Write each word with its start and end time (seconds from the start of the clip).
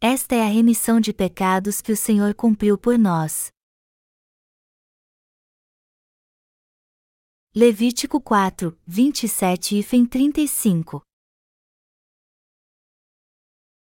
Esta 0.00 0.36
é 0.36 0.42
a 0.42 0.46
remissão 0.46 1.00
de 1.00 1.12
pecados 1.12 1.82
que 1.82 1.90
o 1.90 1.96
Senhor 1.96 2.32
cumpriu 2.32 2.78
por 2.78 2.96
nós. 2.96 3.50
Levítico 7.52 8.20
4, 8.20 8.78
27 8.86 9.80
e 9.80 10.06
35 10.06 11.02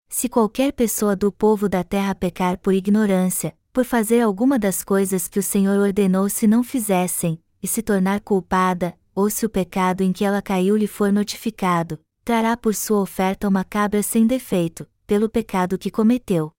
Se 0.10 0.28
qualquer 0.28 0.74
pessoa 0.74 1.16
do 1.16 1.32
povo 1.32 1.70
da 1.70 1.86
terra 1.86 2.14
pecar 2.14 2.58
por 2.58 2.74
ignorância, 2.74 3.58
por 3.72 3.86
fazer 3.86 4.20
alguma 4.20 4.60
das 4.60 4.84
coisas 4.84 5.30
que 5.30 5.40
o 5.40 5.44
Senhor 5.44 5.80
ordenou 5.80 6.28
se 6.28 6.46
não 6.46 6.66
fizessem, 6.66 7.42
e 7.62 7.68
se 7.68 7.82
tornar 7.82 8.20
culpada, 8.20 9.00
ou 9.16 9.30
se 9.30 9.46
o 9.46 9.50
pecado 9.50 10.02
em 10.02 10.12
que 10.12 10.26
ela 10.26 10.42
caiu 10.42 10.76
lhe 10.76 10.86
for 10.86 11.14
notificado, 11.14 11.98
trará 12.26 12.58
por 12.58 12.76
sua 12.76 13.00
oferta 13.00 13.48
uma 13.48 13.64
cabra 13.64 14.04
sem 14.04 14.28
defeito, 14.28 14.86
pelo 15.06 15.30
pecado 15.30 15.78
que 15.78 15.92
cometeu. 15.92 16.52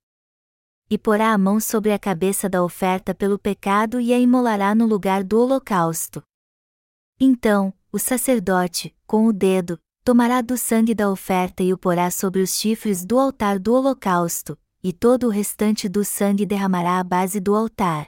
E 0.89 0.98
porá 0.98 1.33
a 1.33 1.39
mão 1.39 1.59
sobre 1.59 1.93
a 1.93 1.98
cabeça 1.98 2.48
da 2.48 2.62
oferta 2.62 3.15
pelo 3.15 3.39
pecado 3.39 4.01
e 4.01 4.12
a 4.12 4.19
imolará 4.19 4.75
no 4.75 4.87
lugar 4.87 5.25
do 5.25 5.41
holocausto. 5.41 6.23
Então, 7.19 7.73
o 7.91 7.99
sacerdote, 7.99 8.95
com 9.07 9.27
o 9.27 9.33
dedo, 9.33 9.79
tomará 10.05 10.43
do 10.43 10.59
sangue 10.59 10.95
da 10.95 11.11
oferta 11.11 11.62
e 11.62 11.73
o 11.73 11.79
porá 11.79 12.11
sobre 12.11 12.43
os 12.43 12.51
chifres 12.51 13.05
do 13.05 13.19
altar 13.19 13.59
do 13.59 13.73
holocausto, 13.73 14.59
e 14.83 14.93
todo 14.93 15.29
o 15.29 15.30
restante 15.30 15.88
do 15.88 16.05
sangue 16.05 16.45
derramará 16.45 16.99
à 16.99 17.05
base 17.05 17.41
do 17.41 17.55
altar. 17.55 18.07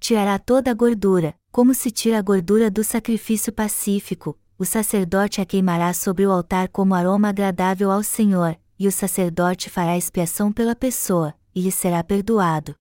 Tirará 0.00 0.38
toda 0.38 0.70
a 0.70 0.74
gordura, 0.74 1.34
como 1.52 1.74
se 1.74 1.90
tira 1.90 2.18
a 2.18 2.22
gordura 2.22 2.70
do 2.70 2.82
sacrifício 2.82 3.52
pacífico, 3.52 4.38
o 4.58 4.64
sacerdote 4.64 5.40
a 5.40 5.46
queimará 5.46 5.94
sobre 5.94 6.26
o 6.26 6.32
altar 6.32 6.68
como 6.68 6.94
aroma 6.94 7.28
agradável 7.28 7.92
ao 7.92 8.02
Senhor, 8.02 8.58
e 8.78 8.86
o 8.86 8.92
sacerdote 8.92 9.68
fará 9.68 9.96
expiação 9.96 10.52
pela 10.52 10.76
pessoa, 10.76 11.34
e 11.54 11.60
lhe 11.60 11.72
será 11.72 12.04
perdoado. 12.04 12.74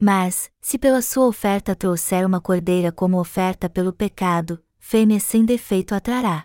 Mas, 0.00 0.50
se 0.60 0.78
pela 0.78 1.02
sua 1.02 1.26
oferta 1.26 1.76
trouxer 1.76 2.26
uma 2.26 2.40
cordeira 2.40 2.90
como 2.90 3.18
oferta 3.18 3.68
pelo 3.68 3.92
pecado, 3.92 4.62
fêmea 4.78 5.20
sem 5.20 5.44
defeito 5.44 5.94
a 5.94 6.00
trará. 6.00 6.44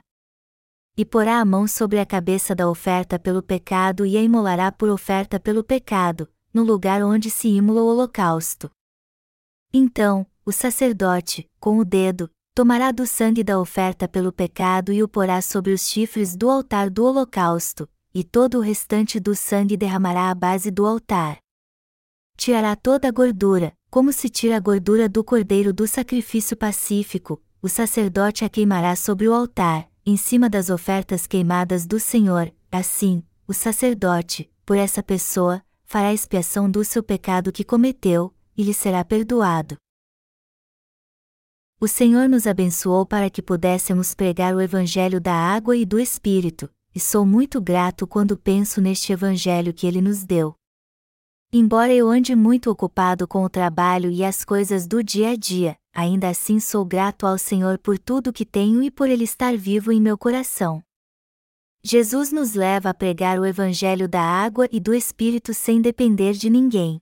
E 0.95 1.05
porá 1.05 1.39
a 1.39 1.45
mão 1.45 1.67
sobre 1.67 1.99
a 1.99 2.05
cabeça 2.05 2.53
da 2.53 2.69
oferta 2.69 3.17
pelo 3.17 3.41
pecado 3.41 4.05
e 4.05 4.17
a 4.17 4.21
imolará 4.21 4.71
por 4.71 4.89
oferta 4.89 5.39
pelo 5.39 5.63
pecado, 5.63 6.30
no 6.53 6.63
lugar 6.63 7.02
onde 7.03 7.30
se 7.30 7.47
imola 7.47 7.81
o 7.81 7.87
holocausto. 7.87 8.69
Então, 9.73 10.25
o 10.45 10.52
sacerdote, 10.52 11.47
com 11.59 11.77
o 11.77 11.85
dedo, 11.85 12.30
tomará 12.53 12.91
do 12.91 13.07
sangue 13.07 13.43
da 13.43 13.59
oferta 13.59 14.07
pelo 14.07 14.33
pecado 14.33 14.91
e 14.91 15.02
o 15.02 15.07
porá 15.07 15.41
sobre 15.41 15.71
os 15.71 15.87
chifres 15.87 16.35
do 16.35 16.49
altar 16.49 16.89
do 16.89 17.05
holocausto, 17.05 17.87
e 18.13 18.23
todo 18.23 18.57
o 18.57 18.61
restante 18.61 19.19
do 19.19 19.35
sangue 19.35 19.77
derramará 19.77 20.29
à 20.29 20.35
base 20.35 20.71
do 20.71 20.85
altar. 20.85 21.38
Tirará 22.35 22.75
toda 22.75 23.07
a 23.07 23.11
gordura, 23.11 23.73
como 23.89 24.13
se 24.13 24.29
tira 24.29 24.57
a 24.57 24.59
gordura 24.59 25.09
do 25.09 25.23
cordeiro 25.23 25.73
do 25.73 25.88
sacrifício 25.88 26.55
pacífico, 26.55 27.41
o 27.61 27.67
sacerdote 27.67 28.45
a 28.45 28.49
queimará 28.49 28.95
sobre 28.95 29.27
o 29.27 29.33
altar, 29.33 29.89
em 30.05 30.15
cima 30.15 30.49
das 30.49 30.69
ofertas 30.69 31.27
queimadas 31.27 31.85
do 31.85 31.99
Senhor, 31.99 32.53
assim, 32.71 33.23
o 33.47 33.53
sacerdote, 33.53 34.49
por 34.65 34.77
essa 34.77 35.03
pessoa, 35.03 35.61
fará 35.83 36.13
expiação 36.13 36.69
do 36.69 36.83
seu 36.85 37.03
pecado 37.03 37.52
que 37.52 37.63
cometeu, 37.63 38.33
e 38.55 38.63
lhe 38.63 38.73
será 38.73 39.03
perdoado. 39.03 39.75
O 41.81 41.87
Senhor 41.87 42.27
nos 42.27 42.45
abençoou 42.45 43.05
para 43.05 43.30
que 43.30 43.41
pudéssemos 43.41 44.13
pregar 44.13 44.53
o 44.53 44.61
Evangelho 44.61 45.19
da 45.19 45.33
água 45.33 45.75
e 45.75 45.85
do 45.85 45.99
Espírito, 45.99 46.69
e 46.93 46.99
sou 46.99 47.25
muito 47.25 47.61
grato 47.61 48.07
quando 48.07 48.37
penso 48.37 48.81
neste 48.81 49.13
Evangelho 49.13 49.73
que 49.73 49.85
Ele 49.85 50.01
nos 50.01 50.23
deu. 50.23 50.55
Embora 51.51 51.93
eu 51.93 52.09
ande 52.09 52.35
muito 52.35 52.69
ocupado 52.69 53.27
com 53.27 53.43
o 53.43 53.49
trabalho 53.49 54.11
e 54.11 54.23
as 54.23 54.45
coisas 54.45 54.85
do 54.85 55.03
dia 55.03 55.30
a 55.30 55.36
dia, 55.36 55.75
ainda 55.93 56.30
assim 56.30 56.59
sou 56.59 56.86
grato 56.86 57.25
ao 57.25 57.37
Senhor 57.37 57.80
por 57.80 57.97
tudo 57.97 58.31
que 58.31 58.45
tenho 58.45 58.83
e 58.83 58.91
por 58.91 59.09
Ele 59.09 59.23
estar 59.23 59.58
vivo 59.58 59.91
em 59.91 59.99
meu 59.99 60.17
coração. 60.17 60.83
Jesus 61.81 62.31
nos 62.31 62.53
leva 62.53 62.89
a 62.89 62.93
pregar 62.93 63.39
o 63.39 63.45
Evangelho 63.45 64.08
da 64.08 64.21
água 64.21 64.67
e 64.71 64.80
do 64.80 64.93
Espírito 64.93 65.53
sem 65.53 65.81
depender 65.81 66.33
de 66.33 66.49
ninguém. 66.49 67.02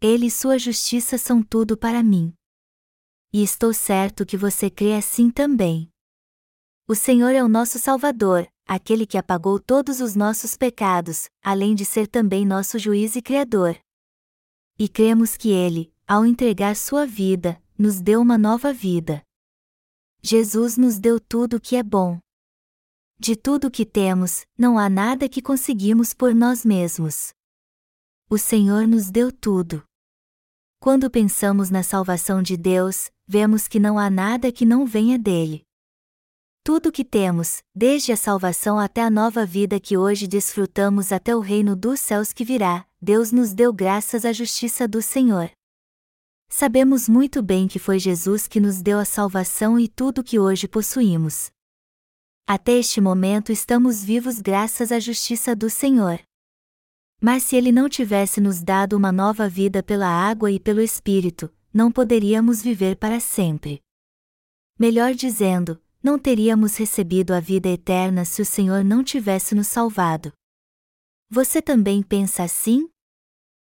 Ele 0.00 0.26
e 0.26 0.30
sua 0.30 0.58
justiça 0.58 1.18
são 1.18 1.42
tudo 1.42 1.76
para 1.76 2.02
mim. 2.02 2.32
E 3.32 3.42
estou 3.42 3.72
certo 3.72 4.24
que 4.26 4.36
você 4.36 4.70
crê 4.70 4.94
assim 4.94 5.30
também. 5.30 5.90
O 6.86 6.94
Senhor 6.94 7.30
é 7.30 7.42
o 7.42 7.48
nosso 7.48 7.78
Salvador, 7.78 8.46
aquele 8.70 9.04
que 9.04 9.18
apagou 9.18 9.58
todos 9.58 10.00
os 10.00 10.14
nossos 10.14 10.56
pecados, 10.56 11.28
além 11.42 11.74
de 11.74 11.84
ser 11.84 12.06
também 12.06 12.46
nosso 12.46 12.78
juiz 12.78 13.16
e 13.16 13.20
criador. 13.20 13.76
E 14.78 14.88
cremos 14.88 15.36
que 15.36 15.50
ele, 15.50 15.92
ao 16.06 16.24
entregar 16.24 16.76
sua 16.76 17.04
vida, 17.04 17.60
nos 17.76 18.00
deu 18.00 18.20
uma 18.20 18.38
nova 18.38 18.72
vida. 18.72 19.24
Jesus 20.22 20.76
nos 20.76 21.00
deu 21.00 21.18
tudo 21.18 21.56
o 21.56 21.60
que 21.60 21.74
é 21.74 21.82
bom. 21.82 22.20
De 23.18 23.34
tudo 23.34 23.66
o 23.66 23.70
que 23.72 23.84
temos, 23.84 24.46
não 24.56 24.78
há 24.78 24.88
nada 24.88 25.28
que 25.28 25.42
conseguimos 25.42 26.14
por 26.14 26.32
nós 26.32 26.64
mesmos. 26.64 27.32
O 28.30 28.38
Senhor 28.38 28.86
nos 28.86 29.10
deu 29.10 29.32
tudo. 29.32 29.82
Quando 30.78 31.10
pensamos 31.10 31.70
na 31.70 31.82
salvação 31.82 32.40
de 32.40 32.56
Deus, 32.56 33.10
vemos 33.26 33.66
que 33.66 33.80
não 33.80 33.98
há 33.98 34.08
nada 34.08 34.52
que 34.52 34.64
não 34.64 34.86
venha 34.86 35.18
dele. 35.18 35.66
Tudo 36.62 36.90
o 36.90 36.92
que 36.92 37.04
temos, 37.04 37.62
desde 37.74 38.12
a 38.12 38.16
salvação 38.16 38.78
até 38.78 39.02
a 39.02 39.10
nova 39.10 39.46
vida 39.46 39.80
que 39.80 39.96
hoje 39.96 40.26
desfrutamos 40.26 41.10
até 41.10 41.34
o 41.34 41.40
reino 41.40 41.74
dos 41.74 42.00
céus 42.00 42.34
que 42.34 42.44
virá, 42.44 42.86
Deus 43.00 43.32
nos 43.32 43.54
deu 43.54 43.72
graças 43.72 44.26
à 44.26 44.32
justiça 44.32 44.86
do 44.86 45.00
Senhor. 45.00 45.50
Sabemos 46.50 47.08
muito 47.08 47.42
bem 47.42 47.66
que 47.66 47.78
foi 47.78 47.98
Jesus 47.98 48.46
que 48.46 48.60
nos 48.60 48.82
deu 48.82 48.98
a 48.98 49.06
salvação 49.06 49.78
e 49.78 49.88
tudo 49.88 50.20
o 50.20 50.24
que 50.24 50.38
hoje 50.38 50.68
possuímos. 50.68 51.50
Até 52.46 52.72
este 52.72 53.00
momento 53.00 53.50
estamos 53.50 54.04
vivos 54.04 54.38
graças 54.38 54.92
à 54.92 55.00
justiça 55.00 55.56
do 55.56 55.70
Senhor. 55.70 56.20
Mas 57.22 57.44
se 57.44 57.56
Ele 57.56 57.72
não 57.72 57.88
tivesse 57.88 58.38
nos 58.38 58.62
dado 58.62 58.98
uma 58.98 59.10
nova 59.10 59.48
vida 59.48 59.82
pela 59.82 60.08
água 60.08 60.50
e 60.50 60.60
pelo 60.60 60.82
Espírito, 60.82 61.50
não 61.72 61.90
poderíamos 61.90 62.60
viver 62.60 62.96
para 62.96 63.18
sempre. 63.18 63.80
Melhor 64.78 65.14
dizendo, 65.14 65.80
não 66.02 66.18
teríamos 66.18 66.76
recebido 66.76 67.32
a 67.32 67.40
vida 67.40 67.68
eterna 67.68 68.24
se 68.24 68.40
o 68.40 68.46
Senhor 68.46 68.82
não 68.82 69.04
tivesse 69.04 69.54
nos 69.54 69.66
salvado. 69.66 70.32
Você 71.28 71.60
também 71.60 72.02
pensa 72.02 72.42
assim? 72.42 72.90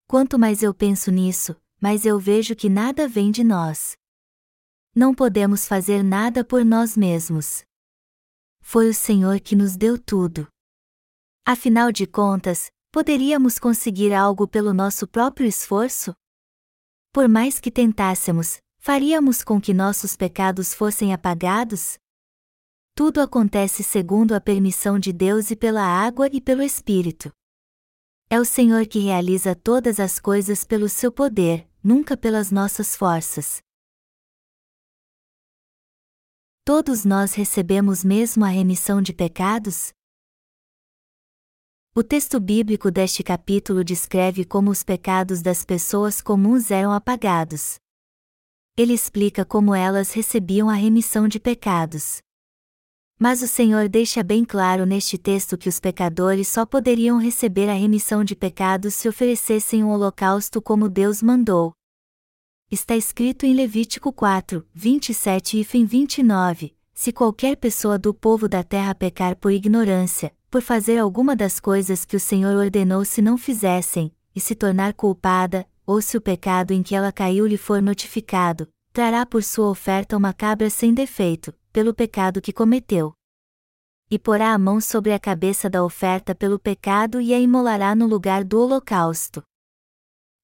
Quanto 0.07 0.39
mais 0.39 0.63
eu 0.63 0.75
penso 0.75 1.11
nisso, 1.11 1.57
mais 1.81 2.05
eu 2.05 2.19
vejo 2.19 2.55
que 2.55 2.69
nada 2.69 3.09
vem 3.09 3.31
de 3.31 3.43
nós. 3.43 3.97
Não 4.95 5.15
podemos 5.15 5.67
fazer 5.67 6.03
nada 6.03 6.45
por 6.45 6.65
nós 6.65 6.97
mesmos. 6.97 7.65
Foi 8.61 8.89
o 8.89 8.95
Senhor 8.95 9.41
que 9.41 9.57
nos 9.57 9.77
deu 9.77 9.99
tudo. 9.99 10.47
Afinal 11.47 11.91
de 11.91 12.07
contas, 12.07 12.71
poderíamos 12.93 13.59
conseguir 13.59 14.13
algo 14.13 14.47
pelo 14.47 14.75
nosso 14.75 15.09
próprio 15.09 15.47
esforço? 15.47 16.13
Por 17.13 17.29
mais 17.29 17.59
que 17.59 17.71
tentássemos, 17.71 18.59
faríamos 18.79 19.43
com 19.43 19.61
que 19.61 19.73
nossos 19.73 20.17
pecados 20.17 20.75
fossem 20.75 21.13
apagados? 21.13 21.99
Tudo 23.03 23.23
acontece 23.23 23.83
segundo 23.83 24.35
a 24.35 24.41
permissão 24.43 24.99
de 24.99 25.11
Deus 25.11 25.51
e 25.51 25.57
pela 25.57 25.83
água 25.83 26.29
e 26.31 26.39
pelo 26.39 26.63
Espírito. 26.63 27.33
É 28.29 28.39
o 28.39 28.45
Senhor 28.45 28.87
que 28.87 28.99
realiza 28.99 29.57
todas 29.57 29.99
as 29.99 30.21
coisas 30.21 30.65
pelo 30.65 30.87
seu 30.87 31.11
poder, 31.11 31.67
nunca 31.83 32.15
pelas 32.15 32.51
nossas 32.51 32.95
forças. 32.95 33.63
Todos 36.63 37.03
nós 37.07 37.33
recebemos 37.33 38.05
mesmo 38.05 38.45
a 38.45 38.49
remissão 38.49 39.01
de 39.01 39.15
pecados? 39.15 39.95
O 41.97 42.05
texto 42.05 42.39
bíblico 42.39 42.91
deste 42.91 43.23
capítulo 43.23 43.83
descreve 43.83 44.45
como 44.45 44.71
os 44.71 44.83
pecados 44.83 45.41
das 45.41 45.65
pessoas 45.65 46.21
comuns 46.21 46.71
eram 46.71 46.93
apagados. 46.93 47.77
Ele 48.77 48.93
explica 48.93 49.43
como 49.43 49.75
elas 49.75 50.13
recebiam 50.13 50.69
a 50.69 50.75
remissão 50.75 51.27
de 51.27 51.41
pecados. 51.41 52.21
Mas 53.23 53.43
o 53.43 53.47
Senhor 53.47 53.87
deixa 53.87 54.23
bem 54.23 54.47
claro 54.47 54.87
neste 54.87 55.19
texto 55.19 55.59
que 55.59 55.69
os 55.69 55.79
pecadores 55.79 56.49
só 56.49 56.65
poderiam 56.65 57.19
receber 57.19 57.69
a 57.69 57.75
remissão 57.75 58.25
de 58.25 58.35
pecados 58.35 58.95
se 58.95 59.07
oferecessem 59.11 59.85
um 59.85 59.91
holocausto 59.91 60.63
como 60.63 60.89
Deus 60.89 61.23
mandou. 61.23 61.75
Está 62.71 62.97
escrito 62.97 63.45
em 63.45 63.53
Levítico 63.53 64.11
4, 64.11 64.67
27 64.73 65.59
e 65.59 65.85
29: 65.85 66.75
Se 66.95 67.13
qualquer 67.13 67.59
pessoa 67.59 67.99
do 67.99 68.15
povo 68.15 68.49
da 68.49 68.65
terra 68.65 68.95
pecar 68.95 69.37
por 69.37 69.53
ignorância, 69.53 70.33
por 70.51 70.63
fazer 70.63 70.97
alguma 70.97 71.37
das 71.37 71.61
coisas 71.61 72.07
que 72.07 72.17
o 72.17 72.21
Senhor 72.21 72.57
ordenou 72.57 73.05
se 73.05 73.21
não 73.21 73.37
fizessem, 73.37 74.11
e 74.35 74.41
se 74.41 74.55
tornar 74.55 74.95
culpada, 74.95 75.69
ou 75.85 76.01
se 76.01 76.17
o 76.17 76.23
pecado 76.23 76.71
em 76.73 76.83
que 76.83 76.95
ela 76.95 77.13
caiu 77.13 77.47
lhe 77.47 77.59
for 77.59 77.83
notificado, 77.83 78.67
trará 78.93 79.25
por 79.25 79.43
sua 79.43 79.69
oferta 79.69 80.17
uma 80.17 80.33
cabra 80.33 80.69
sem 80.69 80.93
defeito, 80.93 81.55
pelo 81.73 81.95
pecado 81.95 82.41
que 82.41 82.53
cometeu. 82.53 83.13
E 84.11 84.19
porá 84.19 84.53
a 84.53 84.59
mão 84.59 84.81
sobre 84.81 85.13
a 85.13 85.19
cabeça 85.19 85.71
da 85.71 85.85
oferta 85.85 86.35
pelo 86.35 86.59
pecado 86.59 87.21
e 87.21 87.33
a 87.33 87.39
imolará 87.39 87.95
no 87.95 88.07
lugar 88.07 88.43
do 88.45 88.61
holocausto. 88.61 89.43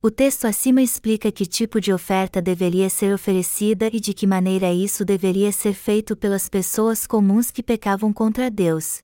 O 0.01 0.11
texto 0.11 0.45
acima 0.45 0.81
explica 0.81 1.33
que 1.33 1.45
tipo 1.45 1.81
de 1.81 1.93
oferta 1.93 2.41
deveria 2.41 2.89
ser 2.89 3.13
oferecida 3.13 3.89
e 3.93 3.99
de 3.99 4.15
que 4.15 4.27
maneira 4.27 4.73
isso 4.73 5.05
deveria 5.05 5.51
ser 5.51 5.73
feito 5.73 6.17
pelas 6.17 6.49
pessoas 6.49 7.07
comuns 7.07 7.51
que 7.51 7.63
pecavam 7.63 8.13
contra 8.13 8.49
Deus. 8.49 8.99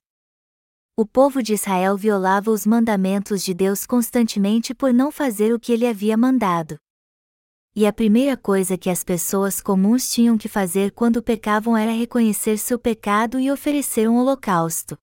O 0.95 1.05
povo 1.05 1.43
de 1.43 1.53
Israel 1.53 1.97
violava 1.97 2.51
os 2.51 2.65
mandamentos 2.65 3.43
de 3.43 3.53
Deus 3.53 3.85
constantemente 3.85 4.73
por 4.73 4.93
não 4.93 5.11
fazer 5.11 5.53
o 5.53 5.59
que 5.59 5.73
ele 5.73 5.87
havia 5.87 6.15
mandado. 6.15 6.77
E 7.75 7.87
a 7.87 7.91
primeira 7.91 8.37
coisa 8.37 8.77
que 8.77 8.87
as 8.87 9.03
pessoas 9.03 9.59
comuns 9.59 10.07
tinham 10.07 10.37
que 10.37 10.47
fazer 10.47 10.91
quando 10.91 11.23
pecavam 11.23 11.75
era 11.75 11.91
reconhecer 11.91 12.59
seu 12.59 12.77
pecado 12.77 13.39
e 13.39 13.49
oferecer 13.49 14.07
um 14.07 14.17
holocausto. 14.17 14.95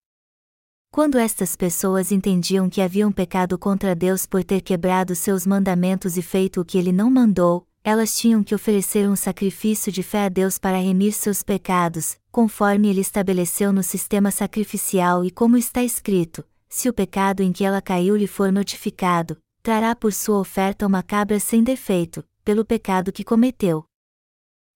Quando 0.93 1.19
estas 1.19 1.57
pessoas 1.57 2.13
entendiam 2.13 2.71
que 2.71 2.81
haviam 2.81 3.11
pecado 3.11 3.59
contra 3.59 3.93
Deus 3.93 4.25
por 4.25 4.45
ter 4.45 4.61
quebrado 4.61 5.17
seus 5.17 5.45
mandamentos 5.45 6.17
e 6.17 6.23
feito 6.23 6.61
o 6.61 6.65
que 6.65 6.79
ele 6.79 6.93
não 6.93 7.11
mandou, 7.11 7.67
elas 7.83 8.17
tinham 8.17 8.41
que 8.45 8.55
oferecer 8.55 9.09
um 9.09 9.17
sacrifício 9.17 9.91
de 9.91 10.05
fé 10.05 10.27
a 10.27 10.29
Deus 10.29 10.57
para 10.57 10.79
remir 10.79 11.13
seus 11.13 11.43
pecados, 11.43 12.19
conforme 12.31 12.89
ele 12.89 13.01
estabeleceu 13.01 13.73
no 13.73 13.83
sistema 13.83 14.31
sacrificial 14.31 15.25
e 15.25 15.33
como 15.33 15.57
está 15.57 15.83
escrito: 15.83 16.45
se 16.69 16.89
o 16.89 16.93
pecado 16.93 17.43
em 17.43 17.51
que 17.51 17.65
ela 17.65 17.83
caiu 17.83 18.15
lhe 18.15 18.29
for 18.29 18.53
notificado, 18.53 19.37
trará 19.61 19.97
por 19.97 20.13
sua 20.13 20.39
oferta 20.39 20.87
uma 20.87 21.03
cabra 21.03 21.41
sem 21.41 21.65
defeito, 21.65 22.25
pelo 22.45 22.65
pecado 22.65 23.13
que 23.13 23.25
cometeu 23.25 23.85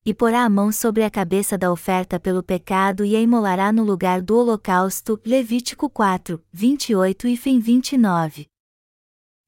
e 0.04 0.12
porá 0.12 0.44
a 0.44 0.50
mão 0.50 0.70
sobre 0.70 1.02
a 1.02 1.10
cabeça 1.10 1.56
da 1.56 1.72
oferta 1.72 2.20
pelo 2.20 2.42
pecado 2.42 3.04
e 3.04 3.16
a 3.16 3.20
imolará 3.20 3.72
no 3.72 3.82
lugar 3.82 4.20
do 4.20 4.36
holocausto. 4.36 5.18
Levítico 5.24 5.88
4, 5.88 6.42
28 6.52 7.28
e 7.28 7.36
fim 7.36 7.58
29. 7.58 8.46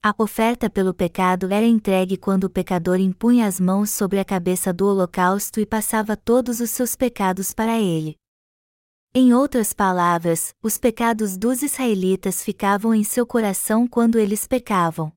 A 0.03 0.15
oferta 0.19 0.71
pelo 0.71 0.95
pecado 0.95 1.53
era 1.53 1.67
entregue 1.67 2.17
quando 2.17 2.45
o 2.45 2.51
pecador 2.51 2.99
impunha 2.99 3.47
as 3.47 3.61
mãos 3.61 3.91
sobre 3.91 4.19
a 4.19 4.25
cabeça 4.25 4.73
do 4.73 4.87
holocausto 4.87 5.61
e 5.61 5.67
passava 5.67 6.17
todos 6.17 6.61
os 6.61 6.71
seus 6.71 6.95
pecados 6.95 7.53
para 7.53 7.79
ele. 7.79 8.17
Em 9.13 9.35
outras 9.35 9.73
palavras, 9.73 10.55
os 10.63 10.79
pecados 10.79 11.37
dos 11.37 11.63
israelitas 11.63 12.43
ficavam 12.43 12.95
em 12.95 13.03
seu 13.03 13.27
coração 13.27 13.87
quando 13.87 14.19
eles 14.19 14.47
pecavam. 14.47 15.13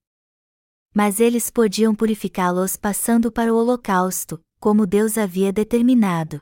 Mas 1.01 1.21
eles 1.21 1.49
podiam 1.49 1.95
purificá-los 1.95 2.75
passando 2.75 3.31
para 3.31 3.53
o 3.53 3.55
holocausto, 3.55 4.37
como 4.59 4.85
Deus 4.85 5.17
havia 5.17 5.49
determinado. 5.49 6.41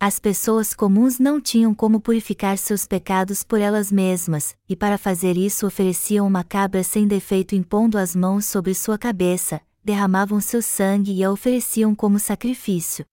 As 0.00 0.18
pessoas 0.18 0.72
comuns 0.72 1.18
não 1.18 1.38
tinham 1.38 1.74
como 1.74 2.00
purificar 2.00 2.56
seus 2.56 2.86
pecados 2.86 3.44
por 3.44 3.60
elas 3.60 3.92
mesmas, 3.92 4.56
e 4.66 4.74
para 4.74 4.96
fazer 4.96 5.36
isso 5.36 5.66
ofereciam 5.66 6.26
uma 6.26 6.42
cabra 6.42 6.82
sem 6.82 7.06
defeito 7.06 7.54
impondo 7.54 7.98
as 7.98 8.16
mãos 8.16 8.46
sobre 8.46 8.72
sua 8.74 8.96
cabeça, 8.96 9.60
derramavam 9.84 10.40
seu 10.40 10.62
sangue 10.62 11.12
e 11.12 11.22
a 11.22 11.30
ofereciam 11.30 11.94
como 11.94 12.18
sacrifício. 12.18 13.04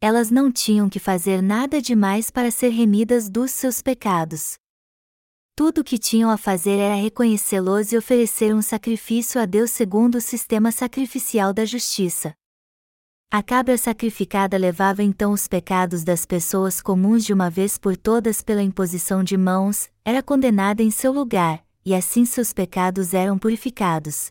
Elas 0.00 0.30
não 0.30 0.52
tinham 0.52 0.88
que 0.88 1.00
fazer 1.00 1.42
nada 1.42 1.82
demais 1.82 2.30
para 2.30 2.52
ser 2.52 2.68
remidas 2.68 3.28
dos 3.28 3.50
seus 3.50 3.82
pecados. 3.82 4.56
Tudo 5.58 5.80
o 5.80 5.84
que 5.84 5.98
tinham 5.98 6.30
a 6.30 6.36
fazer 6.36 6.78
era 6.78 6.94
reconhecê-los 6.94 7.90
e 7.90 7.96
oferecer 7.96 8.54
um 8.54 8.62
sacrifício 8.62 9.40
a 9.40 9.44
Deus 9.44 9.72
segundo 9.72 10.14
o 10.14 10.20
sistema 10.20 10.70
sacrificial 10.70 11.52
da 11.52 11.64
justiça. 11.64 12.32
A 13.28 13.42
cabra 13.42 13.76
sacrificada 13.76 14.56
levava 14.56 15.02
então 15.02 15.32
os 15.32 15.48
pecados 15.48 16.04
das 16.04 16.24
pessoas 16.24 16.80
comuns 16.80 17.24
de 17.24 17.32
uma 17.32 17.50
vez 17.50 17.76
por 17.76 17.96
todas 17.96 18.40
pela 18.40 18.62
imposição 18.62 19.24
de 19.24 19.36
mãos, 19.36 19.90
era 20.04 20.22
condenada 20.22 20.80
em 20.80 20.92
seu 20.92 21.10
lugar, 21.10 21.66
e 21.84 21.92
assim 21.92 22.24
seus 22.24 22.52
pecados 22.52 23.12
eram 23.12 23.36
purificados. 23.36 24.28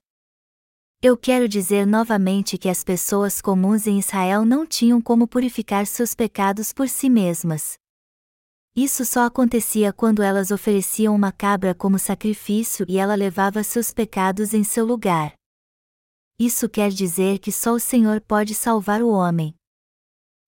Eu 1.02 1.18
quero 1.18 1.50
dizer 1.50 1.86
novamente 1.86 2.58
que 2.58 2.70
as 2.70 2.86
pessoas 2.86 3.42
comuns 3.42 3.86
em 3.86 4.00
Israel 4.00 4.46
não 4.46 4.66
tinham 4.66 5.02
como 5.02 5.28
purificar 5.28 5.86
seus 5.88 6.16
pecados 6.16 6.72
por 6.72 6.88
si 6.88 7.10
mesmas. 7.10 7.78
Isso 8.78 9.04
só 9.04 9.26
acontecia 9.26 9.92
quando 9.92 10.22
elas 10.22 10.52
ofereciam 10.52 11.16
uma 11.16 11.32
cabra 11.32 11.74
como 11.74 11.98
sacrifício 11.98 12.86
e 12.88 13.00
ela 13.00 13.16
levava 13.16 13.64
seus 13.64 13.92
pecados 13.92 14.54
em 14.54 14.64
seu 14.64 14.86
lugar. 14.86 15.34
Isso 16.40 16.70
quer 16.70 16.92
dizer 16.92 17.40
que 17.40 17.52
só 17.52 17.74
o 17.74 17.80
Senhor 17.80 18.22
pode 18.22 18.54
salvar 18.54 19.02
o 19.02 19.10
homem. 19.10 19.56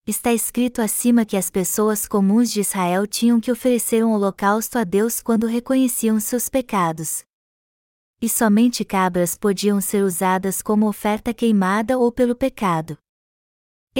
Está 0.05 0.31
escrito 0.31 0.79
acima 0.79 1.25
que 1.25 1.35
as 1.35 1.49
pessoas 1.49 2.07
comuns 2.07 2.51
de 2.51 2.59
Israel 2.59 3.07
tinham 3.07 3.41
que 3.41 3.51
oferecer 3.51 4.05
um 4.05 4.11
holocausto 4.11 4.77
a 4.77 4.83
Deus 4.83 5.21
quando 5.21 5.47
reconheciam 5.47 6.19
seus 6.19 6.47
pecados. 6.49 7.23
E 8.21 8.29
somente 8.29 8.85
cabras 8.85 9.35
podiam 9.35 9.81
ser 9.81 10.03
usadas 10.03 10.61
como 10.61 10.87
oferta 10.87 11.33
queimada 11.33 11.97
ou 11.97 12.11
pelo 12.11 12.35
pecado. 12.35 12.95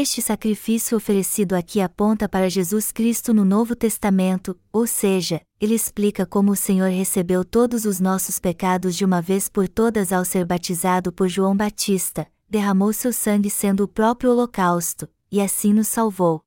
Este 0.02 0.22
sacrifício 0.22 0.96
oferecido 0.96 1.52
aqui 1.56 1.82
aponta 1.82 2.30
para 2.30 2.50
Jesus 2.50 2.90
Cristo 2.90 3.34
no 3.34 3.44
Novo 3.44 3.76
Testamento, 3.76 4.58
ou 4.72 4.88
seja, 4.88 5.42
ele 5.60 5.76
explica 5.76 6.26
como 6.26 6.54
o 6.54 6.56
Senhor 6.56 6.90
recebeu 6.90 7.44
todos 7.44 7.84
os 7.84 8.00
nossos 8.00 8.40
pecados 8.40 8.96
de 8.96 9.04
uma 9.04 9.22
vez 9.22 9.50
por 9.50 9.68
todas 9.68 10.14
ao 10.14 10.24
ser 10.24 10.46
batizado 10.46 11.12
por 11.12 11.28
João 11.28 11.54
Batista, 11.54 12.26
derramou 12.50 12.94
seu 12.94 13.12
sangue 13.12 13.50
sendo 13.50 13.84
o 13.84 13.88
próprio 13.90 14.32
holocausto, 14.32 15.06
e 15.30 15.42
assim 15.42 15.74
nos 15.74 15.90
salvou. 15.90 16.40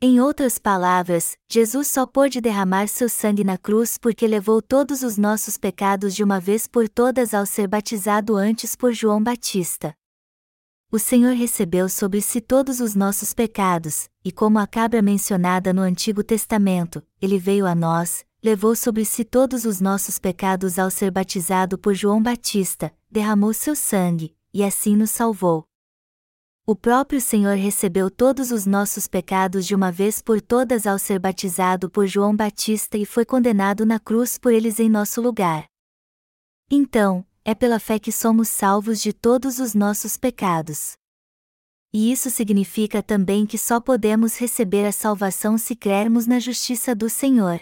Em 0.00 0.20
outras 0.20 0.56
palavras, 0.56 1.36
Jesus 1.50 1.88
só 1.88 2.06
pôde 2.06 2.40
derramar 2.40 2.86
seu 2.86 3.08
sangue 3.08 3.42
na 3.42 3.58
cruz 3.58 3.98
porque 3.98 4.24
levou 4.24 4.62
todos 4.62 5.02
os 5.02 5.18
nossos 5.18 5.58
pecados 5.58 6.14
de 6.14 6.22
uma 6.22 6.38
vez 6.38 6.68
por 6.68 6.88
todas 6.88 7.34
ao 7.34 7.44
ser 7.44 7.66
batizado 7.66 8.36
antes 8.36 8.76
por 8.76 8.92
João 8.92 9.20
Batista 9.20 9.92
o 10.92 10.98
Senhor 10.98 11.32
recebeu 11.32 11.88
sobre 11.88 12.20
si 12.20 12.38
todos 12.38 12.78
os 12.78 12.94
nossos 12.94 13.32
pecados, 13.32 14.10
e 14.22 14.30
como 14.30 14.58
a 14.58 14.66
cabra 14.66 15.00
mencionada 15.00 15.72
no 15.72 15.80
Antigo 15.80 16.22
Testamento, 16.22 17.02
ele 17.18 17.38
veio 17.38 17.64
a 17.64 17.74
nós, 17.74 18.26
levou 18.44 18.76
sobre 18.76 19.06
si 19.06 19.24
todos 19.24 19.64
os 19.64 19.80
nossos 19.80 20.18
pecados 20.18 20.78
ao 20.78 20.90
ser 20.90 21.10
batizado 21.10 21.78
por 21.78 21.94
João 21.94 22.22
Batista, 22.22 22.92
derramou 23.10 23.54
seu 23.54 23.74
sangue, 23.74 24.36
e 24.52 24.62
assim 24.62 24.94
nos 24.94 25.10
salvou. 25.10 25.64
O 26.66 26.76
próprio 26.76 27.22
Senhor 27.22 27.56
recebeu 27.56 28.10
todos 28.10 28.52
os 28.52 28.66
nossos 28.66 29.08
pecados 29.08 29.64
de 29.66 29.74
uma 29.74 29.90
vez 29.90 30.20
por 30.20 30.42
todas 30.42 30.86
ao 30.86 30.98
ser 30.98 31.18
batizado 31.18 31.88
por 31.88 32.06
João 32.06 32.36
Batista 32.36 32.98
e 32.98 33.06
foi 33.06 33.24
condenado 33.24 33.86
na 33.86 33.98
cruz 33.98 34.36
por 34.36 34.52
eles 34.52 34.78
em 34.78 34.90
nosso 34.90 35.22
lugar. 35.22 35.64
Então, 36.70 37.24
é 37.44 37.54
pela 37.54 37.78
fé 37.78 37.98
que 37.98 38.12
somos 38.12 38.48
salvos 38.48 39.00
de 39.00 39.12
todos 39.12 39.58
os 39.58 39.74
nossos 39.74 40.16
pecados. 40.16 40.96
E 41.92 42.10
isso 42.10 42.30
significa 42.30 43.02
também 43.02 43.44
que 43.44 43.58
só 43.58 43.80
podemos 43.80 44.38
receber 44.38 44.86
a 44.86 44.92
salvação 44.92 45.58
se 45.58 45.76
crermos 45.76 46.26
na 46.26 46.38
justiça 46.38 46.94
do 46.94 47.10
Senhor. 47.10 47.60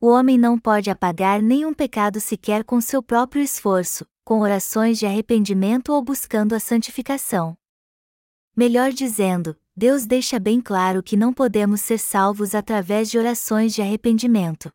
O 0.00 0.08
homem 0.08 0.36
não 0.36 0.58
pode 0.58 0.90
apagar 0.90 1.40
nenhum 1.40 1.72
pecado 1.72 2.20
sequer 2.20 2.64
com 2.64 2.80
seu 2.80 3.02
próprio 3.02 3.42
esforço, 3.42 4.04
com 4.24 4.40
orações 4.40 4.98
de 4.98 5.06
arrependimento 5.06 5.92
ou 5.92 6.02
buscando 6.02 6.54
a 6.54 6.60
santificação. 6.60 7.56
Melhor 8.54 8.92
dizendo, 8.92 9.56
Deus 9.74 10.04
deixa 10.04 10.38
bem 10.38 10.60
claro 10.60 11.02
que 11.02 11.16
não 11.16 11.32
podemos 11.32 11.80
ser 11.80 11.98
salvos 11.98 12.54
através 12.54 13.10
de 13.10 13.18
orações 13.18 13.72
de 13.74 13.80
arrependimento. 13.80 14.70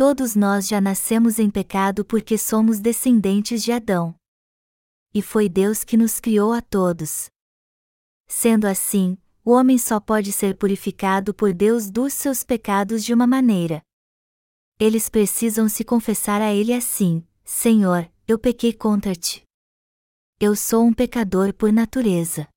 Todos 0.00 0.34
nós 0.34 0.66
já 0.66 0.80
nascemos 0.80 1.38
em 1.38 1.50
pecado 1.50 2.06
porque 2.06 2.38
somos 2.38 2.80
descendentes 2.80 3.62
de 3.62 3.70
Adão. 3.70 4.14
E 5.12 5.20
foi 5.20 5.46
Deus 5.46 5.84
que 5.84 5.94
nos 5.94 6.18
criou 6.18 6.54
a 6.54 6.62
todos. 6.62 7.28
Sendo 8.26 8.64
assim, 8.64 9.18
o 9.44 9.50
homem 9.50 9.76
só 9.76 10.00
pode 10.00 10.32
ser 10.32 10.56
purificado 10.56 11.34
por 11.34 11.52
Deus 11.52 11.90
dos 11.90 12.14
seus 12.14 12.42
pecados 12.42 13.04
de 13.04 13.12
uma 13.12 13.26
maneira. 13.26 13.82
Eles 14.78 15.10
precisam 15.10 15.68
se 15.68 15.84
confessar 15.84 16.40
a 16.40 16.50
Ele 16.50 16.72
assim: 16.72 17.22
Senhor, 17.44 18.10
eu 18.26 18.38
pequei 18.38 18.72
contra 18.72 19.14
ti. 19.14 19.42
Eu 20.40 20.56
sou 20.56 20.82
um 20.82 20.94
pecador 20.94 21.52
por 21.52 21.70
natureza. 21.70 22.48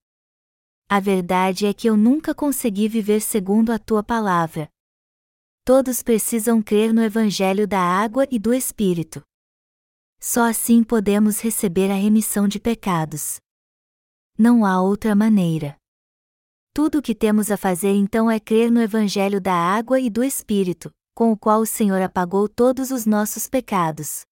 A 0.87 1.01
verdade 1.01 1.65
é 1.65 1.73
que 1.73 1.89
eu 1.89 1.97
nunca 1.97 2.33
consegui 2.33 2.87
viver 2.87 3.19
segundo 3.19 3.73
a 3.73 3.77
tua 3.77 4.01
palavra, 4.01 4.69
Todos 5.65 6.03
precisam 6.03 6.61
crer 6.61 6.93
no 6.93 7.01
Evangelho 7.01 7.65
da 7.65 7.79
água 7.79 8.27
e 8.29 8.37
do 8.37 8.53
Espírito. 8.53 9.21
Só 10.19 10.49
assim 10.49 10.83
podemos 10.83 11.39
receber 11.39 11.89
a 11.89 11.95
remissão 11.95 12.49
de 12.49 12.59
pecados. 12.59 13.37
Não 14.37 14.65
há 14.65 14.81
outra 14.81 15.15
maneira. 15.15 15.77
Tudo 16.73 16.97
o 16.97 17.01
que 17.01 17.15
temos 17.15 17.49
a 17.49 17.55
fazer 17.55 17.93
então 17.93 18.29
é 18.29 18.41
crer 18.41 18.69
no 18.69 18.81
Evangelho 18.81 19.39
da 19.39 19.53
água 19.53 20.01
e 20.01 20.09
do 20.09 20.21
Espírito, 20.21 20.91
com 21.15 21.31
o 21.31 21.37
qual 21.37 21.61
o 21.61 21.65
Senhor 21.65 22.01
apagou 22.01 22.49
todos 22.49 22.91
os 22.91 23.05
nossos 23.05 23.47
pecados. 23.47 24.23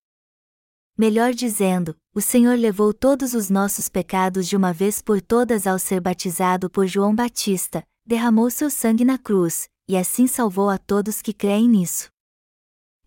Melhor 0.98 1.34
dizendo, 1.34 1.96
o 2.14 2.20
Senhor 2.20 2.58
levou 2.58 2.94
todos 2.94 3.34
os 3.34 3.50
nossos 3.50 3.88
pecados 3.88 4.50
de 4.50 4.58
uma 4.58 4.74
vez 4.74 5.02
por 5.02 5.22
todas 5.22 5.66
ao 5.66 5.80
ser 5.80 6.02
batizado 6.02 6.70
por 6.70 6.88
João 6.88 7.16
Batista, 7.16 7.88
derramou 8.06 8.50
seu 8.50 8.70
sangue 8.70 9.06
na 9.06 9.18
cruz, 9.18 9.70
e 9.88 9.98
assim 9.98 10.28
salvou 10.28 10.70
a 10.70 10.78
todos 10.78 11.22
que 11.22 11.34
creem 11.34 11.68
nisso. 11.68 12.10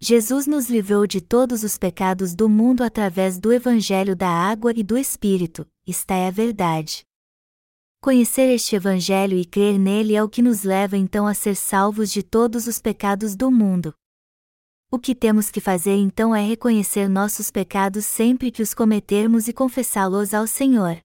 Jesus 0.00 0.46
nos 0.46 0.68
livrou 0.68 1.06
de 1.06 1.20
todos 1.20 1.62
os 1.62 1.78
pecados 1.78 2.34
do 2.34 2.48
mundo 2.48 2.82
através 2.82 3.38
do 3.38 3.52
Evangelho 3.52 4.14
da 4.14 4.28
Água 4.28 4.72
e 4.76 4.82
do 4.82 4.98
Espírito, 4.98 5.66
esta 5.86 6.14
é 6.14 6.28
a 6.28 6.30
verdade. 6.30 7.04
Conhecer 8.02 8.52
este 8.52 8.76
Evangelho 8.76 9.38
e 9.38 9.46
crer 9.46 9.78
nele 9.78 10.14
é 10.14 10.22
o 10.22 10.28
que 10.28 10.42
nos 10.42 10.62
leva 10.62 10.94
então 10.94 11.26
a 11.26 11.32
ser 11.32 11.56
salvos 11.56 12.12
de 12.12 12.22
todos 12.22 12.66
os 12.66 12.78
pecados 12.78 13.34
do 13.34 13.50
mundo. 13.50 13.94
O 14.90 14.98
que 14.98 15.14
temos 15.14 15.50
que 15.50 15.60
fazer 15.60 15.96
então 15.96 16.36
é 16.36 16.42
reconhecer 16.46 17.08
nossos 17.08 17.50
pecados 17.50 18.04
sempre 18.04 18.50
que 18.50 18.62
os 18.62 18.74
cometermos 18.74 19.48
e 19.48 19.54
confessá-los 19.54 20.34
ao 20.34 20.46
Senhor. 20.46 20.98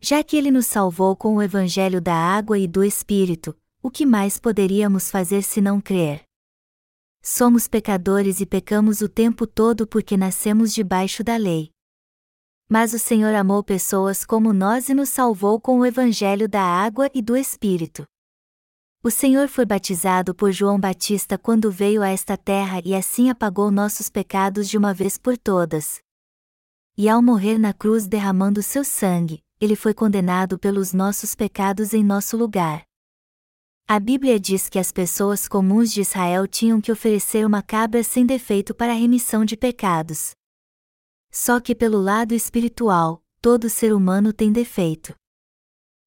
Já 0.00 0.22
que 0.22 0.36
ele 0.36 0.50
nos 0.50 0.66
salvou 0.66 1.16
com 1.16 1.34
o 1.34 1.42
Evangelho 1.42 2.00
da 2.00 2.14
água 2.14 2.56
e 2.56 2.68
do 2.68 2.84
Espírito, 2.84 3.52
o 3.86 3.90
que 3.90 4.04
mais 4.04 4.36
poderíamos 4.36 5.12
fazer 5.12 5.42
se 5.42 5.60
não 5.60 5.80
crer? 5.80 6.24
Somos 7.22 7.68
pecadores 7.68 8.40
e 8.40 8.44
pecamos 8.44 9.00
o 9.00 9.08
tempo 9.08 9.46
todo 9.46 9.86
porque 9.86 10.16
nascemos 10.16 10.74
debaixo 10.74 11.22
da 11.22 11.36
lei. 11.36 11.70
Mas 12.68 12.92
o 12.92 12.98
Senhor 12.98 13.32
amou 13.32 13.62
pessoas 13.62 14.24
como 14.24 14.52
nós 14.52 14.88
e 14.88 14.94
nos 14.94 15.08
salvou 15.10 15.60
com 15.60 15.78
o 15.78 15.86
Evangelho 15.86 16.48
da 16.48 16.62
água 16.62 17.08
e 17.14 17.22
do 17.22 17.36
Espírito. 17.36 18.04
O 19.04 19.10
Senhor 19.10 19.46
foi 19.46 19.64
batizado 19.64 20.34
por 20.34 20.50
João 20.50 20.80
Batista 20.80 21.38
quando 21.38 21.70
veio 21.70 22.02
a 22.02 22.08
esta 22.08 22.36
terra 22.36 22.82
e 22.84 22.92
assim 22.92 23.30
apagou 23.30 23.70
nossos 23.70 24.08
pecados 24.10 24.68
de 24.68 24.76
uma 24.76 24.92
vez 24.92 25.16
por 25.16 25.38
todas. 25.38 26.00
E 26.98 27.08
ao 27.08 27.22
morrer 27.22 27.56
na 27.56 27.72
cruz 27.72 28.08
derramando 28.08 28.64
seu 28.64 28.82
sangue, 28.82 29.44
ele 29.60 29.76
foi 29.76 29.94
condenado 29.94 30.58
pelos 30.58 30.92
nossos 30.92 31.36
pecados 31.36 31.94
em 31.94 32.02
nosso 32.02 32.36
lugar. 32.36 32.84
A 33.88 34.00
Bíblia 34.00 34.40
diz 34.40 34.68
que 34.68 34.80
as 34.80 34.90
pessoas 34.90 35.46
comuns 35.46 35.92
de 35.92 36.00
Israel 36.00 36.48
tinham 36.48 36.80
que 36.80 36.90
oferecer 36.90 37.46
uma 37.46 37.62
cabra 37.62 38.02
sem 38.02 38.26
defeito 38.26 38.74
para 38.74 38.90
a 38.90 38.96
remissão 38.96 39.44
de 39.44 39.56
pecados. 39.56 40.32
Só 41.30 41.60
que 41.60 41.72
pelo 41.72 42.00
lado 42.00 42.34
espiritual, 42.34 43.22
todo 43.40 43.70
ser 43.70 43.94
humano 43.94 44.32
tem 44.32 44.50
defeito. 44.50 45.14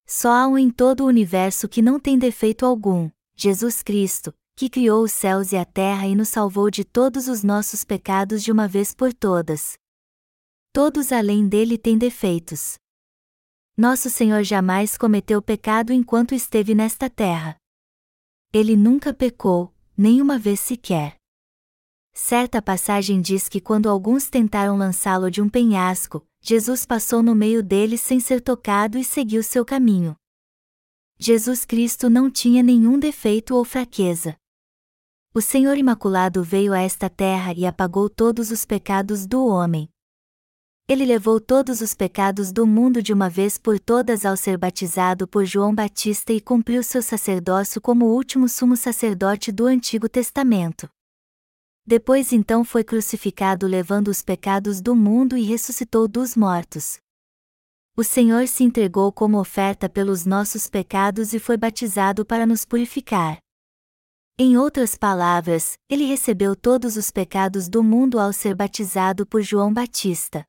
Só 0.06 0.30
há 0.30 0.46
um 0.46 0.58
em 0.58 0.68
todo 0.68 1.04
o 1.04 1.06
universo 1.06 1.66
que 1.66 1.80
não 1.80 1.98
tem 1.98 2.18
defeito 2.18 2.66
algum, 2.66 3.10
Jesus 3.34 3.82
Cristo, 3.82 4.34
que 4.54 4.68
criou 4.68 5.02
os 5.02 5.12
céus 5.12 5.50
e 5.52 5.56
a 5.56 5.64
terra 5.64 6.06
e 6.06 6.14
nos 6.14 6.28
salvou 6.28 6.70
de 6.70 6.84
todos 6.84 7.28
os 7.28 7.42
nossos 7.42 7.82
pecados 7.82 8.42
de 8.42 8.52
uma 8.52 8.68
vez 8.68 8.94
por 8.94 9.14
todas. 9.14 9.78
Todos 10.70 11.12
além 11.12 11.48
dele 11.48 11.78
têm 11.78 11.96
defeitos. 11.96 12.74
Nosso 13.74 14.10
Senhor 14.10 14.42
jamais 14.42 14.98
cometeu 14.98 15.40
pecado 15.40 15.94
enquanto 15.94 16.34
esteve 16.34 16.74
nesta 16.74 17.08
terra. 17.08 17.59
Ele 18.52 18.74
nunca 18.74 19.14
pecou, 19.14 19.72
nenhuma 19.96 20.36
vez 20.36 20.58
sequer. 20.58 21.14
Certa 22.12 22.60
passagem 22.60 23.20
diz 23.20 23.48
que 23.48 23.60
quando 23.60 23.88
alguns 23.88 24.28
tentaram 24.28 24.76
lançá-lo 24.76 25.30
de 25.30 25.40
um 25.40 25.48
penhasco, 25.48 26.26
Jesus 26.40 26.84
passou 26.84 27.22
no 27.22 27.32
meio 27.32 27.62
deles 27.62 28.00
sem 28.00 28.18
ser 28.18 28.40
tocado 28.40 28.98
e 28.98 29.04
seguiu 29.04 29.44
seu 29.44 29.64
caminho. 29.64 30.16
Jesus 31.16 31.64
Cristo 31.64 32.10
não 32.10 32.28
tinha 32.28 32.60
nenhum 32.60 32.98
defeito 32.98 33.54
ou 33.54 33.64
fraqueza. 33.64 34.36
O 35.32 35.40
Senhor 35.40 35.78
Imaculado 35.78 36.42
veio 36.42 36.72
a 36.72 36.80
esta 36.80 37.08
terra 37.08 37.54
e 37.56 37.64
apagou 37.64 38.10
todos 38.10 38.50
os 38.50 38.64
pecados 38.64 39.26
do 39.26 39.46
homem. 39.46 39.88
Ele 40.90 41.04
levou 41.04 41.38
todos 41.40 41.80
os 41.80 41.94
pecados 41.94 42.50
do 42.50 42.66
mundo 42.66 43.00
de 43.00 43.12
uma 43.12 43.30
vez 43.30 43.56
por 43.56 43.78
todas 43.78 44.24
ao 44.24 44.36
ser 44.36 44.58
batizado 44.58 45.28
por 45.28 45.44
João 45.44 45.72
Batista 45.72 46.32
e 46.32 46.40
cumpriu 46.40 46.82
seu 46.82 47.00
sacerdócio 47.00 47.80
como 47.80 48.06
o 48.06 48.12
último 48.12 48.48
sumo 48.48 48.76
sacerdote 48.76 49.52
do 49.52 49.66
Antigo 49.66 50.08
Testamento. 50.08 50.90
Depois 51.86 52.32
então 52.32 52.64
foi 52.64 52.82
crucificado 52.82 53.68
levando 53.68 54.08
os 54.08 54.20
pecados 54.20 54.80
do 54.80 54.96
mundo 54.96 55.36
e 55.36 55.44
ressuscitou 55.44 56.08
dos 56.08 56.34
mortos. 56.34 56.98
O 57.96 58.02
Senhor 58.02 58.48
se 58.48 58.64
entregou 58.64 59.12
como 59.12 59.38
oferta 59.38 59.88
pelos 59.88 60.26
nossos 60.26 60.68
pecados 60.68 61.32
e 61.32 61.38
foi 61.38 61.56
batizado 61.56 62.26
para 62.26 62.44
nos 62.44 62.64
purificar. 62.64 63.38
Em 64.36 64.56
outras 64.56 64.96
palavras, 64.96 65.74
ele 65.88 66.04
recebeu 66.04 66.56
todos 66.56 66.96
os 66.96 67.12
pecados 67.12 67.68
do 67.68 67.80
mundo 67.80 68.18
ao 68.18 68.32
ser 68.32 68.56
batizado 68.56 69.24
por 69.24 69.40
João 69.40 69.72
Batista. 69.72 70.44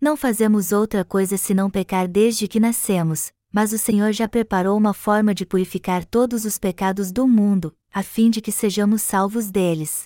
Não 0.00 0.16
fazemos 0.16 0.70
outra 0.70 1.04
coisa 1.04 1.36
senão 1.36 1.68
pecar 1.68 2.06
desde 2.06 2.46
que 2.46 2.60
nascemos, 2.60 3.32
mas 3.52 3.72
o 3.72 3.78
Senhor 3.78 4.12
já 4.12 4.28
preparou 4.28 4.78
uma 4.78 4.94
forma 4.94 5.34
de 5.34 5.44
purificar 5.44 6.04
todos 6.04 6.44
os 6.44 6.56
pecados 6.56 7.10
do 7.10 7.26
mundo, 7.26 7.74
a 7.92 8.02
fim 8.02 8.30
de 8.30 8.40
que 8.40 8.52
sejamos 8.52 9.02
salvos 9.02 9.50
deles. 9.50 10.04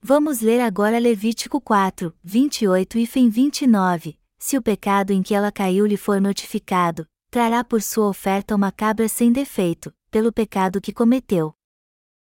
Vamos 0.00 0.40
ler 0.40 0.60
agora 0.60 0.98
Levítico 0.98 1.60
4, 1.60 2.14
28 2.24 2.98
e 2.98 3.06
fim 3.06 3.28
29. 3.28 4.18
Se 4.38 4.56
o 4.56 4.62
pecado 4.62 5.10
em 5.10 5.22
que 5.22 5.34
ela 5.34 5.52
caiu 5.52 5.84
lhe 5.84 5.96
for 5.96 6.18
notificado, 6.18 7.06
trará 7.30 7.62
por 7.62 7.82
sua 7.82 8.08
oferta 8.08 8.54
uma 8.54 8.72
cabra 8.72 9.08
sem 9.08 9.30
defeito, 9.30 9.92
pelo 10.10 10.32
pecado 10.32 10.80
que 10.80 10.92
cometeu. 10.92 11.52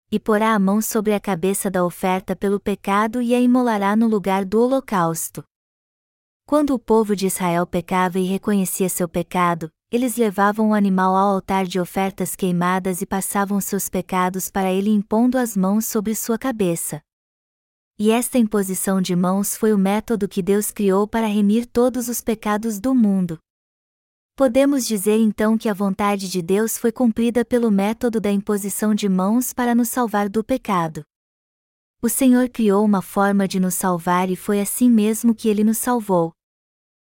E 0.09 0.19
porá 0.19 0.53
a 0.53 0.59
mão 0.59 0.81
sobre 0.81 1.13
a 1.13 1.19
cabeça 1.19 1.69
da 1.69 1.85
oferta 1.85 2.35
pelo 2.35 2.59
pecado 2.59 3.21
e 3.21 3.35
a 3.35 3.39
imolará 3.39 3.95
no 3.95 4.07
lugar 4.07 4.43
do 4.43 4.59
holocausto. 4.59 5.43
Quando 6.47 6.73
o 6.73 6.79
povo 6.79 7.13
de 7.13 7.27
Israel 7.27 7.67
pecava 7.67 8.17
e 8.17 8.23
reconhecia 8.23 8.87
seu 8.87 9.05
pecado, 9.09 9.69
eles 9.91 10.15
levavam 10.15 10.69
o 10.69 10.73
animal 10.73 11.13
ao 11.13 11.35
altar 11.35 11.65
de 11.65 11.77
ofertas 11.77 12.37
queimadas 12.37 13.01
e 13.01 13.05
passavam 13.05 13.59
seus 13.59 13.89
pecados 13.89 14.49
para 14.49 14.71
ele 14.71 14.89
impondo 14.89 15.37
as 15.37 15.57
mãos 15.57 15.85
sobre 15.85 16.15
sua 16.15 16.37
cabeça. 16.37 17.01
E 17.99 18.11
esta 18.11 18.37
imposição 18.37 19.01
de 19.01 19.13
mãos 19.13 19.57
foi 19.57 19.73
o 19.73 19.77
método 19.77 20.25
que 20.25 20.41
Deus 20.41 20.71
criou 20.71 21.05
para 21.05 21.27
remir 21.27 21.65
todos 21.65 22.07
os 22.07 22.21
pecados 22.21 22.79
do 22.79 22.95
mundo. 22.95 23.37
Podemos 24.33 24.87
dizer 24.87 25.17
então 25.17 25.57
que 25.57 25.67
a 25.67 25.73
vontade 25.73 26.29
de 26.29 26.41
Deus 26.41 26.77
foi 26.77 26.93
cumprida 26.93 27.43
pelo 27.43 27.69
método 27.69 28.21
da 28.21 28.31
imposição 28.31 28.95
de 28.95 29.09
mãos 29.09 29.51
para 29.51 29.75
nos 29.75 29.89
salvar 29.89 30.29
do 30.29 30.41
pecado. 30.45 31.03
O 32.01 32.07
Senhor 32.07 32.47
criou 32.47 32.85
uma 32.85 33.01
forma 33.01 33.49
de 33.49 33.59
nos 33.59 33.73
salvar 33.73 34.29
e 34.29 34.37
foi 34.37 34.61
assim 34.61 34.89
mesmo 34.89 35.35
que 35.35 35.49
ele 35.49 35.61
nos 35.61 35.79
salvou. 35.79 36.37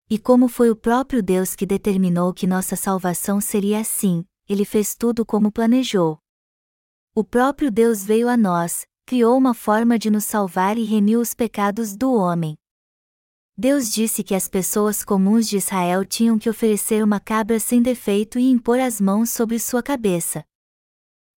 E 0.10 0.18
como 0.18 0.48
foi 0.48 0.70
o 0.70 0.76
próprio 0.76 1.22
Deus 1.22 1.54
que 1.54 1.66
determinou 1.66 2.34
que 2.34 2.48
nossa 2.48 2.78
salvação 2.78 3.42
seria 3.42 3.82
assim, 3.82 4.24
ele 4.48 4.64
fez 4.64 4.96
tudo 4.96 5.26
como 5.26 5.52
planejou. 5.52 6.18
O 7.14 7.26
próprio 7.26 7.70
Deus 7.70 8.06
veio 8.06 8.30
a 8.30 8.38
nós, 8.38 8.88
criou 9.06 9.38
uma 9.38 9.54
forma 9.54 10.00
de 10.00 10.10
nos 10.10 10.24
salvar 10.24 10.78
e 10.78 10.86
remiu 10.86 11.20
os 11.20 11.34
pecados 11.34 11.94
do 11.94 12.14
homem. 12.14 12.58
Deus 13.58 13.92
disse 13.92 14.24
que 14.24 14.36
as 14.36 14.48
pessoas 14.48 15.04
comuns 15.04 15.48
de 15.48 15.58
Israel 15.58 16.06
tinham 16.06 16.40
que 16.40 16.50
oferecer 16.50 17.04
uma 17.04 17.20
cabra 17.20 17.60
sem 17.60 17.82
defeito 17.82 18.40
e 18.40 18.50
impor 18.50 18.80
as 18.80 19.02
mãos 19.02 19.30
sobre 19.32 19.60
sua 19.60 19.84
cabeça. 19.84 20.46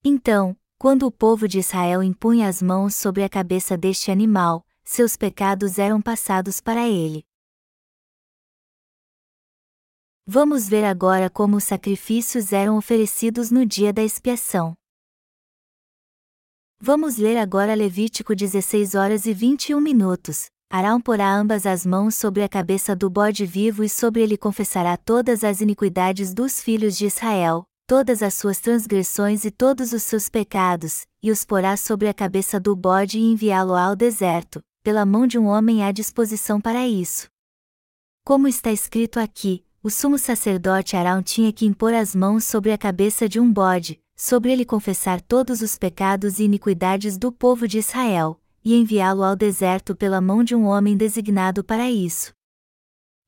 Então, 0.04 0.56
quando 0.78 1.06
o 1.06 1.10
povo 1.10 1.48
de 1.48 1.58
Israel 1.58 2.02
impunha 2.02 2.48
as 2.48 2.62
mãos 2.62 2.94
sobre 2.94 3.24
a 3.24 3.28
cabeça 3.28 3.76
deste 3.76 4.10
animal, 4.10 4.64
seus 4.84 5.16
pecados 5.16 5.78
eram 5.78 6.00
passados 6.00 6.60
para 6.60 6.88
ele. 6.88 7.24
Vamos 10.32 10.68
ver 10.68 10.84
agora 10.84 11.28
como 11.28 11.56
os 11.56 11.64
sacrifícios 11.64 12.52
eram 12.52 12.78
oferecidos 12.78 13.50
no 13.50 13.66
dia 13.66 13.92
da 13.92 14.00
expiação. 14.00 14.74
Vamos 16.80 17.16
ler 17.16 17.36
agora 17.36 17.74
Levítico 17.74 18.32
16 18.32 18.94
horas 18.94 19.26
e 19.26 19.34
21 19.34 19.80
minutos. 19.80 20.46
Arão 20.70 21.00
porá 21.00 21.34
ambas 21.34 21.66
as 21.66 21.84
mãos 21.84 22.14
sobre 22.14 22.44
a 22.44 22.48
cabeça 22.48 22.94
do 22.94 23.10
bode 23.10 23.44
vivo 23.44 23.82
e 23.82 23.88
sobre 23.88 24.22
ele 24.22 24.36
confessará 24.36 24.96
todas 24.96 25.42
as 25.42 25.60
iniquidades 25.60 26.32
dos 26.32 26.60
filhos 26.60 26.96
de 26.96 27.06
Israel, 27.06 27.64
todas 27.84 28.22
as 28.22 28.34
suas 28.34 28.60
transgressões 28.60 29.44
e 29.44 29.50
todos 29.50 29.92
os 29.92 30.04
seus 30.04 30.28
pecados, 30.28 31.06
e 31.20 31.32
os 31.32 31.44
porá 31.44 31.76
sobre 31.76 32.06
a 32.06 32.14
cabeça 32.14 32.60
do 32.60 32.76
bode 32.76 33.18
e 33.18 33.32
enviá-lo 33.32 33.74
ao 33.74 33.96
deserto, 33.96 34.62
pela 34.84 35.04
mão 35.04 35.26
de 35.26 35.40
um 35.40 35.46
homem 35.46 35.82
à 35.82 35.90
disposição 35.90 36.60
para 36.60 36.86
isso. 36.86 37.26
Como 38.24 38.46
está 38.46 38.70
escrito 38.70 39.18
aqui, 39.18 39.64
o 39.82 39.88
sumo 39.88 40.18
sacerdote 40.18 40.94
Arão 40.94 41.22
tinha 41.22 41.50
que 41.52 41.64
impor 41.64 41.94
as 41.94 42.14
mãos 42.14 42.44
sobre 42.44 42.70
a 42.70 42.76
cabeça 42.76 43.26
de 43.26 43.40
um 43.40 43.50
bode, 43.50 43.98
sobre 44.14 44.52
ele 44.52 44.64
confessar 44.64 45.22
todos 45.22 45.62
os 45.62 45.78
pecados 45.78 46.38
e 46.38 46.44
iniquidades 46.44 47.16
do 47.16 47.32
povo 47.32 47.66
de 47.66 47.78
Israel, 47.78 48.38
e 48.62 48.74
enviá-lo 48.74 49.24
ao 49.24 49.34
deserto 49.34 49.96
pela 49.96 50.20
mão 50.20 50.44
de 50.44 50.54
um 50.54 50.66
homem 50.66 50.98
designado 50.98 51.64
para 51.64 51.90
isso. 51.90 52.34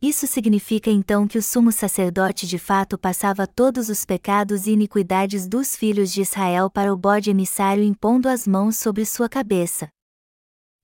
Isso 0.02 0.26
significa 0.26 0.90
então 0.90 1.26
que 1.26 1.38
o 1.38 1.42
sumo 1.42 1.72
sacerdote 1.72 2.46
de 2.46 2.58
fato 2.58 2.98
passava 2.98 3.46
todos 3.46 3.88
os 3.88 4.04
pecados 4.04 4.66
e 4.66 4.72
iniquidades 4.72 5.46
dos 5.46 5.74
filhos 5.74 6.12
de 6.12 6.20
Israel 6.20 6.68
para 6.68 6.92
o 6.92 6.96
bode 6.98 7.30
emissário 7.30 7.82
impondo 7.82 8.28
as 8.28 8.46
mãos 8.46 8.76
sobre 8.76 9.06
sua 9.06 9.28
cabeça. 9.28 9.88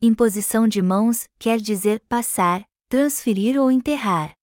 Imposição 0.01 0.67
de 0.67 0.81
mãos 0.81 1.27
quer 1.39 1.61
dizer 1.61 2.01
passar, 2.09 2.65
transferir 2.89 3.61
ou 3.61 3.71
enterrar. 3.71 4.38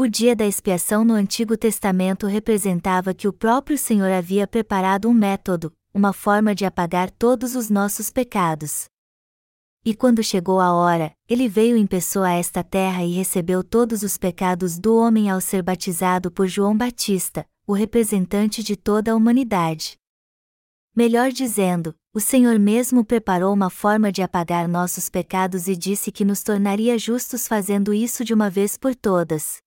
O 0.00 0.06
dia 0.06 0.36
da 0.36 0.46
expiação 0.46 1.04
no 1.04 1.12
Antigo 1.12 1.56
Testamento 1.56 2.28
representava 2.28 3.12
que 3.12 3.26
o 3.26 3.32
próprio 3.32 3.76
Senhor 3.76 4.12
havia 4.12 4.46
preparado 4.46 5.08
um 5.08 5.12
método, 5.12 5.72
uma 5.92 6.12
forma 6.12 6.54
de 6.54 6.64
apagar 6.64 7.10
todos 7.10 7.56
os 7.56 7.68
nossos 7.68 8.08
pecados. 8.08 8.84
E 9.84 9.96
quando 9.96 10.22
chegou 10.22 10.60
a 10.60 10.72
hora, 10.72 11.12
ele 11.28 11.48
veio 11.48 11.76
em 11.76 11.84
pessoa 11.84 12.28
a 12.28 12.34
esta 12.34 12.62
terra 12.62 13.02
e 13.02 13.10
recebeu 13.10 13.64
todos 13.64 14.04
os 14.04 14.16
pecados 14.16 14.78
do 14.78 14.96
homem 14.96 15.28
ao 15.28 15.40
ser 15.40 15.64
batizado 15.64 16.30
por 16.30 16.46
João 16.46 16.76
Batista, 16.76 17.44
o 17.66 17.72
representante 17.72 18.62
de 18.62 18.76
toda 18.76 19.10
a 19.10 19.16
humanidade. 19.16 19.96
Melhor 20.94 21.32
dizendo, 21.32 21.92
o 22.14 22.20
Senhor 22.20 22.56
mesmo 22.56 23.04
preparou 23.04 23.52
uma 23.52 23.68
forma 23.68 24.12
de 24.12 24.22
apagar 24.22 24.68
nossos 24.68 25.10
pecados 25.10 25.66
e 25.66 25.74
disse 25.74 26.12
que 26.12 26.24
nos 26.24 26.44
tornaria 26.44 26.96
justos 26.96 27.48
fazendo 27.48 27.92
isso 27.92 28.24
de 28.24 28.32
uma 28.32 28.48
vez 28.48 28.76
por 28.76 28.94
todas. 28.94 29.58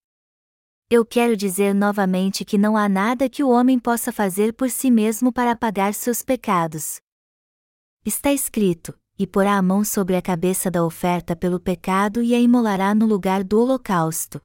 Eu 0.94 1.06
quero 1.06 1.38
dizer 1.38 1.74
novamente 1.74 2.44
que 2.44 2.58
não 2.58 2.76
há 2.76 2.90
nada 2.90 3.30
que 3.30 3.42
o 3.42 3.50
homem 3.50 3.80
possa 3.80 4.12
fazer 4.12 4.52
por 4.52 4.70
si 4.70 4.92
mesmo 4.92 5.32
para 5.32 5.52
apagar 5.54 5.94
seus 5.94 6.22
pecados. 6.22 7.00
Está 8.06 8.34
escrito: 8.34 8.94
e 9.18 9.26
porá 9.26 9.56
a 9.56 9.62
mão 9.62 9.86
sobre 9.86 10.18
a 10.18 10.22
cabeça 10.22 10.70
da 10.70 10.84
oferta 10.84 11.34
pelo 11.34 11.62
pecado 11.62 12.22
e 12.22 12.36
a 12.36 12.40
imolará 12.42 12.94
no 12.94 13.06
lugar 13.06 13.42
do 13.42 13.58
holocausto. 13.62 14.42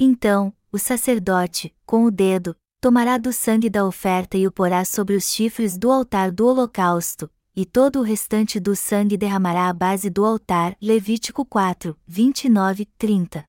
Então, 0.00 0.54
o 0.72 0.78
sacerdote, 0.78 1.76
com 1.84 2.06
o 2.06 2.10
dedo, 2.10 2.56
tomará 2.80 3.18
do 3.18 3.30
sangue 3.30 3.68
da 3.68 3.84
oferta 3.84 4.38
e 4.38 4.46
o 4.46 4.50
porá 4.50 4.86
sobre 4.86 5.14
os 5.16 5.24
chifres 5.24 5.76
do 5.76 5.90
altar 5.90 6.32
do 6.32 6.46
holocausto, 6.46 7.30
e 7.54 7.66
todo 7.66 7.98
o 7.98 8.02
restante 8.02 8.58
do 8.58 8.74
sangue 8.74 9.18
derramará 9.18 9.68
à 9.68 9.72
base 9.74 10.08
do 10.08 10.24
altar. 10.24 10.74
Levítico 10.80 11.44
4, 11.44 11.94
29, 12.06 12.86
30. 12.96 13.44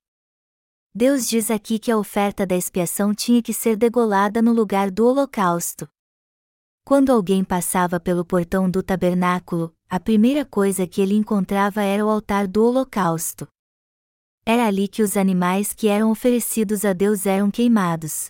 Deus 0.96 1.28
diz 1.28 1.50
aqui 1.50 1.80
que 1.80 1.92
a 1.92 1.98
oferta 1.98 2.46
da 2.46 2.56
expiação 2.56 3.16
tinha 3.16 3.42
que 3.42 3.52
ser 3.52 3.76
degolada 3.76 4.44
no 4.44 4.54
lugar 4.54 4.92
do 4.92 5.08
holocausto. 5.08 5.90
Quando 6.86 7.12
alguém 7.12 7.44
passava 7.44 8.00
pelo 8.00 8.24
portão 8.24 8.70
do 8.70 8.84
tabernáculo, 8.84 9.76
a 9.90 10.00
primeira 10.00 10.46
coisa 10.46 10.86
que 10.86 11.02
ele 11.02 11.16
encontrava 11.16 11.82
era 11.82 12.06
o 12.06 12.10
altar 12.10 12.48
do 12.48 12.64
holocausto. 12.64 13.48
Era 14.46 14.68
ali 14.68 14.88
que 14.88 15.02
os 15.02 15.18
animais 15.18 15.74
que 15.74 15.88
eram 15.88 16.12
oferecidos 16.12 16.86
a 16.86 16.94
Deus 16.94 17.26
eram 17.26 17.50
queimados. 17.50 18.30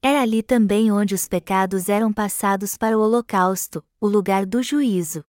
Era 0.00 0.22
ali 0.22 0.44
também 0.44 0.92
onde 0.92 1.16
os 1.16 1.26
pecados 1.26 1.88
eram 1.88 2.12
passados 2.12 2.76
para 2.76 2.96
o 2.96 3.00
holocausto, 3.00 3.84
o 4.00 4.06
lugar 4.06 4.46
do 4.46 4.62
juízo. 4.62 5.24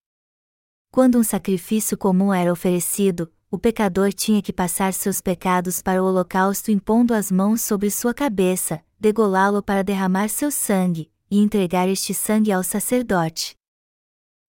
Quando 0.91 1.17
um 1.17 1.23
sacrifício 1.23 1.97
comum 1.97 2.31
era 2.31 2.51
oferecido, 2.51 3.31
o 3.49 3.57
pecador 3.57 4.11
tinha 4.11 4.41
que 4.41 4.51
passar 4.51 4.93
seus 4.93 5.21
pecados 5.21 5.81
para 5.81 6.03
o 6.03 6.05
holocausto 6.05 6.69
impondo 6.69 7.13
as 7.13 7.31
mãos 7.31 7.61
sobre 7.61 7.89
sua 7.89 8.13
cabeça, 8.13 8.83
degolá-lo 8.99 9.63
para 9.63 9.83
derramar 9.83 10.27
seu 10.27 10.51
sangue, 10.51 11.09
e 11.31 11.39
entregar 11.39 11.87
este 11.87 12.13
sangue 12.13 12.51
ao 12.51 12.61
sacerdote. 12.61 13.55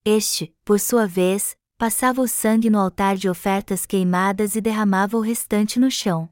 Este, 0.05 0.55
por 0.65 0.81
sua 0.81 1.07
vez, 1.07 1.57
passava 1.77 2.21
o 2.21 2.27
sangue 2.27 2.69
no 2.69 2.79
altar 2.79 3.17
de 3.17 3.29
ofertas 3.29 3.87
queimadas 3.87 4.57
e 4.57 4.61
derramava 4.61 5.17
o 5.17 5.21
restante 5.21 5.79
no 5.79 5.91
chão. 5.91 6.29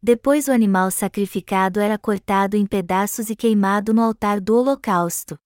Depois 0.00 0.46
o 0.46 0.52
animal 0.52 0.90
sacrificado 0.92 1.80
era 1.80 1.98
cortado 1.98 2.56
em 2.56 2.64
pedaços 2.64 3.28
e 3.28 3.34
queimado 3.34 3.92
no 3.92 4.02
altar 4.02 4.40
do 4.40 4.56
holocausto. 4.56 5.36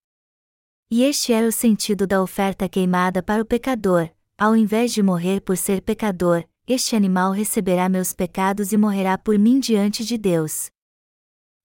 E 0.89 1.03
este 1.03 1.33
era 1.33 1.47
o 1.47 1.51
sentido 1.51 2.05
da 2.05 2.21
oferta 2.21 2.69
queimada 2.69 3.23
para 3.23 3.41
o 3.41 3.45
pecador: 3.45 4.09
ao 4.41 4.55
invés 4.55 4.91
de 4.91 5.03
morrer 5.03 5.39
por 5.39 5.55
ser 5.55 5.83
pecador, 5.83 6.43
este 6.65 6.95
animal 6.95 7.31
receberá 7.31 7.87
meus 7.87 8.11
pecados 8.11 8.71
e 8.71 8.77
morrerá 8.77 9.15
por 9.15 9.37
mim 9.37 9.59
diante 9.59 10.03
de 10.03 10.17
Deus. 10.17 10.71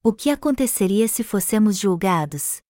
O 0.04 0.12
que 0.12 0.28
aconteceria 0.28 1.08
se 1.08 1.24
fossemos 1.24 1.78
julgados? 1.78 2.60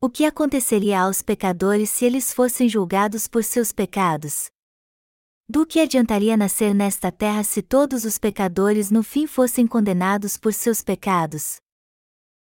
O 0.00 0.08
que 0.08 0.24
aconteceria 0.24 1.00
aos 1.00 1.20
pecadores 1.20 1.90
se 1.90 2.04
eles 2.04 2.32
fossem 2.32 2.68
julgados 2.68 3.26
por 3.26 3.42
seus 3.42 3.72
pecados? 3.72 4.50
Do 5.48 5.66
que 5.66 5.80
adiantaria 5.80 6.36
nascer 6.36 6.72
nesta 6.72 7.10
terra 7.10 7.42
se 7.42 7.60
todos 7.60 8.04
os 8.04 8.18
pecadores 8.18 8.88
no 8.88 9.02
fim 9.02 9.26
fossem 9.26 9.66
condenados 9.66 10.36
por 10.36 10.54
seus 10.54 10.80
pecados? 10.80 11.56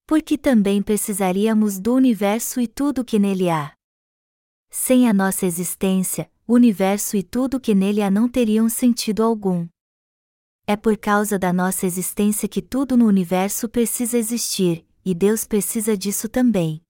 Porque 0.06 0.38
também 0.38 0.84
precisaríamos 0.84 1.80
do 1.80 1.94
universo 1.94 2.60
e 2.60 2.68
tudo 2.68 3.06
que 3.06 3.18
nele 3.18 3.50
há. 3.50 3.74
Sem 4.70 5.08
a 5.08 5.14
nossa 5.14 5.46
existência, 5.46 6.30
o 6.48 6.54
universo 6.54 7.18
e 7.18 7.24
tudo 7.24 7.60
que 7.60 7.76
nele 7.76 8.02
há 8.02 8.10
não 8.10 8.30
teriam 8.30 8.70
sentido 8.70 9.22
algum. 9.22 9.68
É 10.66 10.78
por 10.78 10.98
causa 10.98 11.38
da 11.38 11.52
nossa 11.52 11.86
existência 11.86 12.48
que 12.48 12.62
tudo 12.62 12.96
no 12.96 13.06
universo 13.06 13.68
precisa 13.68 14.18
existir, 14.18 14.88
e 15.04 15.14
Deus 15.14 15.46
precisa 15.46 15.98
disso 15.98 16.30
também. 16.30 16.82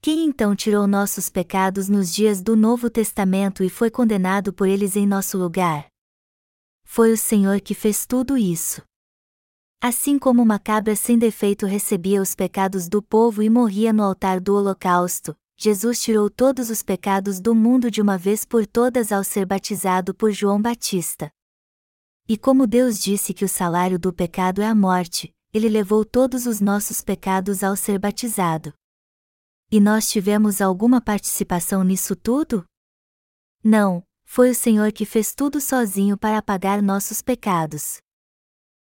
Quem 0.00 0.24
então 0.24 0.54
tirou 0.54 0.86
nossos 0.86 1.28
pecados 1.28 1.88
nos 1.88 2.14
dias 2.14 2.40
do 2.40 2.56
Novo 2.56 2.88
Testamento 2.88 3.64
e 3.64 3.68
foi 3.68 3.90
condenado 3.90 4.52
por 4.52 4.68
eles 4.68 4.94
em 4.94 5.06
nosso 5.06 5.36
lugar? 5.36 5.86
Foi 6.84 7.12
o 7.12 7.16
Senhor 7.16 7.60
que 7.60 7.74
fez 7.74 8.06
tudo 8.06 8.36
isso. 8.36 8.82
Assim 9.80 10.18
como 10.20 10.40
uma 10.40 10.60
cabra 10.60 10.94
sem 10.94 11.18
defeito 11.18 11.66
recebia 11.66 12.22
os 12.22 12.34
pecados 12.34 12.88
do 12.88 13.02
povo 13.02 13.42
e 13.42 13.50
morria 13.50 13.92
no 13.92 14.04
altar 14.04 14.40
do 14.40 14.54
holocausto, 14.54 15.36
Jesus 15.64 16.02
tirou 16.02 16.28
todos 16.28 16.70
os 16.70 16.82
pecados 16.82 17.40
do 17.40 17.54
mundo 17.54 17.88
de 17.88 18.02
uma 18.02 18.18
vez 18.18 18.44
por 18.44 18.66
todas 18.66 19.12
ao 19.12 19.22
ser 19.22 19.46
batizado 19.46 20.12
por 20.12 20.32
João 20.32 20.60
Batista. 20.60 21.30
E 22.28 22.36
como 22.36 22.66
Deus 22.66 22.98
disse 22.98 23.32
que 23.32 23.44
o 23.44 23.48
salário 23.48 23.96
do 23.96 24.12
pecado 24.12 24.60
é 24.60 24.66
a 24.66 24.74
morte, 24.74 25.32
ele 25.52 25.68
levou 25.68 26.04
todos 26.04 26.46
os 26.46 26.60
nossos 26.60 27.00
pecados 27.00 27.62
ao 27.62 27.76
ser 27.76 27.96
batizado. 28.00 28.74
E 29.70 29.78
nós 29.78 30.08
tivemos 30.08 30.60
alguma 30.60 31.00
participação 31.00 31.84
nisso 31.84 32.16
tudo? 32.16 32.64
Não, 33.62 34.02
foi 34.24 34.50
o 34.50 34.56
Senhor 34.56 34.90
que 34.90 35.06
fez 35.06 35.32
tudo 35.32 35.60
sozinho 35.60 36.18
para 36.18 36.38
apagar 36.38 36.82
nossos 36.82 37.22
pecados. 37.22 38.00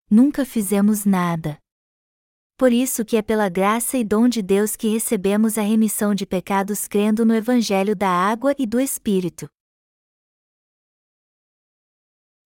Nunca 0.08 0.42
fizemos 0.46 1.04
nada. 1.04 1.61
Por 2.62 2.72
isso 2.72 3.04
que 3.04 3.16
é 3.16 3.22
pela 3.22 3.48
graça 3.48 3.98
e 3.98 4.04
dom 4.04 4.28
de 4.28 4.40
Deus 4.40 4.76
que 4.76 4.86
recebemos 4.86 5.58
a 5.58 5.62
remissão 5.62 6.14
de 6.14 6.24
pecados 6.24 6.86
crendo 6.86 7.26
no 7.26 7.34
Evangelho 7.34 7.96
da 7.96 8.08
água 8.08 8.54
e 8.56 8.68
do 8.68 8.78
Espírito. 8.78 9.48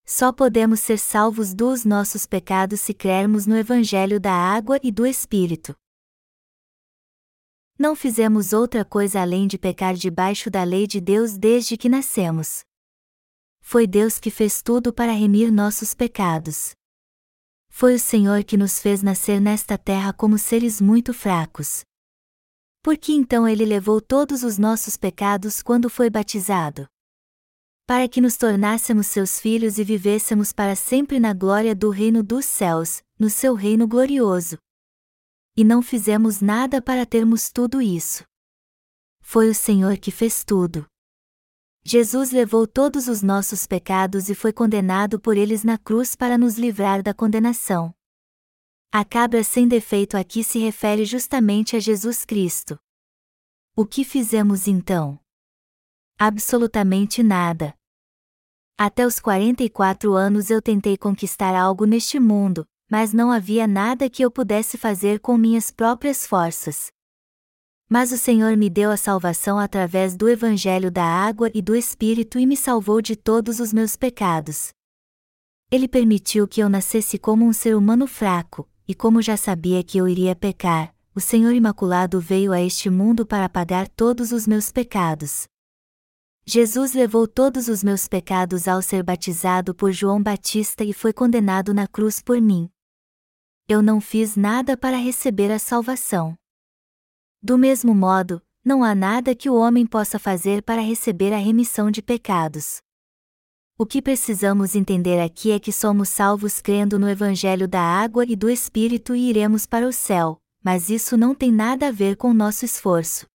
Só 0.07 0.33
podemos 0.33 0.81
ser 0.81 0.99
salvos 0.99 1.53
dos 1.53 1.85
nossos 1.85 2.25
pecados 2.25 2.81
se 2.81 2.95
crermos 2.95 3.47
no 3.47 3.55
Evangelho 3.59 4.19
da 4.19 4.33
água 4.33 4.81
e 4.83 4.91
do 4.91 5.05
Espírito. 5.05 5.77
Não 7.79 7.95
fizemos 7.95 8.55
outra 8.55 8.87
coisa 8.87 9.21
além 9.21 9.47
de 9.47 9.59
pecar 9.59 9.93
debaixo 9.93 10.51
da 10.51 10.65
lei 10.65 10.87
de 10.87 10.99
Deus 10.99 11.37
desde 11.37 11.77
que 11.77 11.91
nascemos. 11.91 12.65
Foi 13.61 13.87
Deus 13.87 14.19
que 14.19 14.31
fez 14.31 14.63
tudo 14.63 14.95
para 14.95 15.13
remir 15.13 15.53
nossos 15.53 15.93
pecados. 15.93 16.75
Foi 17.79 17.95
o 17.95 17.99
Senhor 17.99 18.43
que 18.43 18.57
nos 18.57 18.81
fez 18.81 19.03
nascer 19.03 19.39
nesta 19.39 19.77
terra 19.77 20.11
como 20.11 20.39
seres 20.39 20.81
muito 20.81 21.13
fracos. 21.13 21.85
Por 22.83 22.97
que 22.97 23.13
então 23.13 23.47
ele 23.47 23.67
levou 23.67 24.01
todos 24.01 24.43
os 24.43 24.57
nossos 24.57 24.97
pecados 24.97 25.61
quando 25.61 25.91
foi 25.91 26.09
batizado? 26.09 26.87
Para 27.87 28.09
que 28.09 28.19
nos 28.19 28.39
tornássemos 28.39 29.09
seus 29.09 29.39
filhos 29.39 29.79
e 29.79 29.85
vivêssemos 29.85 30.55
para 30.55 30.75
sempre 30.75 31.21
na 31.21 31.35
glória 31.35 31.75
do 31.75 31.91
reino 31.91 32.23
dos 32.23 32.47
céus, 32.47 33.03
no 33.19 33.29
seu 33.29 33.53
reino 33.53 33.87
glorioso, 33.87 34.57
e 35.55 35.63
não 35.63 35.83
fizemos 35.83 36.41
nada 36.41 36.81
para 36.81 37.05
termos 37.05 37.51
tudo 37.53 37.83
isso. 37.83 38.25
Foi 39.21 39.51
o 39.51 39.55
Senhor 39.55 39.99
que 39.99 40.11
fez 40.11 40.43
tudo. 40.43 40.87
Jesus 41.89 42.33
levou 42.33 42.67
todos 42.67 43.07
os 43.07 43.23
nossos 43.23 43.65
pecados 43.65 44.29
e 44.29 44.35
foi 44.35 44.53
condenado 44.53 45.21
por 45.21 45.37
eles 45.37 45.63
na 45.63 45.79
cruz 45.79 46.17
para 46.17 46.37
nos 46.37 46.59
livrar 46.59 47.01
da 47.01 47.15
condenação. 47.15 47.95
A 48.91 49.05
cabra 49.05 49.45
sem 49.45 49.69
defeito 49.69 50.17
aqui 50.17 50.43
se 50.43 50.59
refere 50.59 51.05
justamente 51.05 51.77
a 51.77 51.79
Jesus 51.79 52.25
Cristo. 52.25 52.77
O 53.77 53.87
que 53.87 54.03
fizemos 54.03 54.67
então? 54.67 55.17
Absolutamente 56.19 57.23
nada. 57.23 57.73
Até 58.77 59.07
os 59.07 59.21
44 59.21 60.13
anos 60.13 60.51
eu 60.51 60.61
tentei 60.61 60.97
conquistar 60.97 61.55
algo 61.55 61.85
neste 61.85 62.19
mundo, 62.19 62.67
mas 62.91 63.13
não 63.13 63.31
havia 63.31 63.69
nada 63.69 64.11
que 64.11 64.25
eu 64.25 64.31
pudesse 64.33 64.77
fazer 64.77 65.21
com 65.21 65.39
minhas 65.39 65.71
próprias 65.71 66.27
forças. 66.27 66.91
Mas 67.89 68.11
o 68.11 68.19
Senhor 68.19 68.57
me 68.57 68.69
deu 68.69 68.91
a 68.91 68.97
salvação 68.97 69.59
através 69.59 70.17
do 70.17 70.29
Evangelho 70.29 70.91
da 70.91 71.05
água 71.05 71.51
e 71.55 71.63
do 71.63 71.77
Espírito 71.77 72.39
e 72.39 72.45
me 72.45 72.57
salvou 72.57 73.01
de 73.01 73.15
todos 73.15 73.61
os 73.61 73.73
meus 73.73 73.95
pecados. 73.95 74.71
Ele 75.71 75.87
permitiu 75.87 76.49
que 76.49 76.61
eu 76.61 76.69
nascesse 76.69 77.17
como 77.17 77.45
um 77.45 77.53
ser 77.53 77.77
humano 77.77 78.07
fraco, 78.07 78.69
e 78.89 78.95
como 78.95 79.23
já 79.23 79.37
sabia 79.37 79.85
que 79.85 79.99
eu 79.99 80.09
iria 80.09 80.35
pecar, 80.35 80.95
o 81.15 81.21
Senhor 81.21 81.53
Imaculado 81.53 82.21
veio 82.21 82.53
a 82.53 82.61
este 82.61 82.91
mundo 82.91 83.25
para 83.25 83.49
pagar 83.49 83.89
todos 83.89 84.33
os 84.33 84.47
meus 84.47 84.71
pecados. 84.73 85.47
Jesus 86.45 86.93
levou 86.93 87.27
todos 87.27 87.67
os 87.67 87.83
meus 87.83 88.07
pecados 88.07 88.69
ao 88.69 88.81
ser 88.81 89.03
batizado 89.03 89.75
por 89.75 89.91
João 89.91 90.23
Batista 90.23 90.85
e 90.85 90.93
foi 90.93 91.13
condenado 91.13 91.75
na 91.75 91.89
cruz 91.89 92.21
por 92.23 92.41
mim. 92.41 92.69
Eu 93.69 93.83
não 93.83 94.01
fiz 94.01 94.37
nada 94.37 94.77
para 94.77 94.97
receber 94.97 95.51
a 95.51 95.59
salvação. 95.59 96.37
Do 97.49 97.57
mesmo 97.57 97.95
modo, 97.95 98.43
não 98.65 98.83
há 98.83 98.93
nada 98.93 99.33
que 99.33 99.49
o 99.49 99.55
homem 99.55 99.87
possa 99.87 100.19
fazer 100.19 100.65
para 100.65 100.83
receber 100.83 101.33
a 101.33 101.39
remissão 101.39 101.93
de 101.93 102.03
pecados. 102.03 102.79
O 103.79 103.87
que 103.87 104.03
precisamos 104.03 104.75
entender 104.75 105.21
aqui 105.21 105.53
é 105.53 105.61
que 105.61 105.71
somos 105.71 106.09
salvos 106.09 106.61
crendo 106.61 106.99
no 106.99 107.09
Evangelho 107.09 107.69
da 107.69 107.81
água 107.81 108.25
e 108.27 108.35
do 108.35 108.51
Espírito 108.51 109.15
e 109.15 109.31
iremos 109.31 109.65
para 109.65 109.87
o 109.87 109.93
céu, 109.93 110.41
mas 110.61 110.91
isso 110.91 111.17
não 111.17 111.37
tem 111.37 111.53
nada 111.53 111.87
a 111.87 111.93
ver 111.93 112.17
com 112.17 112.35
nosso 112.35 112.65
esforço. 112.65 113.27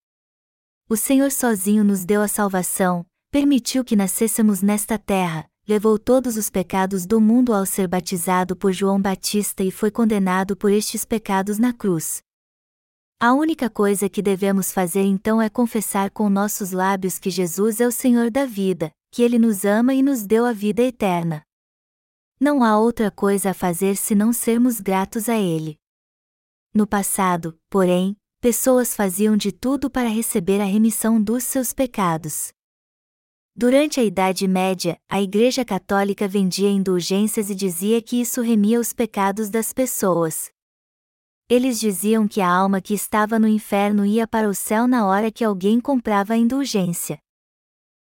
O 0.90 0.98
Senhor 0.98 1.32
sozinho 1.32 1.82
nos 1.82 2.04
deu 2.04 2.22
a 2.22 2.28
salvação, 2.28 3.06
permitiu 3.32 3.82
que 3.82 3.96
nascêssemos 3.96 4.62
nesta 4.62 5.00
terra, 5.00 5.50
levou 5.66 5.98
todos 5.98 6.36
os 6.36 6.50
pecados 6.50 7.06
do 7.06 7.22
mundo 7.22 7.54
ao 7.54 7.66
ser 7.66 7.88
batizado 7.88 8.58
por 8.58 8.74
João 8.74 9.02
Batista 9.02 9.64
e 9.64 9.72
foi 9.72 9.90
condenado 9.90 10.58
por 10.58 10.70
estes 10.70 11.06
pecados 11.06 11.58
na 11.58 11.72
cruz. 11.72 12.22
A 13.24 13.34
única 13.34 13.70
coisa 13.70 14.10
que 14.10 14.20
devemos 14.20 14.72
fazer 14.72 15.04
então 15.04 15.40
é 15.40 15.48
confessar 15.48 16.10
com 16.10 16.28
nossos 16.28 16.72
lábios 16.72 17.20
que 17.20 17.30
Jesus 17.30 17.80
é 17.80 17.86
o 17.86 17.92
Senhor 17.92 18.32
da 18.32 18.48
vida, 18.48 18.92
que 19.12 19.22
Ele 19.22 19.38
nos 19.38 19.64
ama 19.64 19.94
e 19.94 20.02
nos 20.02 20.26
deu 20.26 20.44
a 20.44 20.52
vida 20.52 20.82
eterna. 20.82 21.44
Não 22.40 22.64
há 22.64 22.80
outra 22.80 23.12
coisa 23.12 23.52
a 23.52 23.54
fazer 23.54 23.96
senão 23.96 24.34
sermos 24.34 24.80
gratos 24.80 25.30
a 25.30 25.38
Ele. 25.38 25.78
No 26.74 26.88
passado, 26.88 27.56
porém, 27.70 28.18
pessoas 28.40 28.96
faziam 28.96 29.38
de 29.38 29.52
tudo 29.52 29.88
para 29.88 30.10
receber 30.10 30.60
a 30.60 30.66
remissão 30.66 31.22
dos 31.22 31.44
seus 31.44 31.74
pecados. 31.74 32.52
Durante 33.56 34.00
a 34.00 34.04
Idade 34.04 34.48
Média, 34.48 34.98
a 35.08 35.22
Igreja 35.22 35.64
Católica 35.64 36.28
vendia 36.28 36.72
indulgências 36.72 37.52
e 37.52 37.54
dizia 37.54 38.02
que 38.02 38.20
isso 38.20 38.42
remia 38.42 38.80
os 38.80 38.94
pecados 38.94 39.52
das 39.52 39.72
pessoas. 39.72 40.50
Eles 41.52 41.82
diziam 41.82 42.30
que 42.30 42.40
a 42.40 42.48
alma 42.48 42.80
que 42.80 42.94
estava 42.94 43.38
no 43.38 43.46
inferno 43.46 44.06
ia 44.06 44.26
para 44.26 44.48
o 44.48 44.56
céu 44.56 44.88
na 44.88 45.06
hora 45.06 45.30
que 45.30 45.44
alguém 45.44 45.82
comprava 45.82 46.32
a 46.32 46.38
indulgência. 46.38 47.20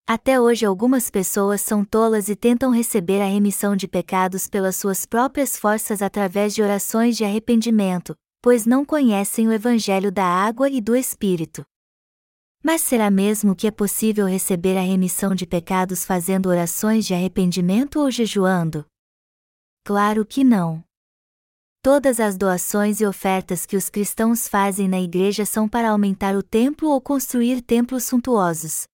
Até 0.07 0.39
hoje, 0.39 0.65
algumas 0.65 1.09
pessoas 1.09 1.59
são 1.59 1.83
tolas 1.83 2.29
e 2.29 2.37
tentam 2.37 2.71
receber 2.71 3.21
a 3.21 3.25
remissão 3.25 3.75
de 3.75 3.85
pecados 3.85 4.47
pelas 4.47 4.77
suas 4.77 5.05
próprias 5.05 5.57
forças 5.57 6.01
através 6.01 6.55
de 6.55 6.63
orações 6.63 7.17
de 7.17 7.25
arrependimento, 7.25 8.15
pois 8.41 8.65
não 8.65 8.85
conhecem 8.85 9.45
o 9.45 9.51
Evangelho 9.51 10.09
da 10.09 10.23
água 10.23 10.69
e 10.69 10.79
do 10.79 10.95
Espírito. 10.95 11.65
Mas 12.63 12.79
será 12.79 13.11
mesmo 13.11 13.53
que 13.53 13.67
é 13.67 13.71
possível 13.71 14.25
receber 14.25 14.77
a 14.77 14.81
remissão 14.81 15.35
de 15.35 15.45
pecados 15.45 16.05
fazendo 16.05 16.47
orações 16.47 17.05
de 17.05 17.13
arrependimento 17.13 17.99
ou 17.99 18.09
jejuando? 18.09 18.85
Claro 19.83 20.25
que 20.25 20.45
não. 20.45 20.81
Todas 21.83 22.21
as 22.21 22.37
doações 22.37 23.01
e 23.01 23.05
ofertas 23.05 23.65
que 23.65 23.75
os 23.75 23.89
cristãos 23.89 24.47
fazem 24.47 24.87
na 24.87 25.01
igreja 25.01 25.45
são 25.45 25.67
para 25.67 25.89
aumentar 25.89 26.33
o 26.33 26.41
templo 26.41 26.87
ou 26.89 27.01
construir 27.01 27.61
templos 27.61 28.05
suntuosos. 28.05 28.87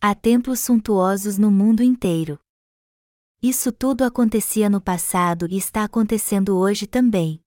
Há 0.00 0.14
templos 0.14 0.60
suntuosos 0.60 1.36
no 1.36 1.50
mundo 1.50 1.82
inteiro. 1.82 2.40
Isso 3.42 3.70
tudo 3.70 4.02
acontecia 4.02 4.70
no 4.70 4.80
passado 4.80 5.46
e 5.50 5.58
está 5.58 5.84
acontecendo 5.84 6.56
hoje 6.56 6.86
também. 6.86 7.38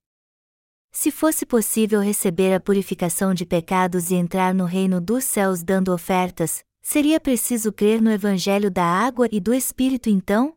Se 0.92 1.10
fosse 1.10 1.48
possível 1.48 2.00
receber 2.00 2.54
a 2.54 2.60
purificação 2.60 3.34
de 3.34 3.48
pecados 3.48 4.12
e 4.12 4.14
entrar 4.14 4.54
no 4.54 4.66
reino 4.66 5.02
dos 5.02 5.24
céus 5.24 5.64
dando 5.64 5.92
ofertas, 5.92 6.64
seria 6.80 7.20
preciso 7.20 7.74
crer 7.74 8.00
no 8.00 8.12
Evangelho 8.12 8.70
da 8.70 8.86
água 8.86 9.28
e 9.32 9.40
do 9.40 9.52
Espírito 9.52 10.12
então? 10.12 10.56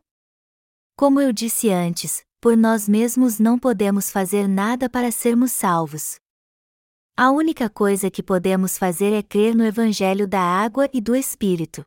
Como 0.95 1.19
eu 1.19 1.33
disse 1.33 1.71
antes, 1.71 2.26
por 2.39 2.55
nós 2.55 2.87
mesmos 2.87 3.39
não 3.39 3.57
podemos 3.57 4.11
fazer 4.11 4.47
nada 4.47 4.89
para 4.89 5.11
sermos 5.11 5.51
salvos. 5.51 6.17
A 7.15 7.31
única 7.31 7.67
coisa 7.67 8.11
que 8.11 8.21
podemos 8.21 8.77
fazer 8.77 9.11
é 9.11 9.23
crer 9.23 9.55
no 9.55 9.65
Evangelho 9.65 10.27
da 10.27 10.39
água 10.39 10.87
e 10.93 11.01
do 11.01 11.15
Espírito. 11.15 11.83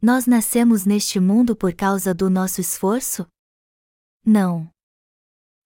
Nós 0.00 0.26
nascemos 0.26 0.84
neste 0.84 1.18
mundo 1.18 1.56
por 1.56 1.72
causa 1.72 2.12
do 2.12 2.28
nosso 2.28 2.60
esforço? 2.60 3.26
Não. 4.24 4.70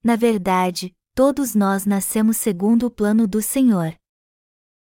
Na 0.05 0.14
verdade, 0.14 0.94
todos 1.16 1.55
nós 1.55 1.85
nascemos 1.85 2.37
segundo 2.37 2.87
o 2.87 2.90
plano 2.90 3.26
do 3.26 3.42
Senhor. 3.42 3.94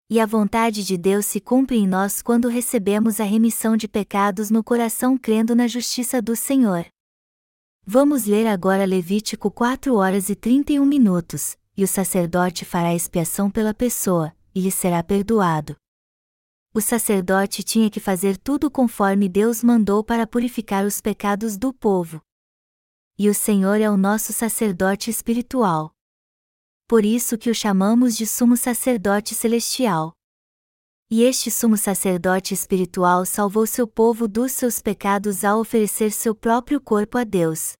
E 0.09 0.19
a 0.19 0.25
vontade 0.25 0.83
de 0.83 0.97
Deus 0.97 1.27
se 1.27 1.39
cumpre 1.39 1.77
em 1.77 1.87
nós 1.87 2.23
quando 2.23 2.47
recebemos 2.47 3.19
a 3.19 3.23
remissão 3.23 3.77
de 3.77 3.87
pecados 3.87 4.49
no 4.49 4.63
coração 4.63 5.15
crendo 5.15 5.55
na 5.55 5.67
justiça 5.67 6.21
do 6.21 6.35
Senhor. 6.35 6.85
Vamos 7.85 8.25
ler 8.25 8.47
agora 8.47 8.85
Levítico 8.85 9.51
4 9.51 9.95
horas 9.95 10.29
e 10.29 10.35
31 10.35 10.85
minutos, 10.85 11.57
e 11.77 11.83
o 11.83 11.87
sacerdote 11.87 12.65
fará 12.65 12.93
expiação 12.93 13.49
pela 13.49 13.73
pessoa, 13.73 14.35
e 14.53 14.61
lhe 14.61 14.71
será 14.71 15.03
perdoado. 15.03 15.75
O 16.73 16.81
sacerdote 16.81 17.63
tinha 17.63 17.89
que 17.89 17.99
fazer 17.99 18.37
tudo 18.37 18.69
conforme 18.69 19.29
Deus 19.29 19.63
mandou 19.63 20.03
para 20.03 20.27
purificar 20.27 20.85
os 20.85 20.99
pecados 20.99 21.57
do 21.57 21.71
povo. 21.71 22.21
E 23.17 23.29
o 23.29 23.33
Senhor 23.33 23.79
é 23.79 23.89
o 23.89 23.95
nosso 23.95 24.33
sacerdote 24.33 25.09
espiritual 25.09 25.95
por 26.87 27.03
isso 27.03 27.37
que 27.37 27.49
o 27.49 27.55
chamamos 27.55 28.15
de 28.15 28.27
sumo 28.27 28.55
sacerdote 28.55 29.33
celestial. 29.33 30.13
E 31.09 31.21
este 31.21 31.51
sumo 31.51 31.77
sacerdote 31.77 32.55
espiritual 32.55 33.27
salvou 33.27 33.67
seu 33.67 33.85
povo 33.85 34.27
dos 34.27 34.53
seus 34.53 34.81
pecados 34.81 35.43
ao 35.43 35.59
oferecer 35.59 36.11
seu 36.11 36.33
próprio 36.33 36.81
corpo 36.81 37.15
a 37.19 37.23
Deus. 37.23 37.73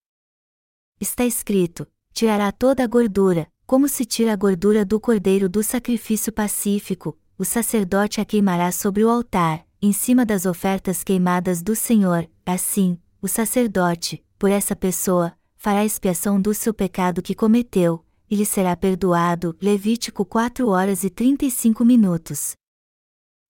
Está 1.01 1.25
escrito: 1.25 1.87
tirará 2.13 2.51
toda 2.51 2.83
a 2.83 2.87
gordura, 2.87 3.47
como 3.65 3.87
se 3.87 4.05
tira 4.05 4.33
a 4.33 4.35
gordura 4.35 4.85
do 4.85 4.99
cordeiro 4.99 5.49
do 5.49 5.63
sacrifício 5.63 6.31
pacífico, 6.31 7.17
o 7.35 7.43
sacerdote 7.43 8.21
a 8.21 8.25
queimará 8.25 8.71
sobre 8.71 9.03
o 9.03 9.09
altar, 9.09 9.65
em 9.81 9.91
cima 9.91 10.23
das 10.23 10.45
ofertas 10.45 11.03
queimadas 11.03 11.63
do 11.63 11.75
Senhor, 11.75 12.29
assim, 12.45 12.95
o 13.19 13.27
sacerdote, 13.27 14.23
por 14.37 14.51
essa 14.51 14.75
pessoa, 14.75 15.33
fará 15.55 15.83
expiação 15.83 16.39
do 16.39 16.53
seu 16.53 16.75
pecado 16.75 17.23
que 17.23 17.33
cometeu, 17.33 18.05
e 18.29 18.35
lhe 18.35 18.45
será 18.45 18.75
perdoado. 18.75 19.57
Levítico 19.59 20.23
4 20.23 20.67
horas 20.67 21.03
e 21.03 21.09
35 21.09 21.83
minutos. 21.83 22.55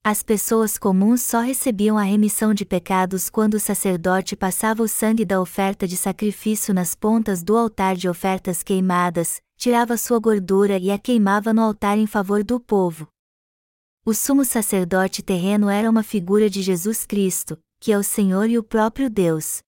As 0.08 0.22
pessoas 0.22 0.78
comuns 0.78 1.24
só 1.24 1.42
recebiam 1.42 1.98
a 1.98 2.04
remissão 2.04 2.54
de 2.54 2.64
pecados 2.64 3.28
quando 3.28 3.56
o 3.56 3.60
sacerdote 3.60 4.36
passava 4.36 4.84
o 4.84 4.88
sangue 4.88 5.26
da 5.26 5.42
oferta 5.42 5.88
de 5.88 5.98
sacrifício 5.98 6.76
nas 6.76 6.94
pontas 6.94 7.42
do 7.42 7.58
altar 7.58 7.96
de 7.96 8.08
ofertas 8.08 8.62
queimadas, 8.62 9.42
tirava 9.58 9.98
sua 9.98 10.20
gordura 10.20 10.78
e 10.78 10.92
a 10.92 11.00
queimava 11.00 11.52
no 11.52 11.64
altar 11.64 11.98
em 11.98 12.06
favor 12.06 12.44
do 12.44 12.60
povo. 12.60 13.08
O 14.06 14.14
sumo 14.14 14.46
sacerdote 14.46 15.24
terreno 15.24 15.72
era 15.72 15.90
uma 15.90 16.04
figura 16.04 16.52
de 16.52 16.62
Jesus 16.62 17.04
Cristo, 17.04 17.58
que 17.80 17.92
é 17.92 17.98
o 17.98 18.04
Senhor 18.04 18.48
e 18.48 18.60
o 18.60 18.64
próprio 18.64 19.10
Deus. 19.10 19.64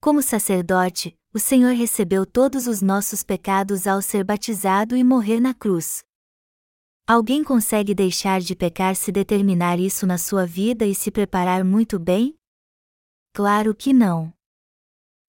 Como 0.00 0.22
sacerdote, 0.22 1.14
o 1.32 1.38
Senhor 1.38 1.72
recebeu 1.72 2.26
todos 2.26 2.66
os 2.66 2.82
nossos 2.82 3.22
pecados 3.22 3.86
ao 3.86 4.02
ser 4.02 4.24
batizado 4.24 4.96
e 4.96 5.04
morrer 5.04 5.38
na 5.38 5.54
cruz. 5.54 6.02
Alguém 7.08 7.44
consegue 7.44 7.94
deixar 7.94 8.40
de 8.40 8.56
pecar 8.56 8.96
se 8.96 9.12
determinar 9.12 9.78
isso 9.78 10.04
na 10.04 10.18
sua 10.18 10.44
vida 10.44 10.84
e 10.84 10.92
se 10.92 11.08
preparar 11.08 11.64
muito 11.64 12.00
bem? 12.00 12.36
Claro 13.32 13.72
que 13.76 13.92
não. 13.92 14.34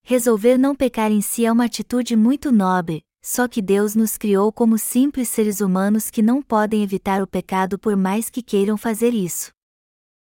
Resolver 0.02 0.58
não 0.58 0.74
pecar 0.74 1.12
em 1.12 1.20
si 1.20 1.46
é 1.46 1.52
uma 1.52 1.66
atitude 1.66 2.16
muito 2.16 2.50
nobre, 2.50 3.04
só 3.22 3.46
que 3.46 3.62
Deus 3.62 3.94
nos 3.94 4.18
criou 4.18 4.52
como 4.52 4.76
simples 4.76 5.28
seres 5.28 5.60
humanos 5.60 6.10
que 6.10 6.20
não 6.20 6.42
podem 6.42 6.82
evitar 6.82 7.22
o 7.22 7.28
pecado 7.28 7.78
por 7.78 7.96
mais 7.96 8.28
que 8.28 8.42
queiram 8.42 8.76
fazer 8.76 9.14
isso. 9.14 9.52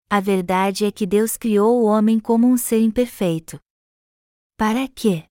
A 0.10 0.20
verdade 0.20 0.84
é 0.84 0.92
que 0.92 1.06
Deus 1.06 1.38
criou 1.38 1.82
o 1.82 1.86
homem 1.86 2.20
como 2.20 2.48
um 2.48 2.58
ser 2.58 2.82
imperfeito. 2.82 3.58
Para 4.58 4.90
quê? 4.90 5.24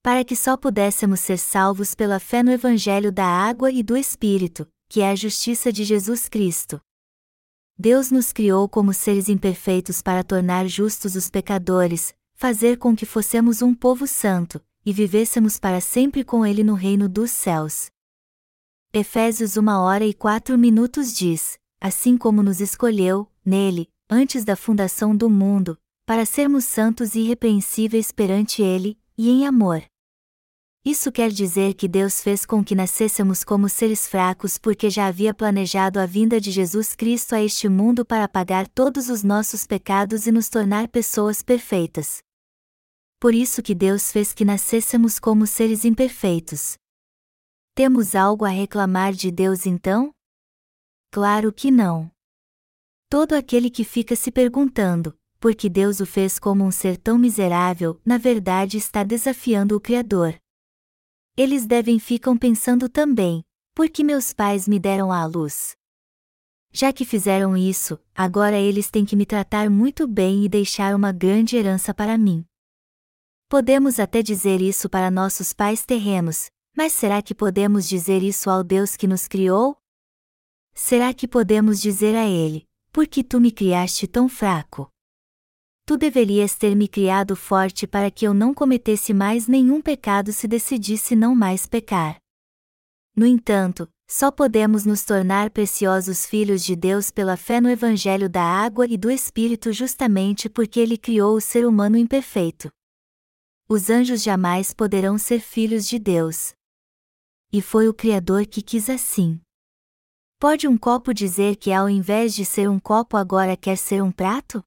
para 0.00 0.24
que 0.24 0.36
só 0.36 0.56
pudéssemos 0.56 1.20
ser 1.20 1.38
salvos 1.38 1.94
pela 1.94 2.18
fé 2.18 2.42
no 2.42 2.50
Evangelho 2.50 3.12
da 3.12 3.26
água 3.26 3.70
e 3.70 3.82
do 3.82 3.94
Espírito, 3.94 4.66
que 4.88 5.00
é 5.00 5.10
a 5.10 5.14
justiça 5.14 5.72
de 5.72 5.84
Jesus 5.84 6.28
Cristo. 6.28 6.80
Deus 7.78 8.10
nos 8.10 8.32
criou 8.32 8.68
como 8.68 8.92
seres 8.92 9.28
imperfeitos 9.28 10.02
para 10.02 10.24
tornar 10.24 10.66
justos 10.66 11.14
os 11.14 11.30
pecadores, 11.30 12.14
fazer 12.34 12.78
com 12.78 12.96
que 12.96 13.06
fossemos 13.06 13.62
um 13.62 13.74
povo 13.74 14.06
santo, 14.06 14.60
e 14.84 14.92
vivêssemos 14.92 15.58
para 15.58 15.80
sempre 15.80 16.24
com 16.24 16.44
Ele 16.44 16.64
no 16.64 16.74
reino 16.74 17.08
dos 17.08 17.30
céus. 17.30 17.90
Efésios 18.92 19.56
1 19.56 19.68
hora 19.68 20.04
e 20.04 20.14
4 20.14 20.56
minutos 20.56 21.14
diz: 21.14 21.58
Assim 21.80 22.16
como 22.16 22.42
nos 22.42 22.60
escolheu, 22.60 23.30
nele, 23.44 23.88
antes 24.08 24.44
da 24.44 24.56
fundação 24.56 25.14
do 25.14 25.28
mundo, 25.28 25.78
para 26.06 26.24
sermos 26.24 26.64
santos 26.64 27.14
e 27.14 27.20
irrepreensíveis 27.20 28.10
perante 28.10 28.62
Ele, 28.62 28.98
e 29.16 29.28
em 29.28 29.46
amor. 29.46 29.84
Isso 30.84 31.10
quer 31.12 31.30
dizer 31.30 31.74
que 31.74 31.88
Deus 31.88 32.20
fez 32.20 32.46
com 32.46 32.64
que 32.64 32.74
nascêssemos 32.74 33.44
como 33.44 33.68
seres 33.68 34.06
fracos 34.06 34.56
porque 34.56 34.88
já 34.88 35.06
havia 35.06 35.34
planejado 35.34 35.98
a 36.00 36.06
vinda 36.06 36.40
de 36.40 36.50
Jesus 36.50 36.94
Cristo 36.94 37.34
a 37.34 37.42
este 37.42 37.68
mundo 37.68 38.04
para 38.04 38.24
apagar 38.24 38.68
todos 38.68 39.08
os 39.08 39.22
nossos 39.22 39.66
pecados 39.66 40.26
e 40.26 40.32
nos 40.32 40.48
tornar 40.48 40.88
pessoas 40.88 41.42
perfeitas. 41.42 42.22
Por 43.20 43.34
isso 43.34 43.62
que 43.62 43.74
Deus 43.74 44.12
fez 44.12 44.32
que 44.32 44.44
nascêssemos 44.44 45.18
como 45.18 45.46
seres 45.46 45.84
imperfeitos. 45.84 46.76
Temos 47.74 48.14
algo 48.14 48.44
a 48.44 48.48
reclamar 48.48 49.12
de 49.12 49.30
Deus 49.30 49.66
então? 49.66 50.12
Claro 51.10 51.52
que 51.52 51.70
não. 51.70 52.10
Todo 53.10 53.32
aquele 53.34 53.70
que 53.70 53.82
fica 53.84 54.14
se 54.14 54.30
perguntando, 54.30 55.16
por 55.40 55.54
que 55.54 55.68
Deus 55.68 55.98
o 55.98 56.06
fez 56.06 56.38
como 56.38 56.64
um 56.64 56.70
ser 56.70 56.96
tão 56.96 57.18
miserável, 57.18 58.00
na 58.04 58.18
verdade 58.18 58.76
está 58.76 59.02
desafiando 59.02 59.76
o 59.76 59.80
Criador. 59.80 60.38
Eles 61.38 61.66
devem 61.66 62.00
ficam 62.00 62.36
pensando 62.36 62.88
também, 62.88 63.44
por 63.72 63.88
que 63.88 64.02
meus 64.02 64.32
pais 64.32 64.66
me 64.66 64.76
deram 64.76 65.12
à 65.12 65.24
luz? 65.24 65.76
Já 66.72 66.92
que 66.92 67.04
fizeram 67.04 67.56
isso, 67.56 67.96
agora 68.12 68.58
eles 68.58 68.90
têm 68.90 69.04
que 69.04 69.14
me 69.14 69.24
tratar 69.24 69.70
muito 69.70 70.08
bem 70.08 70.44
e 70.44 70.48
deixar 70.48 70.96
uma 70.96 71.12
grande 71.12 71.56
herança 71.56 71.94
para 71.94 72.18
mim. 72.18 72.44
Podemos 73.48 74.00
até 74.00 74.20
dizer 74.20 74.60
isso 74.60 74.90
para 74.90 75.12
nossos 75.12 75.52
pais 75.52 75.86
terrenos, 75.86 76.50
mas 76.76 76.92
será 76.92 77.22
que 77.22 77.36
podemos 77.36 77.88
dizer 77.88 78.20
isso 78.24 78.50
ao 78.50 78.64
Deus 78.64 78.96
que 78.96 79.06
nos 79.06 79.28
criou? 79.28 79.76
Será 80.74 81.14
que 81.14 81.28
podemos 81.28 81.80
dizer 81.80 82.16
a 82.16 82.26
Ele: 82.26 82.66
Por 82.90 83.06
que 83.06 83.22
tu 83.22 83.40
me 83.40 83.52
criaste 83.52 84.08
tão 84.08 84.28
fraco? 84.28 84.90
Tu 85.88 85.96
deverias 85.96 86.54
ter 86.54 86.76
me 86.76 86.86
criado 86.86 87.34
forte 87.34 87.86
para 87.86 88.10
que 88.10 88.26
eu 88.26 88.34
não 88.34 88.52
cometesse 88.52 89.14
mais 89.14 89.48
nenhum 89.48 89.80
pecado 89.80 90.34
se 90.34 90.46
decidisse 90.46 91.16
não 91.16 91.34
mais 91.34 91.64
pecar. 91.64 92.18
No 93.16 93.24
entanto, 93.24 93.88
só 94.06 94.30
podemos 94.30 94.84
nos 94.84 95.02
tornar 95.02 95.48
preciosos 95.48 96.26
filhos 96.26 96.62
de 96.62 96.76
Deus 96.76 97.10
pela 97.10 97.38
fé 97.38 97.58
no 97.58 97.70
Evangelho 97.70 98.28
da 98.28 98.42
água 98.42 98.86
e 98.86 98.98
do 98.98 99.10
Espírito 99.10 99.72
justamente 99.72 100.50
porque 100.50 100.78
Ele 100.78 100.98
criou 100.98 101.34
o 101.34 101.40
ser 101.40 101.66
humano 101.66 101.96
imperfeito. 101.96 102.68
Os 103.66 103.88
anjos 103.88 104.22
jamais 104.22 104.74
poderão 104.74 105.16
ser 105.16 105.40
filhos 105.40 105.88
de 105.88 105.98
Deus. 105.98 106.52
E 107.50 107.62
foi 107.62 107.88
o 107.88 107.94
Criador 107.94 108.44
que 108.44 108.60
quis 108.60 108.90
assim. 108.90 109.40
Pode 110.38 110.68
um 110.68 110.76
copo 110.76 111.14
dizer 111.14 111.56
que 111.56 111.72
ao 111.72 111.88
invés 111.88 112.34
de 112.34 112.44
ser 112.44 112.68
um 112.68 112.78
copo 112.78 113.16
agora 113.16 113.56
quer 113.56 113.78
ser 113.78 114.02
um 114.02 114.12
prato? 114.12 114.62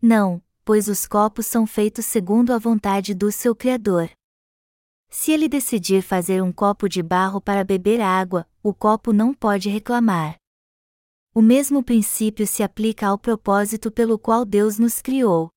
Não, 0.00 0.42
pois 0.64 0.86
os 0.86 1.06
copos 1.06 1.46
são 1.46 1.66
feitos 1.66 2.06
segundo 2.06 2.52
a 2.52 2.58
vontade 2.58 3.14
do 3.14 3.32
seu 3.32 3.54
Criador. 3.54 4.10
Se 5.10 5.32
ele 5.32 5.48
decidir 5.48 6.02
fazer 6.02 6.42
um 6.42 6.52
copo 6.52 6.88
de 6.88 7.02
barro 7.02 7.40
para 7.40 7.64
beber 7.64 8.00
água, 8.00 8.46
o 8.62 8.74
copo 8.74 9.12
não 9.12 9.32
pode 9.32 9.68
reclamar. 9.68 10.36
O 11.34 11.40
mesmo 11.40 11.82
princípio 11.82 12.46
se 12.46 12.62
aplica 12.62 13.06
ao 13.06 13.18
propósito 13.18 13.90
pelo 13.90 14.18
qual 14.18 14.44
Deus 14.44 14.78
nos 14.78 15.00
criou. 15.00 15.50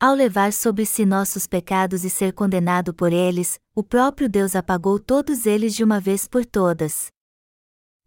Ao 0.00 0.14
levar 0.14 0.52
sobre 0.52 0.84
si 0.84 1.06
nossos 1.06 1.46
pecados 1.46 2.04
e 2.04 2.10
ser 2.10 2.32
condenado 2.32 2.92
por 2.92 3.12
eles, 3.12 3.58
o 3.74 3.82
próprio 3.82 4.28
Deus 4.28 4.54
apagou 4.54 4.98
todos 4.98 5.46
eles 5.46 5.74
de 5.74 5.82
uma 5.84 6.00
vez 6.00 6.28
por 6.28 6.44
todas. 6.44 7.08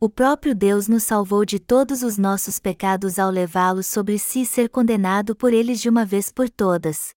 O 0.01 0.07
próprio 0.07 0.55
Deus 0.55 0.87
nos 0.87 1.03
salvou 1.03 1.43
de 1.43 1.59
todos 1.59 2.03
os 2.03 2.17
nossos 2.17 2.57
pecados 2.57 3.19
ao 3.19 3.29
levá-los 3.29 3.85
sobre 3.85 4.17
si 4.17 4.43
e 4.43 4.45
ser 4.45 4.69
condenado 4.69 5.35
por 5.35 5.51
eles 5.51 5.81
de 5.81 5.89
uma 5.89 6.05
vez 6.05 6.31
por 6.31 6.49
todas. 6.49 7.13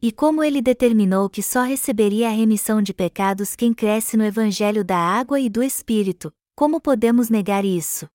E 0.00 0.12
como 0.12 0.44
ele 0.44 0.62
determinou 0.62 1.28
que 1.28 1.42
só 1.42 1.64
receberia 1.64 2.28
a 2.28 2.32
remissão 2.32 2.80
de 2.80 2.94
pecados 2.94 3.56
quem 3.56 3.74
cresce 3.74 4.16
no 4.16 4.22
Evangelho 4.22 4.84
da 4.84 4.96
água 4.96 5.40
e 5.40 5.50
do 5.50 5.64
Espírito, 5.64 6.32
como 6.54 6.80
podemos 6.80 7.28
negar 7.28 7.64
isso? 7.64 8.06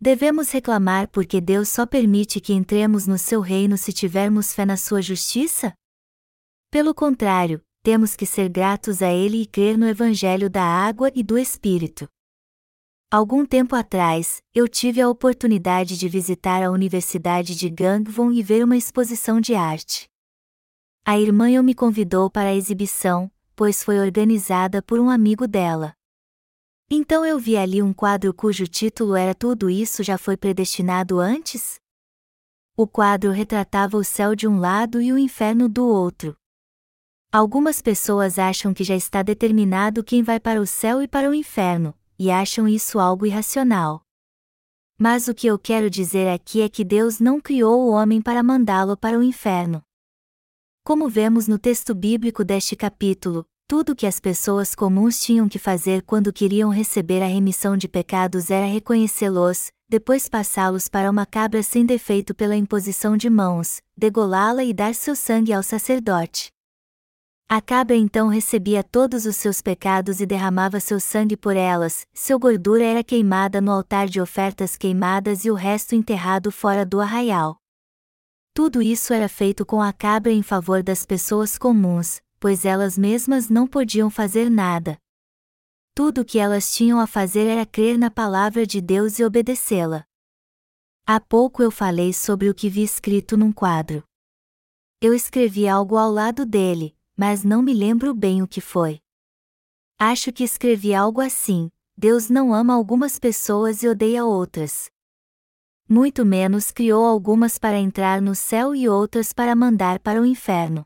Devemos 0.00 0.50
reclamar 0.50 1.06
porque 1.06 1.40
Deus 1.40 1.68
só 1.68 1.86
permite 1.86 2.40
que 2.40 2.52
entremos 2.52 3.06
no 3.06 3.16
seu 3.16 3.40
reino 3.40 3.78
se 3.78 3.92
tivermos 3.92 4.52
fé 4.52 4.66
na 4.66 4.76
sua 4.76 5.00
justiça? 5.00 5.72
Pelo 6.68 6.92
contrário, 6.92 7.62
temos 7.80 8.16
que 8.16 8.26
ser 8.26 8.48
gratos 8.48 9.00
a 9.02 9.12
Ele 9.12 9.42
e 9.42 9.46
crer 9.46 9.78
no 9.78 9.86
Evangelho 9.86 10.50
da 10.50 10.64
água 10.64 11.12
e 11.14 11.22
do 11.22 11.38
Espírito. 11.38 12.08
Algum 13.12 13.44
tempo 13.44 13.76
atrás, 13.76 14.42
eu 14.54 14.66
tive 14.66 14.98
a 14.98 15.06
oportunidade 15.06 15.98
de 15.98 16.08
visitar 16.08 16.62
a 16.62 16.70
Universidade 16.70 17.54
de 17.54 17.68
Gangwon 17.68 18.32
e 18.32 18.42
ver 18.42 18.64
uma 18.64 18.74
exposição 18.74 19.38
de 19.38 19.54
arte. 19.54 20.08
A 21.04 21.18
irmã 21.18 21.50
eu 21.50 21.62
me 21.62 21.74
convidou 21.74 22.30
para 22.30 22.48
a 22.48 22.54
exibição, 22.54 23.30
pois 23.54 23.84
foi 23.84 23.98
organizada 23.98 24.80
por 24.80 24.98
um 24.98 25.10
amigo 25.10 25.46
dela. 25.46 25.92
Então 26.90 27.22
eu 27.22 27.38
vi 27.38 27.54
ali 27.54 27.82
um 27.82 27.92
quadro 27.92 28.32
cujo 28.32 28.66
título 28.66 29.14
era 29.14 29.34
Tudo 29.34 29.68
isso 29.68 30.02
já 30.02 30.16
foi 30.16 30.38
predestinado 30.38 31.20
antes? 31.20 31.78
O 32.74 32.86
quadro 32.86 33.30
retratava 33.30 33.98
o 33.98 34.02
céu 34.02 34.34
de 34.34 34.48
um 34.48 34.58
lado 34.58 35.02
e 35.02 35.12
o 35.12 35.18
inferno 35.18 35.68
do 35.68 35.86
outro. 35.86 36.34
Algumas 37.30 37.82
pessoas 37.82 38.38
acham 38.38 38.72
que 38.72 38.82
já 38.82 38.96
está 38.96 39.22
determinado 39.22 40.02
quem 40.02 40.22
vai 40.22 40.40
para 40.40 40.62
o 40.62 40.66
céu 40.66 41.02
e 41.02 41.06
para 41.06 41.28
o 41.28 41.34
inferno, 41.34 41.94
e 42.22 42.30
acham 42.30 42.68
isso 42.68 43.00
algo 43.00 43.26
irracional. 43.26 44.00
Mas 44.96 45.26
o 45.26 45.34
que 45.34 45.48
eu 45.48 45.58
quero 45.58 45.90
dizer 45.90 46.28
aqui 46.28 46.60
é 46.60 46.68
que 46.68 46.84
Deus 46.84 47.18
não 47.18 47.40
criou 47.40 47.80
o 47.80 47.90
homem 47.90 48.22
para 48.22 48.44
mandá-lo 48.44 48.96
para 48.96 49.18
o 49.18 49.24
inferno. 49.24 49.82
Como 50.84 51.08
vemos 51.08 51.48
no 51.48 51.58
texto 51.58 51.92
bíblico 51.96 52.44
deste 52.44 52.76
capítulo, 52.76 53.44
tudo 53.66 53.96
que 53.96 54.06
as 54.06 54.20
pessoas 54.20 54.72
comuns 54.72 55.18
tinham 55.18 55.48
que 55.48 55.58
fazer 55.58 56.02
quando 56.02 56.32
queriam 56.32 56.70
receber 56.70 57.22
a 57.22 57.26
remissão 57.26 57.76
de 57.76 57.88
pecados 57.88 58.52
era 58.52 58.66
reconhecê-los, 58.66 59.72
depois 59.88 60.28
passá-los 60.28 60.88
para 60.88 61.10
uma 61.10 61.26
cabra 61.26 61.60
sem 61.60 61.84
defeito 61.84 62.36
pela 62.36 62.54
imposição 62.54 63.16
de 63.16 63.28
mãos, 63.28 63.80
degolá-la 63.96 64.62
e 64.62 64.72
dar 64.72 64.94
seu 64.94 65.16
sangue 65.16 65.52
ao 65.52 65.62
sacerdote. 65.64 66.52
A 67.54 67.60
cabra 67.60 67.94
então 67.94 68.28
recebia 68.28 68.82
todos 68.82 69.26
os 69.26 69.36
seus 69.36 69.60
pecados 69.60 70.22
e 70.22 70.24
derramava 70.24 70.80
seu 70.80 70.98
sangue 70.98 71.36
por 71.36 71.54
elas, 71.54 72.06
seu 72.10 72.38
gordura 72.38 72.82
era 72.82 73.04
queimada 73.04 73.60
no 73.60 73.70
altar 73.70 74.08
de 74.08 74.22
ofertas 74.22 74.74
queimadas 74.74 75.44
e 75.44 75.50
o 75.50 75.54
resto 75.54 75.94
enterrado 75.94 76.50
fora 76.50 76.86
do 76.86 76.98
arraial. 76.98 77.58
Tudo 78.54 78.80
isso 78.80 79.12
era 79.12 79.28
feito 79.28 79.66
com 79.66 79.82
a 79.82 79.92
cabra 79.92 80.32
em 80.32 80.42
favor 80.42 80.82
das 80.82 81.04
pessoas 81.04 81.58
comuns, 81.58 82.22
pois 82.40 82.64
elas 82.64 82.96
mesmas 82.96 83.50
não 83.50 83.66
podiam 83.66 84.08
fazer 84.08 84.48
nada. 84.48 84.96
Tudo 85.94 86.22
o 86.22 86.24
que 86.24 86.38
elas 86.38 86.74
tinham 86.74 86.98
a 86.98 87.06
fazer 87.06 87.46
era 87.46 87.66
crer 87.66 87.98
na 87.98 88.10
palavra 88.10 88.66
de 88.66 88.80
Deus 88.80 89.18
e 89.18 89.24
obedecê-la. 89.24 90.06
Há 91.06 91.20
pouco 91.20 91.62
eu 91.62 91.70
falei 91.70 92.14
sobre 92.14 92.48
o 92.48 92.54
que 92.54 92.70
vi 92.70 92.82
escrito 92.82 93.36
num 93.36 93.52
quadro. 93.52 94.02
Eu 95.02 95.12
escrevi 95.12 95.68
algo 95.68 95.98
ao 95.98 96.10
lado 96.10 96.46
dele, 96.46 96.96
mas 97.22 97.44
não 97.44 97.62
me 97.62 97.72
lembro 97.72 98.12
bem 98.12 98.42
o 98.42 98.48
que 98.48 98.60
foi. 98.60 98.98
Acho 99.96 100.32
que 100.32 100.42
escrevi 100.42 100.92
algo 100.92 101.20
assim: 101.20 101.70
Deus 101.96 102.28
não 102.28 102.52
ama 102.52 102.74
algumas 102.74 103.16
pessoas 103.16 103.84
e 103.84 103.88
odeia 103.88 104.24
outras. 104.24 104.90
Muito 105.88 106.26
menos 106.26 106.72
criou 106.72 107.04
algumas 107.04 107.58
para 107.58 107.78
entrar 107.78 108.20
no 108.20 108.34
céu 108.34 108.74
e 108.74 108.88
outras 108.88 109.32
para 109.32 109.54
mandar 109.54 110.00
para 110.00 110.20
o 110.20 110.26
inferno. 110.26 110.84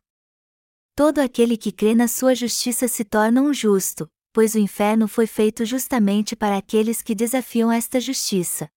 Todo 0.94 1.20
aquele 1.20 1.56
que 1.56 1.72
crê 1.72 1.94
na 1.94 2.06
sua 2.06 2.34
justiça 2.34 2.86
se 2.86 3.02
torna 3.02 3.40
um 3.40 3.54
justo, 3.54 4.06
pois 4.30 4.54
o 4.54 4.58
inferno 4.58 5.08
foi 5.08 5.26
feito 5.26 5.64
justamente 5.64 6.36
para 6.36 6.58
aqueles 6.58 7.00
que 7.00 7.14
desafiam 7.14 7.72
esta 7.72 7.98
justiça. 7.98 8.68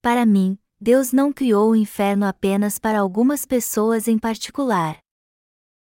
Para 0.00 0.24
mim, 0.24 0.58
Deus 0.80 1.12
não 1.12 1.34
criou 1.34 1.72
o 1.72 1.76
inferno 1.76 2.24
apenas 2.24 2.78
para 2.78 2.98
algumas 2.98 3.44
pessoas 3.44 4.08
em 4.08 4.18
particular. 4.18 5.02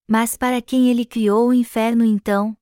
Mas 0.08 0.36
para 0.36 0.62
quem 0.62 0.88
ele 0.88 1.04
criou 1.04 1.48
o 1.48 1.54
inferno 1.54 2.04
então? 2.04 2.56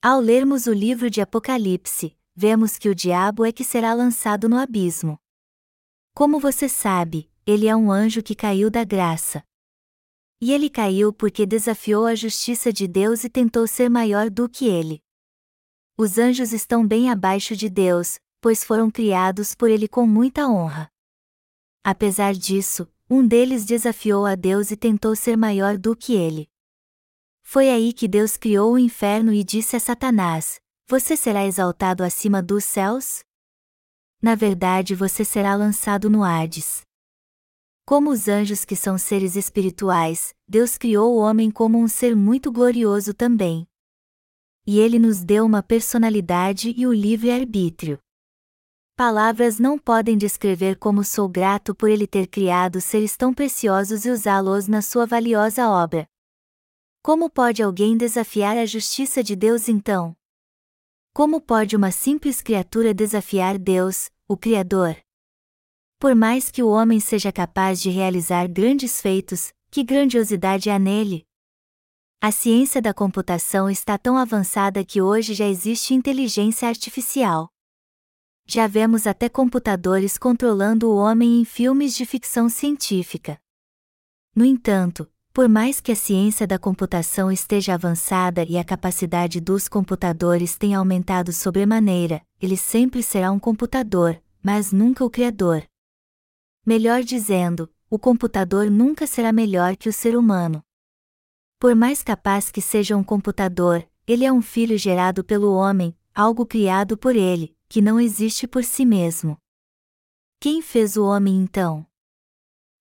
Ao 0.00 0.20
lermos 0.20 0.66
o 0.66 0.72
livro 0.72 1.10
de 1.10 1.20
Apocalipse, 1.20 2.16
vemos 2.36 2.78
que 2.78 2.88
o 2.88 2.94
diabo 2.94 3.44
é 3.44 3.50
que 3.50 3.64
será 3.64 3.92
lançado 3.92 4.48
no 4.48 4.56
abismo. 4.56 5.18
Como 6.14 6.38
você 6.38 6.68
sabe, 6.68 7.28
ele 7.44 7.66
é 7.66 7.74
um 7.74 7.90
anjo 7.90 8.22
que 8.22 8.36
caiu 8.36 8.70
da 8.70 8.84
graça. 8.84 9.42
E 10.40 10.52
ele 10.52 10.70
caiu 10.70 11.12
porque 11.12 11.44
desafiou 11.44 12.06
a 12.06 12.14
justiça 12.14 12.72
de 12.72 12.86
Deus 12.86 13.24
e 13.24 13.28
tentou 13.28 13.66
ser 13.66 13.88
maior 13.88 14.30
do 14.30 14.48
que 14.48 14.66
ele. 14.66 15.02
Os 15.96 16.18
anjos 16.18 16.52
estão 16.52 16.86
bem 16.86 17.10
abaixo 17.10 17.56
de 17.56 17.68
Deus, 17.68 18.18
pois 18.40 18.62
foram 18.62 18.90
criados 18.90 19.54
por 19.54 19.70
ele 19.70 19.88
com 19.88 20.06
muita 20.06 20.46
honra. 20.46 20.88
Apesar 21.82 22.32
disso, 22.32 22.88
um 23.14 23.26
deles 23.26 23.64
desafiou 23.64 24.26
a 24.26 24.34
Deus 24.34 24.72
e 24.72 24.76
tentou 24.76 25.14
ser 25.14 25.36
maior 25.36 25.78
do 25.78 25.94
que 25.94 26.14
ele. 26.14 26.48
Foi 27.42 27.70
aí 27.70 27.92
que 27.92 28.08
Deus 28.08 28.36
criou 28.36 28.72
o 28.72 28.78
inferno 28.78 29.32
e 29.32 29.44
disse 29.44 29.76
a 29.76 29.80
Satanás: 29.80 30.58
Você 30.88 31.16
será 31.16 31.46
exaltado 31.46 32.02
acima 32.02 32.42
dos 32.42 32.64
céus? 32.64 33.22
Na 34.20 34.34
verdade, 34.34 34.94
você 34.94 35.24
será 35.24 35.54
lançado 35.54 36.10
no 36.10 36.24
Hades. 36.24 36.82
Como 37.86 38.10
os 38.10 38.26
anjos 38.26 38.64
que 38.64 38.74
são 38.74 38.98
seres 38.98 39.36
espirituais, 39.36 40.34
Deus 40.48 40.76
criou 40.76 41.14
o 41.14 41.18
homem 41.18 41.50
como 41.50 41.78
um 41.78 41.86
ser 41.86 42.16
muito 42.16 42.50
glorioso 42.50 43.14
também. 43.14 43.66
E 44.66 44.80
ele 44.80 44.98
nos 44.98 45.22
deu 45.22 45.44
uma 45.44 45.62
personalidade 45.62 46.74
e 46.76 46.86
o 46.86 46.92
livre-arbítrio. 46.92 47.98
Palavras 48.96 49.58
não 49.58 49.76
podem 49.76 50.16
descrever 50.16 50.78
como 50.78 51.02
sou 51.02 51.28
grato 51.28 51.74
por 51.74 51.88
ele 51.88 52.06
ter 52.06 52.28
criado 52.28 52.80
seres 52.80 53.16
tão 53.16 53.34
preciosos 53.34 54.04
e 54.04 54.10
usá-los 54.10 54.68
na 54.68 54.80
sua 54.80 55.04
valiosa 55.04 55.68
obra. 55.68 56.08
Como 57.02 57.28
pode 57.28 57.60
alguém 57.60 57.96
desafiar 57.96 58.56
a 58.56 58.64
justiça 58.64 59.20
de 59.20 59.34
Deus 59.34 59.68
então? 59.68 60.16
Como 61.12 61.40
pode 61.40 61.74
uma 61.74 61.90
simples 61.90 62.40
criatura 62.40 62.94
desafiar 62.94 63.58
Deus, 63.58 64.12
o 64.28 64.36
Criador? 64.36 64.96
Por 65.98 66.14
mais 66.14 66.48
que 66.48 66.62
o 66.62 66.68
homem 66.68 67.00
seja 67.00 67.32
capaz 67.32 67.82
de 67.82 67.90
realizar 67.90 68.46
grandes 68.46 69.00
feitos, 69.00 69.52
que 69.72 69.82
grandiosidade 69.82 70.70
há 70.70 70.78
nele? 70.78 71.26
A 72.20 72.30
ciência 72.30 72.80
da 72.80 72.94
computação 72.94 73.68
está 73.68 73.98
tão 73.98 74.16
avançada 74.16 74.84
que 74.84 75.02
hoje 75.02 75.34
já 75.34 75.48
existe 75.48 75.94
inteligência 75.94 76.68
artificial. 76.68 77.53
Já 78.46 78.66
vemos 78.66 79.06
até 79.06 79.28
computadores 79.28 80.18
controlando 80.18 80.90
o 80.90 80.96
homem 80.96 81.40
em 81.40 81.44
filmes 81.44 81.96
de 81.96 82.04
ficção 82.04 82.48
científica. 82.48 83.38
No 84.36 84.44
entanto, 84.44 85.10
por 85.32 85.48
mais 85.48 85.80
que 85.80 85.90
a 85.90 85.96
ciência 85.96 86.46
da 86.46 86.58
computação 86.58 87.32
esteja 87.32 87.74
avançada 87.74 88.44
e 88.44 88.58
a 88.58 88.62
capacidade 88.62 89.40
dos 89.40 89.66
computadores 89.66 90.56
tenha 90.56 90.78
aumentado 90.78 91.32
sobremaneira, 91.32 92.22
ele 92.40 92.56
sempre 92.56 93.02
será 93.02 93.32
um 93.32 93.38
computador, 93.38 94.22
mas 94.42 94.72
nunca 94.72 95.04
o 95.04 95.10
criador. 95.10 95.64
Melhor 96.66 97.02
dizendo, 97.02 97.68
o 97.90 97.98
computador 97.98 98.70
nunca 98.70 99.06
será 99.06 99.32
melhor 99.32 99.74
que 99.76 99.88
o 99.88 99.92
ser 99.92 100.16
humano. 100.16 100.62
Por 101.58 101.74
mais 101.74 102.02
capaz 102.02 102.50
que 102.50 102.60
seja 102.60 102.96
um 102.96 103.02
computador, 103.02 103.84
ele 104.06 104.24
é 104.24 104.32
um 104.32 104.42
filho 104.42 104.76
gerado 104.78 105.24
pelo 105.24 105.52
homem, 105.54 105.96
algo 106.14 106.44
criado 106.44 106.96
por 106.96 107.16
ele, 107.16 107.56
que 107.74 107.82
não 107.82 107.98
existe 107.98 108.46
por 108.46 108.62
si 108.62 108.86
mesmo. 108.86 109.36
Quem 110.38 110.62
fez 110.62 110.96
o 110.96 111.04
homem 111.04 111.34
então? 111.34 111.84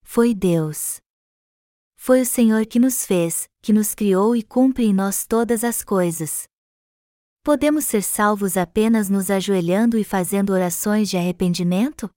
Foi 0.03 0.36
Deus. 0.36 1.01
Foi 1.95 2.21
o 2.21 2.25
Senhor 2.27 2.63
que 2.67 2.77
nos 2.77 3.03
fez, 3.03 3.49
que 3.60 3.73
nos 3.73 3.95
criou 3.95 4.36
e 4.36 4.43
cumpre 4.43 4.86
em 4.86 4.93
nós 4.93 5.25
todas 5.25 5.63
as 5.63 5.84
coisas. 5.84 6.47
Podemos 7.41 7.86
ser 7.86 8.03
salvos 8.03 8.56
apenas 8.56 9.10
nos 9.10 9.32
ajoelhando 9.32 9.97
e 9.97 10.03
fazendo 10.03 10.53
orações 10.53 11.10
de 11.10 11.17
arrependimento? 11.17 12.08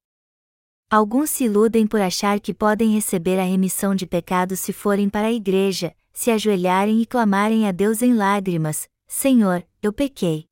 Alguns 0.90 1.30
se 1.30 1.44
iludem 1.44 1.86
por 1.86 2.02
achar 2.02 2.38
que 2.40 2.52
podem 2.52 2.92
receber 2.92 3.40
a 3.40 3.44
remissão 3.44 3.94
de 3.94 4.06
pecados 4.06 4.60
se 4.60 4.74
forem 4.74 5.08
para 5.08 5.28
a 5.28 5.32
igreja, 5.32 5.96
se 6.12 6.30
ajoelharem 6.30 7.00
e 7.00 7.06
clamarem 7.06 7.66
a 7.66 7.72
Deus 7.72 8.02
em 8.02 8.12
lágrimas: 8.12 8.86
Senhor, 9.08 9.66
eu 9.80 9.94
pequei. 9.94 10.46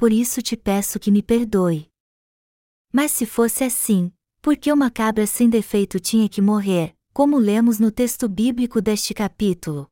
Por 0.00 0.14
isso 0.14 0.40
te 0.40 0.56
peço 0.56 0.98
que 0.98 1.10
me 1.10 1.22
perdoe. 1.22 1.86
Mas 2.90 3.10
se 3.10 3.26
fosse 3.26 3.64
assim, 3.64 4.10
por 4.40 4.56
que 4.56 4.72
uma 4.72 4.90
cabra 4.90 5.26
sem 5.26 5.50
defeito 5.50 6.00
tinha 6.00 6.26
que 6.26 6.40
morrer, 6.40 6.96
como 7.12 7.36
lemos 7.36 7.78
no 7.78 7.92
texto 7.92 8.26
bíblico 8.26 8.80
deste 8.80 9.12
capítulo? 9.12 9.86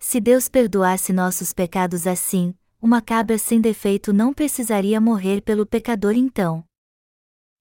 Se 0.00 0.20
Deus 0.20 0.48
perdoasse 0.48 1.12
nossos 1.12 1.52
pecados 1.52 2.08
assim, 2.08 2.56
uma 2.82 3.00
cabra 3.00 3.38
sem 3.38 3.60
defeito 3.60 4.12
não 4.12 4.34
precisaria 4.34 5.00
morrer 5.00 5.42
pelo 5.42 5.64
pecador 5.64 6.16
então. 6.16 6.64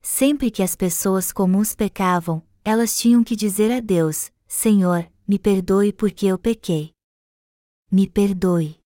Sempre 0.02 0.50
que 0.50 0.64
as 0.64 0.76
pessoas 0.76 1.32
comuns 1.32 1.76
pecavam, 1.76 2.42
elas 2.66 2.98
tinham 2.98 3.24
que 3.24 3.36
dizer 3.36 3.72
a 3.72 3.80
Deus: 3.80 4.32
Senhor, 4.48 5.08
me 5.28 5.38
perdoe 5.38 5.94
porque 5.94 6.26
eu 6.26 6.40
pequei. 6.40 6.96
Me 7.92 8.08
perdoe. 8.10 8.83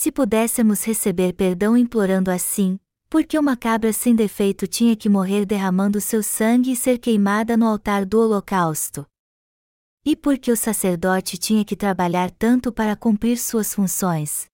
Se 0.00 0.12
pudéssemos 0.12 0.84
receber 0.84 1.32
perdão 1.32 1.76
implorando 1.76 2.30
assim, 2.30 2.78
porque 3.10 3.36
uma 3.36 3.56
cabra 3.56 3.92
sem 3.92 4.14
defeito 4.14 4.64
tinha 4.64 4.94
que 4.94 5.08
morrer 5.08 5.44
derramando 5.44 6.00
seu 6.00 6.22
sangue 6.22 6.70
e 6.70 6.76
ser 6.76 6.98
queimada 6.98 7.56
no 7.56 7.66
altar 7.66 8.06
do 8.06 8.20
holocausto? 8.20 9.04
E 10.04 10.14
porque 10.14 10.52
o 10.52 10.56
sacerdote 10.56 11.36
tinha 11.36 11.64
que 11.64 11.74
trabalhar 11.74 12.30
tanto 12.30 12.70
para 12.70 12.94
cumprir 12.94 13.38
suas 13.38 13.74
funções? 13.74 14.46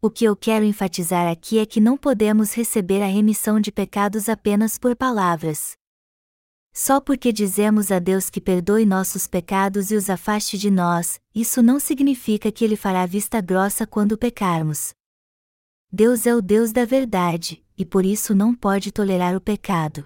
O 0.00 0.08
que 0.08 0.24
eu 0.24 0.36
quero 0.36 0.64
enfatizar 0.64 1.26
aqui 1.26 1.58
é 1.58 1.66
que 1.66 1.80
não 1.80 1.96
podemos 1.96 2.54
receber 2.54 3.02
a 3.02 3.06
remissão 3.06 3.58
de 3.58 3.72
pecados 3.72 4.28
apenas 4.28 4.78
por 4.78 4.94
palavras. 4.94 5.72
Só 6.76 7.00
porque 7.00 7.32
dizemos 7.32 7.92
a 7.92 8.00
Deus 8.00 8.28
que 8.28 8.40
perdoe 8.40 8.84
nossos 8.84 9.28
pecados 9.28 9.92
e 9.92 9.94
os 9.94 10.10
afaste 10.10 10.58
de 10.58 10.70
nós, 10.70 11.20
isso 11.32 11.62
não 11.62 11.78
significa 11.78 12.50
que 12.50 12.64
Ele 12.64 12.74
fará 12.74 13.06
vista 13.06 13.40
grossa 13.40 13.86
quando 13.86 14.18
pecarmos. 14.18 14.92
Deus 15.92 16.26
é 16.26 16.34
o 16.34 16.42
Deus 16.42 16.72
da 16.72 16.84
verdade, 16.84 17.64
e 17.78 17.86
por 17.86 18.04
isso 18.04 18.34
não 18.34 18.52
pode 18.52 18.90
tolerar 18.90 19.36
o 19.36 19.40
pecado. 19.40 20.04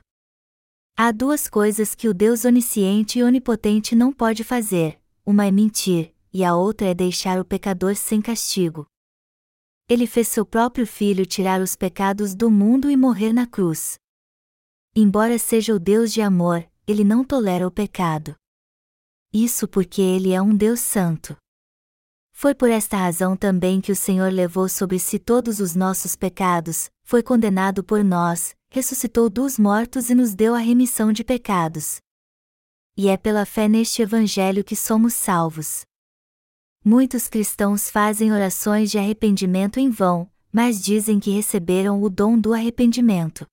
Há 0.94 1.10
duas 1.10 1.48
coisas 1.48 1.94
que 1.94 2.06
o 2.06 2.12
Deus 2.12 2.44
onisciente 2.44 3.18
e 3.18 3.22
onipotente 3.22 3.96
não 3.96 4.12
pode 4.12 4.44
fazer: 4.44 5.00
uma 5.24 5.46
é 5.46 5.50
mentir, 5.50 6.14
e 6.30 6.44
a 6.44 6.54
outra 6.54 6.88
é 6.88 6.94
deixar 6.94 7.40
o 7.40 7.44
pecador 7.44 7.96
sem 7.96 8.20
castigo 8.20 8.86
ele 9.88 10.06
fez 10.06 10.28
seu 10.28 10.44
próprio 10.44 10.86
filho 10.86 11.24
tirar 11.24 11.62
os 11.62 11.74
pecados 11.74 12.34
do 12.34 12.50
mundo 12.50 12.90
e 12.90 12.96
morrer 12.96 13.32
na 13.32 13.46
cruz. 13.46 13.98
Embora 15.00 15.38
seja 15.38 15.72
o 15.72 15.78
Deus 15.78 16.12
de 16.12 16.20
amor, 16.20 16.68
ele 16.84 17.04
não 17.04 17.22
tolera 17.22 17.64
o 17.64 17.70
pecado. 17.70 18.34
Isso 19.32 19.68
porque 19.68 20.02
ele 20.02 20.32
é 20.32 20.42
um 20.42 20.52
Deus 20.52 20.80
santo. 20.80 21.36
Foi 22.32 22.52
por 22.52 22.68
esta 22.68 22.96
razão 22.96 23.36
também 23.36 23.80
que 23.80 23.92
o 23.92 23.94
Senhor 23.94 24.32
levou 24.32 24.68
sobre 24.68 24.98
si 24.98 25.20
todos 25.20 25.60
os 25.60 25.76
nossos 25.76 26.16
pecados, 26.16 26.90
foi 27.04 27.22
condenado 27.22 27.84
por 27.84 28.02
nós, 28.02 28.56
ressuscitou 28.72 29.30
dos 29.30 29.56
mortos 29.56 30.10
e 30.10 30.16
nos 30.16 30.34
deu 30.34 30.52
a 30.52 30.58
remissão 30.58 31.12
de 31.12 31.22
pecados. 31.22 31.98
E 32.96 33.06
é 33.06 33.16
pela 33.16 33.46
fé 33.46 33.68
neste 33.68 34.02
Evangelho 34.02 34.64
que 34.64 34.74
somos 34.74 35.14
salvos. 35.14 35.82
Muitos 36.84 37.28
cristãos 37.28 37.88
fazem 37.88 38.32
orações 38.32 38.90
de 38.90 38.98
arrependimento 38.98 39.78
em 39.78 39.90
vão, 39.90 40.28
mas 40.52 40.82
dizem 40.82 41.20
que 41.20 41.30
receberam 41.30 42.02
o 42.02 42.10
dom 42.10 42.36
do 42.36 42.52
arrependimento. 42.52 43.46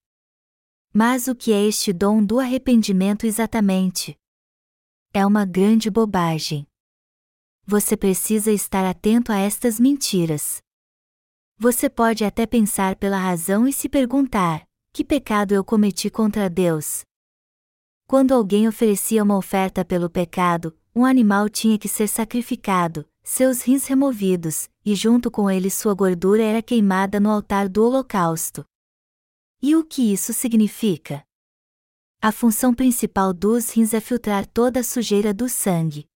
Mas 0.98 1.28
o 1.28 1.34
que 1.34 1.52
é 1.52 1.62
este 1.62 1.92
dom 1.92 2.24
do 2.24 2.40
arrependimento 2.40 3.26
exatamente? 3.26 4.16
É 5.12 5.26
uma 5.26 5.44
grande 5.44 5.90
bobagem. 5.90 6.66
Você 7.66 7.98
precisa 7.98 8.50
estar 8.50 8.82
atento 8.82 9.30
a 9.30 9.36
estas 9.36 9.78
mentiras. 9.78 10.56
Você 11.58 11.90
pode 11.90 12.24
até 12.24 12.46
pensar 12.46 12.96
pela 12.96 13.18
razão 13.18 13.68
e 13.68 13.74
se 13.74 13.90
perguntar: 13.90 14.66
que 14.90 15.04
pecado 15.04 15.52
eu 15.52 15.62
cometi 15.62 16.08
contra 16.08 16.48
Deus? 16.48 17.02
Quando 18.06 18.32
alguém 18.32 18.66
oferecia 18.66 19.22
uma 19.22 19.36
oferta 19.36 19.84
pelo 19.84 20.08
pecado, 20.08 20.74
um 20.94 21.04
animal 21.04 21.50
tinha 21.50 21.78
que 21.78 21.90
ser 21.90 22.08
sacrificado, 22.08 23.06
seus 23.22 23.60
rins 23.60 23.86
removidos, 23.86 24.66
e 24.82 24.94
junto 24.94 25.30
com 25.30 25.50
ele 25.50 25.68
sua 25.68 25.92
gordura 25.92 26.42
era 26.42 26.62
queimada 26.62 27.20
no 27.20 27.28
altar 27.28 27.68
do 27.68 27.84
holocausto. 27.84 28.64
E 29.68 29.74
o 29.74 29.82
que 29.82 30.12
isso 30.12 30.32
significa? 30.32 31.24
A 32.22 32.30
função 32.30 32.72
principal 32.72 33.34
dos 33.34 33.68
rins 33.70 33.92
é 33.92 34.00
filtrar 34.00 34.46
toda 34.46 34.78
a 34.78 34.84
sujeira 34.84 35.34
do 35.34 35.48
sangue. 35.48 36.06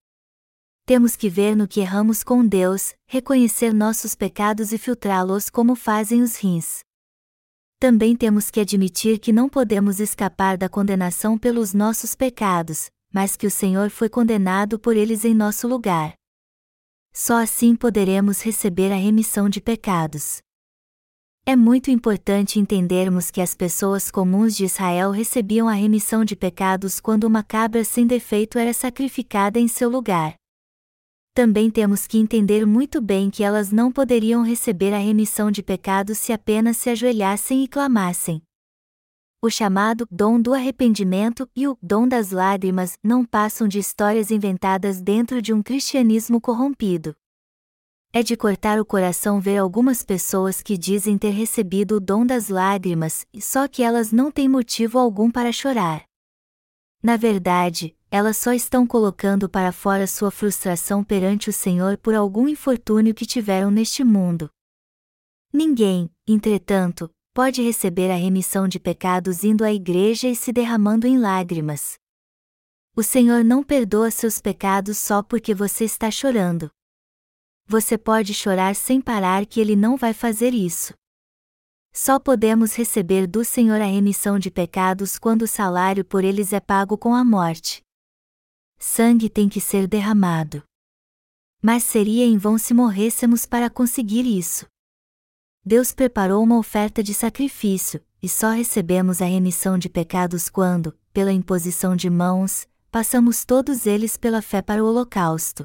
Temos 0.87 1.17
que 1.17 1.29
ver 1.29 1.57
no 1.57 1.67
que 1.67 1.81
erramos 1.81 2.23
com 2.23 2.47
Deus, 2.47 2.95
reconhecer 3.09 3.75
nossos 3.75 4.15
pecados 4.15 4.73
e 4.73 4.79
filtrá-los 4.79 5.51
como 5.51 5.75
fazem 5.75 6.23
os 6.23 6.37
rins. 6.37 6.85
Também 7.81 8.15
temos 8.15 8.53
que 8.53 8.61
admitir 8.61 9.19
que 9.19 9.33
não 9.33 9.49
podemos 9.49 9.99
escapar 9.99 10.57
da 10.57 10.69
condenação 10.69 11.37
pelos 11.37 11.75
nossos 11.75 12.15
pecados, 12.15 12.89
mas 13.13 13.35
que 13.35 13.49
o 13.49 13.51
Senhor 13.51 13.91
foi 13.91 14.09
condenado 14.09 14.79
por 14.79 14.97
eles 14.97 15.25
em 15.25 15.35
nosso 15.35 15.67
lugar. 15.67 16.15
Só 17.13 17.43
assim 17.43 17.75
poderemos 17.75 18.43
receber 18.43 18.93
a 18.93 18.97
remissão 18.97 19.49
de 19.49 19.61
pecados. 19.61 20.41
É 21.51 21.57
muito 21.57 21.91
importante 21.91 22.61
entendermos 22.61 23.29
que 23.29 23.41
as 23.41 23.57
pessoas 23.57 24.09
comuns 24.09 24.57
de 24.57 24.67
Israel 24.67 25.11
recebiam 25.11 25.69
a 25.69 25.73
remissão 25.73 26.25
de 26.25 26.37
pecados 26.37 27.01
quando 27.01 27.25
uma 27.25 27.43
cabra 27.43 27.83
sem 27.83 28.07
defeito 28.07 28.57
era 28.57 28.73
sacrificada 28.73 29.59
em 29.59 29.67
seu 29.67 29.91
lugar. 29.91 30.37
Também 31.35 31.69
temos 31.69 32.07
que 32.07 32.19
entender 32.19 32.65
muito 32.65 33.01
bem 33.01 33.31
que 33.31 33.43
elas 33.43 33.73
não 33.73 33.91
poderiam 33.91 34.45
receber 34.45 34.95
a 34.95 34.99
remissão 34.99 35.51
de 35.51 35.61
pecados 35.61 36.19
se 36.19 36.33
apenas 36.33 36.77
se 36.77 36.89
ajoelhassem 36.89 37.65
e 37.65 37.67
clamassem 37.67 38.41
o 39.43 39.51
chamado 39.51 40.07
dom 40.09 40.41
do 40.41 40.55
arrependimento 40.55 41.49
e 41.57 41.67
o 41.67 41.77
dom 41.83 42.07
das 42.07 42.31
lágrimas 42.31 42.97
não 43.03 43.25
passam 43.25 43.67
de 43.67 43.81
histórias 43.81 44.31
inventadas 44.31 45.01
dentro 45.01 45.43
de 45.43 45.53
um 45.53 45.63
cristianismo 45.63 46.41
corrompido. 46.41 47.17
É 48.13 48.25
de 48.25 48.37
cortar 48.37 48.81
o 48.81 48.85
coração 48.85 49.41
ver 49.41 49.59
algumas 49.59 50.03
pessoas 50.03 50.61
que 50.61 50.77
dizem 50.77 51.17
ter 51.17 51.31
recebido 51.31 51.97
o 51.97 52.01
dom 52.01 52.27
das 52.27 52.49
lágrimas, 52.49 53.25
só 53.41 53.69
que 53.69 53.85
elas 53.85 54.11
não 54.11 54.33
têm 54.33 54.49
motivo 54.49 54.99
algum 54.99 55.31
para 55.31 55.53
chorar. 55.53 56.03
Na 57.01 57.17
verdade, 57.17 57.97
elas 58.11 58.37
só 58.37 58.53
estão 58.53 58.85
colocando 58.85 59.49
para 59.49 59.71
fora 59.71 60.09
sua 60.09 60.33
frustração 60.33 61.05
perante 61.05 61.49
o 61.51 61.53
Senhor 61.53 61.97
por 61.99 62.13
algum 62.13 62.49
infortúnio 62.49 63.15
que 63.15 63.25
tiveram 63.25 63.71
neste 63.71 64.03
mundo. 64.03 64.51
Ninguém, 65.53 66.11
entretanto, 66.27 67.09
pode 67.33 67.63
receber 67.63 68.11
a 68.11 68.17
remissão 68.17 68.67
de 68.67 68.81
pecados 68.81 69.45
indo 69.45 69.63
à 69.63 69.73
igreja 69.73 70.27
e 70.27 70.35
se 70.35 70.53
derramando 70.53 71.07
em 71.07 71.17
lágrimas. 71.17 71.95
O 72.97 73.05
Senhor 73.05 73.45
não 73.45 73.63
perdoa 73.63 74.11
seus 74.11 74.41
pecados 74.41 74.99
só 74.99 75.23
porque 75.23 75.55
você 75.55 75.85
está 75.85 76.11
chorando. 76.11 76.69
Você 77.73 77.97
pode 77.97 78.35
chorar 78.35 78.75
sem 78.75 79.01
parar 79.01 79.47
que 79.47 79.61
Ele 79.61 79.77
não 79.77 79.97
vai 79.97 80.13
fazer 80.13 80.53
isso. 80.53 80.93
Só 81.93 82.19
podemos 82.19 82.75
receber 82.75 83.29
do 83.29 83.45
Senhor 83.45 83.81
a 83.81 83.85
remissão 83.85 84.41
de 84.41 84.51
pecados 84.51 85.17
quando 85.21 85.43
o 85.43 85.47
salário 85.47 86.05
por 86.05 86.25
eles 86.25 86.53
é 86.53 86.59
pago 86.59 86.99
com 86.99 87.15
a 87.15 87.25
morte. 87.25 87.81
Sangue 88.77 89.31
tem 89.31 89.49
que 89.49 89.61
ser 89.61 89.87
derramado. 89.87 90.65
Mas 91.63 91.85
seria 91.85 92.25
em 92.25 92.37
vão 92.37 92.59
se 92.59 92.75
morrêssemos 92.75 93.47
para 93.47 93.71
conseguir 93.71 94.27
isso. 94.27 94.67
Deus 95.65 95.93
preparou 95.93 96.43
uma 96.43 96.59
oferta 96.59 97.05
de 97.05 97.15
sacrifício, 97.15 98.05
e 98.21 98.29
só 98.29 98.51
recebemos 98.51 99.23
a 99.23 99.27
remissão 99.27 99.79
de 99.79 99.89
pecados 99.89 100.49
quando, 100.49 100.99
pela 101.13 101.31
imposição 101.31 101.95
de 101.95 102.11
mãos, 102.11 102.67
passamos 102.91 103.45
todos 103.45 103.87
eles 103.87 104.17
pela 104.17 104.43
fé 104.43 104.61
para 104.61 104.83
o 104.83 104.89
holocausto. 104.89 105.65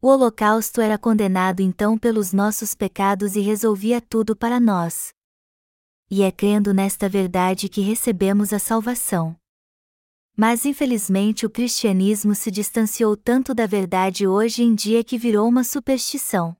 O 0.00 0.08
holocausto 0.08 0.80
era 0.80 0.96
condenado 0.96 1.60
então 1.60 1.98
pelos 1.98 2.32
nossos 2.32 2.74
pecados 2.74 3.36
e 3.36 3.40
resolvia 3.40 4.00
tudo 4.00 4.36
para 4.36 4.58
nós 4.58 5.12
e 6.10 6.22
é 6.22 6.32
crendo 6.32 6.72
nesta 6.72 7.08
verdade 7.08 7.68
que 7.68 7.80
recebemos 7.80 8.52
a 8.52 8.58
salvação. 8.58 9.36
Mas 10.36 10.64
infelizmente 10.64 11.44
o 11.44 11.50
cristianismo 11.50 12.34
se 12.34 12.50
distanciou 12.50 13.16
tanto 13.16 13.54
da 13.54 13.66
verdade 13.66 14.26
hoje 14.26 14.62
em 14.62 14.74
dia 14.74 15.02
que 15.02 15.18
virou 15.18 15.48
uma 15.48 15.64
superstição. 15.64 16.56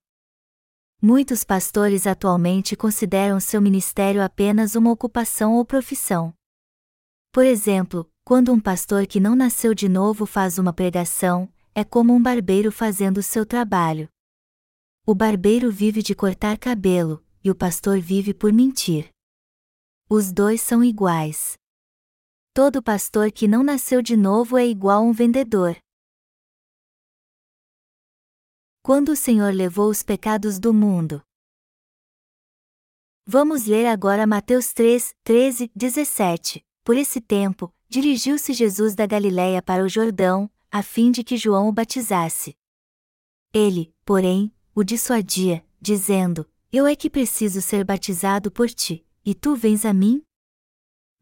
Muitos 1.01 1.45
pastores 1.45 2.07
atualmente 2.07 2.75
consideram 2.75 3.39
seu 3.39 3.63
ministério 3.63 4.23
apenas 4.23 4.75
uma 4.75 4.91
ocupação 4.91 5.55
ou 5.55 5.65
profissão. 5.65 6.35
Por 7.33 7.47
exemplo, 7.47 8.11
quando 8.25 8.53
um 8.53 8.59
pastor 8.59 9.07
que 9.07 9.21
não 9.21 9.37
nasceu 9.37 9.75
de 9.75 9.89
novo 9.89 10.27
faz 10.27 10.59
uma 10.59 10.73
pregação, 10.73 11.49
é 11.79 11.85
como 11.85 12.13
um 12.13 12.21
barbeiro 12.21 12.73
fazendo 12.73 13.23
seu 13.23 13.47
trabalho. 13.47 14.09
O 15.07 15.15
barbeiro 15.15 15.71
vive 15.71 16.03
de 16.03 16.13
cortar 16.13 16.59
cabelo, 16.59 17.25
e 17.43 17.53
o 17.53 17.55
pastor 17.55 18.01
vive 18.01 18.35
por 18.35 18.53
mentir. 18.53 19.09
Os 20.11 20.33
dois 20.33 20.61
são 20.61 20.83
iguais. 20.83 21.57
Todo 22.53 22.83
pastor 22.83 23.31
que 23.31 23.47
não 23.47 23.63
nasceu 23.63 24.03
de 24.03 24.17
novo 24.17 24.59
é 24.59 24.67
igual 24.67 25.05
a 25.05 25.07
um 25.07 25.13
vendedor. 25.13 25.77
Quando 28.83 29.11
o 29.11 29.17
Senhor 29.17 29.55
levou 29.55 29.89
os 29.89 30.03
pecados 30.03 30.59
do 30.59 30.75
mundo. 30.75 31.23
Vamos 33.25 33.67
ler 33.67 33.87
agora 33.87 34.27
Mateus 34.27 34.73
3, 34.73 35.15
13, 35.23 35.71
17. 35.77 36.61
Por 36.83 36.97
esse 36.97 37.21
tempo, 37.21 37.73
dirigiu-se 37.89 38.53
Jesus 38.53 38.97
da 38.97 39.07
Galiléia 39.07 39.63
para 39.63 39.85
o 39.85 39.89
Jordão, 39.89 40.51
a 40.71 40.83
fim 40.83 41.11
de 41.11 41.25
que 41.25 41.37
João 41.37 41.69
o 41.69 41.73
batizasse. 41.73 42.57
Ele, 43.53 43.95
porém, 44.05 44.53
o 44.75 44.85
dissuadia, 44.85 45.65
dizendo: 45.81 46.49
Eu 46.71 46.87
é 46.87 46.95
que 46.95 47.09
preciso 47.09 47.61
ser 47.63 47.85
batizado 47.85 48.51
por 48.51 48.69
ti, 48.69 49.07
e 49.25 49.35
tu 49.35 49.57
vens 49.57 49.85
a 49.85 49.93
mim? 49.93 50.23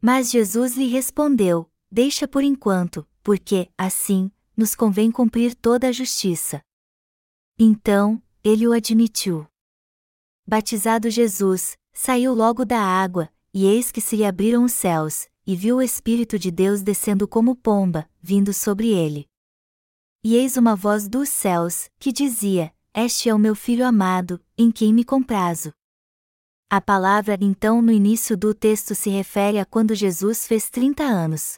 Mas 0.01 0.29
Jesus 0.29 0.75
lhe 0.75 0.87
respondeu: 0.87 1.71
Deixa 1.89 2.27
por 2.27 2.43
enquanto, 2.43 3.07
porque, 3.23 3.69
assim, 3.77 4.31
nos 4.55 4.75
convém 4.75 5.11
cumprir 5.11 5.55
toda 5.55 5.87
a 5.87 5.91
justiça. 5.91 6.61
Então, 7.57 8.21
ele 8.43 8.67
o 8.67 8.73
admitiu. 8.73 9.47
Batizado 10.45 11.09
Jesus, 11.09 11.77
saiu 11.93 12.33
logo 12.33 12.63
da 12.63 12.79
água, 12.79 13.29
e 13.53 13.65
eis 13.65 13.91
que 13.91 14.01
se 14.01 14.15
lhe 14.15 14.25
abriram 14.25 14.63
os 14.63 14.73
céus, 14.73 15.27
e 15.45 15.55
viu 15.55 15.77
o 15.77 15.81
Espírito 15.81 16.37
de 16.37 16.51
Deus 16.51 16.81
descendo 16.81 17.27
como 17.27 17.55
pomba, 17.55 18.09
vindo 18.21 18.53
sobre 18.53 18.89
ele. 18.89 19.27
E 20.23 20.35
eis 20.35 20.57
uma 20.57 20.75
voz 20.75 21.07
dos 21.07 21.29
céus, 21.29 21.89
que 21.99 22.11
dizia: 22.11 22.73
Este 22.93 23.29
é 23.29 23.33
o 23.33 23.39
meu 23.39 23.55
filho 23.55 23.85
amado, 23.85 24.43
em 24.57 24.71
quem 24.71 24.93
me 24.93 25.03
comprazo. 25.03 25.71
A 26.69 26.81
palavra 26.81 27.37
então 27.39 27.81
no 27.81 27.91
início 27.91 28.35
do 28.35 28.53
texto 28.53 28.93
se 28.93 29.09
refere 29.09 29.57
a 29.57 29.65
quando 29.65 29.95
Jesus 29.95 30.45
fez 30.45 30.69
30 30.69 31.01
anos. 31.03 31.57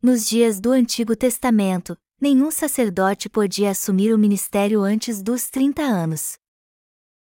Nos 0.00 0.28
dias 0.28 0.60
do 0.60 0.70
Antigo 0.70 1.16
Testamento, 1.16 1.96
nenhum 2.20 2.50
sacerdote 2.50 3.28
podia 3.28 3.70
assumir 3.70 4.14
o 4.14 4.18
ministério 4.18 4.82
antes 4.82 5.20
dos 5.20 5.50
30 5.50 5.82
anos. 5.82 6.38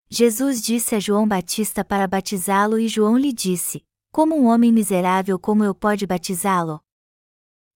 Jesus 0.10 0.62
disse 0.62 0.96
a 0.96 1.00
João 1.00 1.28
Batista 1.28 1.86
para 1.86 2.08
batizá-lo 2.08 2.80
e 2.80 2.88
João 2.88 3.16
lhe 3.18 3.32
disse: 3.32 3.86
Como 4.12 4.36
um 4.36 4.48
homem 4.48 4.72
miserável 4.72 5.38
como 5.38 5.64
eu 5.64 5.76
pode 5.76 6.08
batizá-lo? 6.08 6.82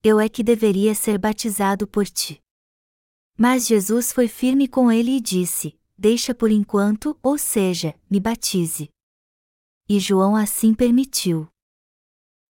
Eu 0.02 0.18
é 0.18 0.28
que 0.28 0.42
deveria 0.42 0.94
ser 0.94 1.18
batizado 1.18 1.86
por 1.86 2.04
ti. 2.06 2.43
Mas 3.36 3.66
Jesus 3.66 4.12
foi 4.12 4.28
firme 4.28 4.68
com 4.68 4.90
ele 4.90 5.16
e 5.16 5.20
disse: 5.20 5.78
Deixa 5.98 6.34
por 6.34 6.50
enquanto, 6.50 7.18
ou 7.22 7.36
seja, 7.36 7.94
me 8.08 8.20
batize. 8.20 8.90
E 9.88 9.98
João 9.98 10.36
assim 10.36 10.72
permitiu. 10.72 11.48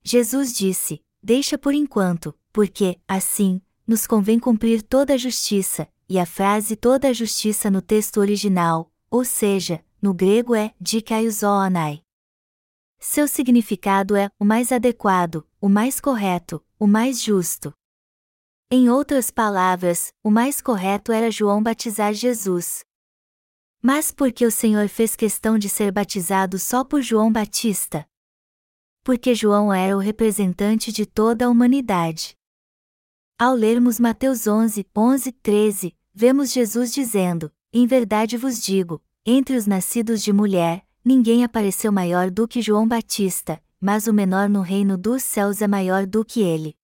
Jesus 0.03 0.55
disse: 0.55 1.03
Deixa 1.23 1.57
por 1.57 1.73
enquanto, 1.73 2.35
porque, 2.53 3.01
assim, 3.09 3.63
nos 3.87 4.07
convém 4.07 4.39
cumprir 4.39 4.83
toda 4.83 5.15
a 5.15 5.19
justiça, 5.19 5.89
e 6.07 6.19
a 6.19 6.27
frase 6.27 6.77
toda 6.77 7.09
a 7.09 7.13
justiça 7.13 7.71
no 7.71 7.81
texto 7.81 8.19
original, 8.19 8.93
ou 9.11 9.25
seja, 9.25 9.83
no 10.03 10.13
grego 10.13 10.55
é 10.55 10.75
dikaiosonai. 10.79 12.03
Seu 13.01 13.27
significado 13.27 14.17
é 14.17 14.31
o 14.39 14.45
mais 14.45 14.71
adequado, 14.71 15.47
o 15.61 15.69
mais 15.69 15.99
correto, 15.99 16.63
o 16.79 16.87
mais 16.87 17.23
justo. 17.23 17.73
Em 18.71 18.89
outras 18.89 19.31
palavras, 19.31 20.13
o 20.23 20.31
mais 20.31 20.61
correto 20.61 21.13
era 21.13 21.31
João 21.31 21.63
batizar 21.63 22.13
Jesus. 22.15 22.85
Mas 23.81 24.11
por 24.11 24.33
que 24.33 24.47
o 24.47 24.51
Senhor 24.51 24.89
fez 24.89 25.15
questão 25.15 25.59
de 25.59 25.69
ser 25.69 25.93
batizado 25.93 26.59
só 26.59 26.83
por 26.83 27.03
João 27.03 27.31
Batista? 27.31 28.09
Porque 29.03 29.35
João 29.35 29.73
era 29.73 29.95
o 29.95 30.01
representante 30.01 30.91
de 30.91 31.05
toda 31.05 31.45
a 31.45 31.51
humanidade. 31.51 32.35
Ao 33.39 33.55
lermos 33.55 34.01
Mateus 34.01 34.47
11, 34.47 34.87
11, 34.97 35.33
13, 35.33 35.97
vemos 36.15 36.51
Jesus 36.51 36.95
dizendo: 36.95 37.53
Em 37.73 37.87
verdade 37.87 38.39
vos 38.39 38.63
digo, 38.63 39.03
entre 39.27 39.57
os 39.57 39.67
nascidos 39.67 40.23
de 40.23 40.33
mulher, 40.33 40.87
ninguém 41.05 41.45
apareceu 41.45 41.93
maior 41.93 42.31
do 42.31 42.49
que 42.49 42.63
João 42.63 42.89
Batista, 42.89 43.63
mas 43.79 44.07
o 44.07 44.15
menor 44.15 44.49
no 44.49 44.63
reino 44.63 44.97
dos 44.97 45.23
céus 45.23 45.61
é 45.61 45.69
maior 45.69 46.07
do 46.07 46.25
que 46.25 46.41
ele. 46.41 46.75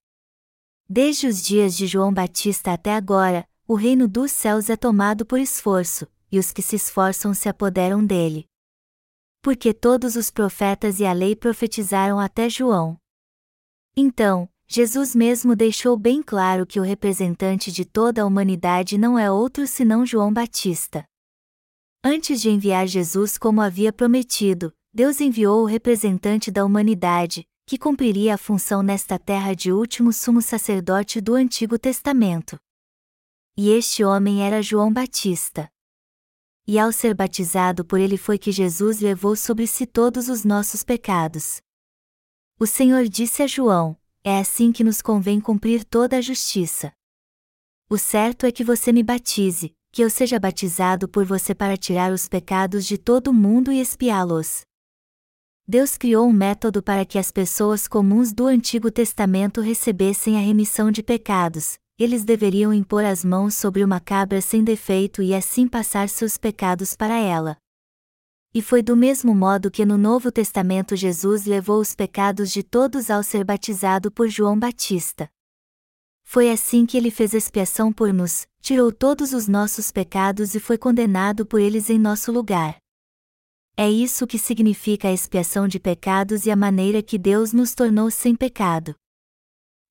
Desde 0.93 1.29
os 1.29 1.41
dias 1.41 1.77
de 1.77 1.87
João 1.87 2.13
Batista 2.13 2.73
até 2.73 2.93
agora, 2.93 3.47
o 3.65 3.77
reino 3.77 4.09
dos 4.09 4.33
céus 4.33 4.69
é 4.69 4.77
tomado 4.77 5.25
por 5.25 5.39
esforço, 5.39 6.05
e 6.33 6.37
os 6.37 6.51
que 6.51 6.61
se 6.61 6.75
esforçam 6.75 7.33
se 7.33 7.49
apoderam 7.49 8.05
dele. 8.05 8.45
Porque 9.41 9.73
todos 9.73 10.17
os 10.17 10.31
profetas 10.33 10.99
e 10.99 11.05
a 11.05 11.13
lei 11.13 11.37
profetizaram 11.37 12.19
até 12.19 12.51
João. 12.51 12.97
Então, 13.97 14.49
Jesus 14.67 15.15
mesmo 15.15 15.55
deixou 15.55 15.97
bem 15.97 16.25
claro 16.25 16.67
que 16.67 16.81
o 16.81 16.83
representante 16.83 17.71
de 17.71 17.85
toda 17.85 18.23
a 18.23 18.27
humanidade 18.27 18.99
não 18.99 19.17
é 19.17 19.31
outro 19.31 19.69
senão 19.69 20.05
João 20.05 20.33
Batista. 20.33 21.05
Antes 22.03 22.43
de 22.43 22.51
enviar 22.51 22.89
Jesus 22.89 23.39
como 23.39 23.61
havia 23.61 23.93
prometido, 23.93 24.73
Deus 24.93 25.21
enviou 25.21 25.63
o 25.63 25.67
representante 25.67 26.51
da 26.51 26.65
humanidade, 26.65 27.47
que 27.71 27.79
cumpriria 27.79 28.35
a 28.35 28.37
função 28.37 28.83
nesta 28.83 29.17
terra 29.17 29.55
de 29.55 29.71
último 29.71 30.13
sumo 30.13 30.43
sacerdote 30.43 31.21
do 31.21 31.37
Antigo 31.37 31.79
Testamento. 31.79 32.59
E 33.57 33.71
este 33.71 34.03
homem 34.03 34.45
era 34.45 34.61
João 34.61 34.93
Batista 34.93 35.71
e 36.67 36.81
ao 36.81 36.91
ser 36.91 37.15
batizado 37.15 37.85
por 37.85 38.01
ele 38.01 38.17
foi 38.17 38.39
que 38.39 38.51
Jesus 38.51 38.99
levou 38.99 39.37
sobre 39.37 39.69
si 39.69 39.87
todos 39.87 40.29
os 40.29 40.45
nossos 40.45 40.83
pecados. 40.83 41.61
O 42.59 42.67
Senhor 42.67 43.05
disse 43.05 43.41
a 43.41 43.47
João: 43.47 43.97
É 44.25 44.41
assim 44.41 44.73
que 44.73 44.83
nos 44.83 45.01
convém 45.01 45.41
cumprir 45.41 45.85
toda 45.85 46.17
a 46.17 46.21
justiça. 46.21 46.93
O 47.89 47.97
certo 47.97 48.47
é 48.47 48.51
que 48.51 48.65
você 48.65 48.93
me 48.93 49.05
batize, 49.05 49.73
que 49.93 50.03
eu 50.03 50.11
seja 50.11 50.41
batizado 50.41 51.09
por 51.09 51.25
você 51.25 51.55
para 51.55 51.77
tirar 51.77 52.13
os 52.13 52.29
pecados 52.29 52.85
de 52.85 52.99
todo 52.99 53.29
o 53.29 53.33
mundo 53.33 53.71
e 53.71 53.81
expiá-los. 53.81 54.69
Deus 55.73 55.97
criou 55.97 56.27
um 56.27 56.33
método 56.33 56.83
para 56.83 57.05
que 57.05 57.17
as 57.17 57.31
pessoas 57.31 57.87
comuns 57.87 58.33
do 58.33 58.49
Antigo 58.49 58.91
Testamento 58.91 59.61
recebessem 59.61 60.37
a 60.37 60.41
remissão 60.41 60.91
de 60.91 61.01
pecados, 61.01 61.79
eles 61.97 62.25
deveriam 62.25 62.75
impor 62.75 63.05
as 63.05 63.25
mãos 63.25 63.55
sobre 63.55 63.85
uma 63.85 64.01
cabra 64.01 64.41
sem 64.41 64.65
defeito 64.65 65.23
e 65.23 65.33
assim 65.33 65.69
passar 65.69 66.09
seus 66.09 66.37
pecados 66.37 66.97
para 66.97 67.17
ela. 67.17 67.57
E 68.53 68.61
foi 68.61 68.83
do 68.83 68.97
mesmo 68.97 69.33
modo 69.33 69.71
que 69.71 69.87
no 69.87 69.97
Novo 69.97 70.33
Testamento 70.33 70.97
Jesus 70.97 71.45
levou 71.45 71.81
os 71.81 71.95
pecados 71.95 72.51
de 72.51 72.65
todos 72.65 73.09
ao 73.09 73.23
ser 73.23 73.45
batizado 73.45 74.11
por 74.11 74.29
João 74.29 74.59
Batista. 74.59 75.31
Foi 76.25 76.51
assim 76.51 76.85
que 76.85 76.97
ele 76.97 77.13
fez 77.13 77.33
expiação 77.33 77.93
por 77.93 78.13
nos, 78.13 78.45
tirou 78.61 78.91
todos 78.91 79.33
os 79.33 79.47
nossos 79.47 79.93
pecados 79.93 80.57
e 80.57 80.59
foi 80.59 80.77
condenado 80.77 81.47
por 81.47 81.61
eles 81.61 81.89
em 81.89 81.97
nosso 81.97 82.33
lugar. 82.33 82.77
É 83.77 83.91
isso 83.91 84.27
que 84.27 84.39
significa 84.39 85.09
a 85.09 85.13
expiação 85.13 85.67
de 85.67 85.81
pecados 85.81 86.47
e 86.47 86.51
a 86.51 86.57
maneira 86.57 87.03
que 87.03 87.19
Deus 87.19 87.53
nos 87.53 87.75
tornou 87.75 88.11
sem 88.11 88.35
pecado. 88.35 88.95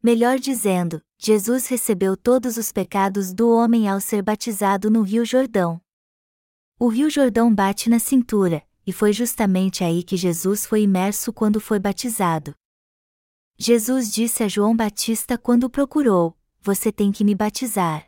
Melhor 0.02 0.40
dizendo, 0.40 1.02
Jesus 1.18 1.68
recebeu 1.68 2.16
todos 2.16 2.56
os 2.56 2.72
pecados 2.72 3.34
do 3.34 3.50
homem 3.50 3.90
ao 3.90 4.00
ser 4.00 4.22
batizado 4.22 4.90
no 4.90 5.02
Rio 5.02 5.26
Jordão. 5.26 5.82
O 6.80 6.88
Rio 6.88 7.10
Jordão 7.10 7.54
bate 7.54 7.90
na 7.90 8.00
cintura, 8.00 8.66
e 8.88 8.94
foi 8.94 9.12
justamente 9.12 9.84
aí 9.84 10.02
que 10.02 10.16
Jesus 10.16 10.66
foi 10.66 10.84
imerso 10.84 11.34
quando 11.34 11.60
foi 11.60 11.78
batizado. 11.78 12.56
Jesus 13.58 14.10
disse 14.10 14.42
a 14.42 14.48
João 14.48 14.74
Batista 14.74 15.38
quando 15.38 15.66
o 15.66 15.70
procurou: 15.70 16.38
Você 16.62 16.90
tem 16.90 17.12
que 17.12 17.26
me 17.26 17.36
batizar. 17.36 18.06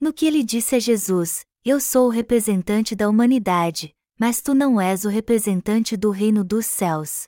No 0.00 0.14
que 0.14 0.24
ele 0.24 0.42
disse 0.42 0.74
a 0.74 0.78
Jesus: 0.78 1.44
Eu 1.62 1.78
sou 1.78 2.06
o 2.06 2.10
representante 2.10 2.96
da 2.96 3.06
humanidade, 3.06 3.94
mas 4.18 4.40
tu 4.40 4.54
não 4.54 4.80
és 4.80 5.04
o 5.04 5.08
representante 5.08 5.96
do 5.96 6.10
reino 6.10 6.42
dos 6.42 6.66
céus. 6.66 7.24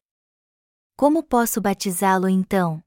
Como 0.97 1.23
posso 1.23 1.61
batizá-lo 1.61 2.29
então? 2.29 2.83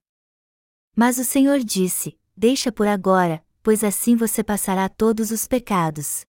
Mas 0.95 1.17
o 1.17 1.23
Senhor 1.23 1.59
disse: 1.59 2.19
Deixa 2.35 2.71
por 2.71 2.87
agora, 2.87 3.45
pois 3.63 3.83
assim 3.83 4.15
você 4.15 4.43
passará 4.43 4.89
todos 4.89 5.31
os 5.31 5.47
pecados. 5.47 6.25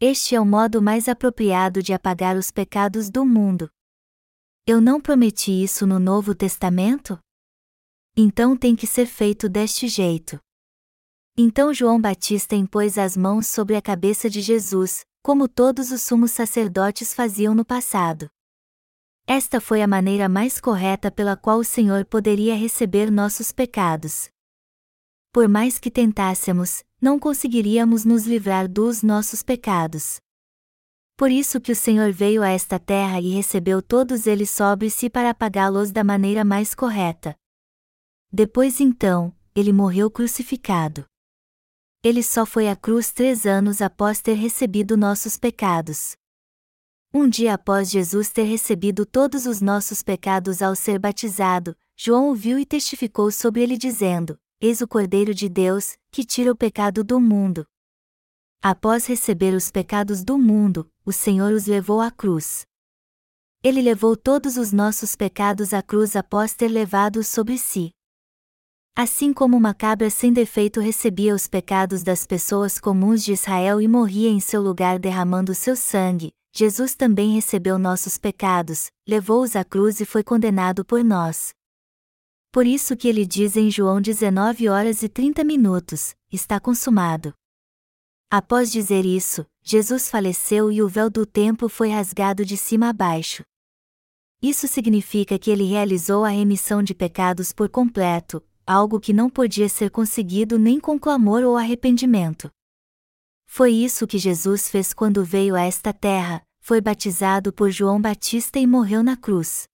Este 0.00 0.34
é 0.34 0.40
o 0.40 0.46
modo 0.46 0.80
mais 0.80 1.08
apropriado 1.08 1.82
de 1.82 1.92
apagar 1.92 2.36
os 2.36 2.50
pecados 2.50 3.10
do 3.10 3.26
mundo. 3.26 3.68
Eu 4.64 4.80
não 4.80 5.00
prometi 5.00 5.50
isso 5.50 5.86
no 5.86 5.98
Novo 5.98 6.34
Testamento? 6.34 7.18
Então 8.16 8.56
tem 8.56 8.76
que 8.76 8.86
ser 8.86 9.06
feito 9.06 9.48
deste 9.48 9.88
jeito. 9.88 10.38
Então 11.36 11.72
João 11.74 12.00
Batista 12.00 12.54
impôs 12.54 12.98
as 12.98 13.16
mãos 13.16 13.46
sobre 13.46 13.76
a 13.76 13.82
cabeça 13.82 14.28
de 14.28 14.40
Jesus, 14.40 15.04
como 15.22 15.48
todos 15.48 15.90
os 15.90 16.02
sumos 16.02 16.30
sacerdotes 16.30 17.12
faziam 17.14 17.54
no 17.54 17.64
passado. 17.64 18.30
Esta 19.26 19.60
foi 19.60 19.82
a 19.82 19.86
maneira 19.86 20.28
mais 20.28 20.58
correta 20.58 21.10
pela 21.10 21.36
qual 21.36 21.58
o 21.58 21.64
Senhor 21.64 22.04
poderia 22.06 22.56
receber 22.56 23.10
nossos 23.10 23.52
pecados. 23.52 24.30
Por 25.32 25.46
mais 25.46 25.78
que 25.78 25.90
tentássemos, 25.90 26.82
não 27.00 27.18
conseguiríamos 27.18 28.04
nos 28.04 28.24
livrar 28.26 28.66
dos 28.66 29.02
nossos 29.02 29.42
pecados. 29.42 30.18
Por 31.16 31.30
isso 31.30 31.60
que 31.60 31.72
o 31.72 31.76
Senhor 31.76 32.12
veio 32.12 32.42
a 32.42 32.48
esta 32.48 32.78
terra 32.78 33.20
e 33.20 33.30
recebeu 33.30 33.82
todos 33.82 34.26
eles 34.26 34.50
sobre 34.50 34.88
si 34.88 35.10
para 35.10 35.30
apagá-los 35.30 35.90
da 35.90 36.02
maneira 36.02 36.44
mais 36.44 36.74
correta. 36.74 37.36
Depois 38.32 38.80
então, 38.80 39.34
ele 39.54 39.72
morreu 39.72 40.10
crucificado. 40.10 41.04
Ele 42.08 42.22
só 42.22 42.46
foi 42.46 42.70
à 42.70 42.74
cruz 42.74 43.12
três 43.12 43.44
anos 43.44 43.82
após 43.82 44.22
ter 44.22 44.32
recebido 44.32 44.96
nossos 44.96 45.36
pecados. 45.36 46.16
Um 47.12 47.28
dia 47.28 47.52
após 47.52 47.90
Jesus 47.90 48.30
ter 48.30 48.44
recebido 48.44 49.04
todos 49.04 49.44
os 49.44 49.60
nossos 49.60 50.02
pecados 50.02 50.62
ao 50.62 50.74
ser 50.74 50.98
batizado, 50.98 51.76
João 51.94 52.30
o 52.30 52.34
viu 52.34 52.58
e 52.58 52.64
testificou 52.64 53.30
sobre 53.30 53.62
ele 53.62 53.76
dizendo: 53.76 54.38
Eis 54.58 54.80
o 54.80 54.88
Cordeiro 54.88 55.34
de 55.34 55.50
Deus, 55.50 55.98
que 56.10 56.24
tira 56.24 56.50
o 56.50 56.56
pecado 56.56 57.04
do 57.04 57.20
mundo. 57.20 57.66
Após 58.62 59.04
receber 59.04 59.52
os 59.52 59.70
pecados 59.70 60.24
do 60.24 60.38
mundo, 60.38 60.90
o 61.04 61.12
Senhor 61.12 61.52
os 61.52 61.66
levou 61.66 62.00
à 62.00 62.10
cruz. 62.10 62.64
Ele 63.62 63.82
levou 63.82 64.16
todos 64.16 64.56
os 64.56 64.72
nossos 64.72 65.14
pecados 65.14 65.74
à 65.74 65.82
cruz 65.82 66.16
após 66.16 66.54
ter 66.54 66.68
levado-os 66.68 67.28
sobre 67.28 67.58
si. 67.58 67.90
Assim 69.00 69.32
como 69.32 69.56
uma 69.56 69.72
cabra 69.72 70.10
sem 70.10 70.32
defeito 70.32 70.80
recebia 70.80 71.32
os 71.32 71.46
pecados 71.46 72.02
das 72.02 72.26
pessoas 72.26 72.80
comuns 72.80 73.22
de 73.22 73.32
Israel 73.32 73.80
e 73.80 73.86
morria 73.86 74.28
em 74.28 74.40
seu 74.40 74.60
lugar 74.60 74.98
derramando 74.98 75.54
seu 75.54 75.76
sangue, 75.76 76.32
Jesus 76.52 76.96
também 76.96 77.32
recebeu 77.32 77.78
nossos 77.78 78.18
pecados, 78.18 78.90
levou-os 79.06 79.54
à 79.54 79.62
cruz 79.64 80.00
e 80.00 80.04
foi 80.04 80.24
condenado 80.24 80.84
por 80.84 81.04
nós. 81.04 81.50
Por 82.50 82.66
isso 82.66 82.96
que 82.96 83.06
ele 83.06 83.24
diz 83.24 83.56
em 83.56 83.70
João 83.70 84.00
19 84.00 84.68
horas 84.68 85.04
e 85.04 85.08
30 85.08 85.44
minutos: 85.44 86.16
está 86.32 86.58
consumado. 86.58 87.32
Após 88.28 88.68
dizer 88.68 89.06
isso, 89.06 89.46
Jesus 89.62 90.10
faleceu 90.10 90.72
e 90.72 90.82
o 90.82 90.88
véu 90.88 91.08
do 91.08 91.24
templo 91.24 91.68
foi 91.68 91.90
rasgado 91.90 92.44
de 92.44 92.56
cima 92.56 92.88
a 92.88 92.92
baixo. 92.92 93.44
Isso 94.42 94.66
significa 94.66 95.38
que 95.38 95.52
ele 95.52 95.66
realizou 95.66 96.24
a 96.24 96.30
remissão 96.30 96.82
de 96.82 96.96
pecados 96.96 97.52
por 97.52 97.68
completo, 97.68 98.42
algo 98.68 99.00
que 99.00 99.14
não 99.14 99.30
podia 99.30 99.66
ser 99.66 99.90
conseguido 99.90 100.58
nem 100.58 100.78
com 100.78 100.98
clamor 100.98 101.42
ou 101.42 101.56
arrependimento. 101.56 102.50
Foi 103.46 103.72
isso 103.72 104.06
que 104.06 104.18
Jesus 104.18 104.68
fez 104.68 104.92
quando 104.92 105.24
veio 105.24 105.56
a 105.56 105.62
esta 105.62 105.90
terra, 105.90 106.42
foi 106.60 106.78
batizado 106.78 107.50
por 107.50 107.70
João 107.70 107.98
Batista 107.98 108.58
e 108.58 108.66
morreu 108.66 109.02
na 109.02 109.16
cruz. 109.16 109.66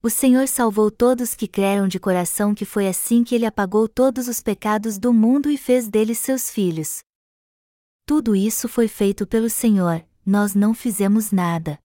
O 0.00 0.08
Senhor 0.08 0.46
salvou 0.46 0.88
todos 0.88 1.34
que 1.34 1.48
creram 1.48 1.88
de 1.88 1.98
coração 1.98 2.54
que 2.54 2.64
foi 2.64 2.86
assim 2.86 3.24
que 3.24 3.34
ele 3.34 3.44
apagou 3.44 3.88
todos 3.88 4.28
os 4.28 4.40
pecados 4.40 4.98
do 4.98 5.12
mundo 5.12 5.50
e 5.50 5.56
fez 5.56 5.88
deles 5.88 6.18
seus 6.18 6.48
filhos. 6.48 7.00
Tudo 8.04 8.36
isso 8.36 8.68
foi 8.68 8.86
feito 8.86 9.26
pelo 9.26 9.50
Senhor, 9.50 10.06
nós 10.24 10.54
não 10.54 10.72
fizemos 10.72 11.32
nada. 11.32 11.76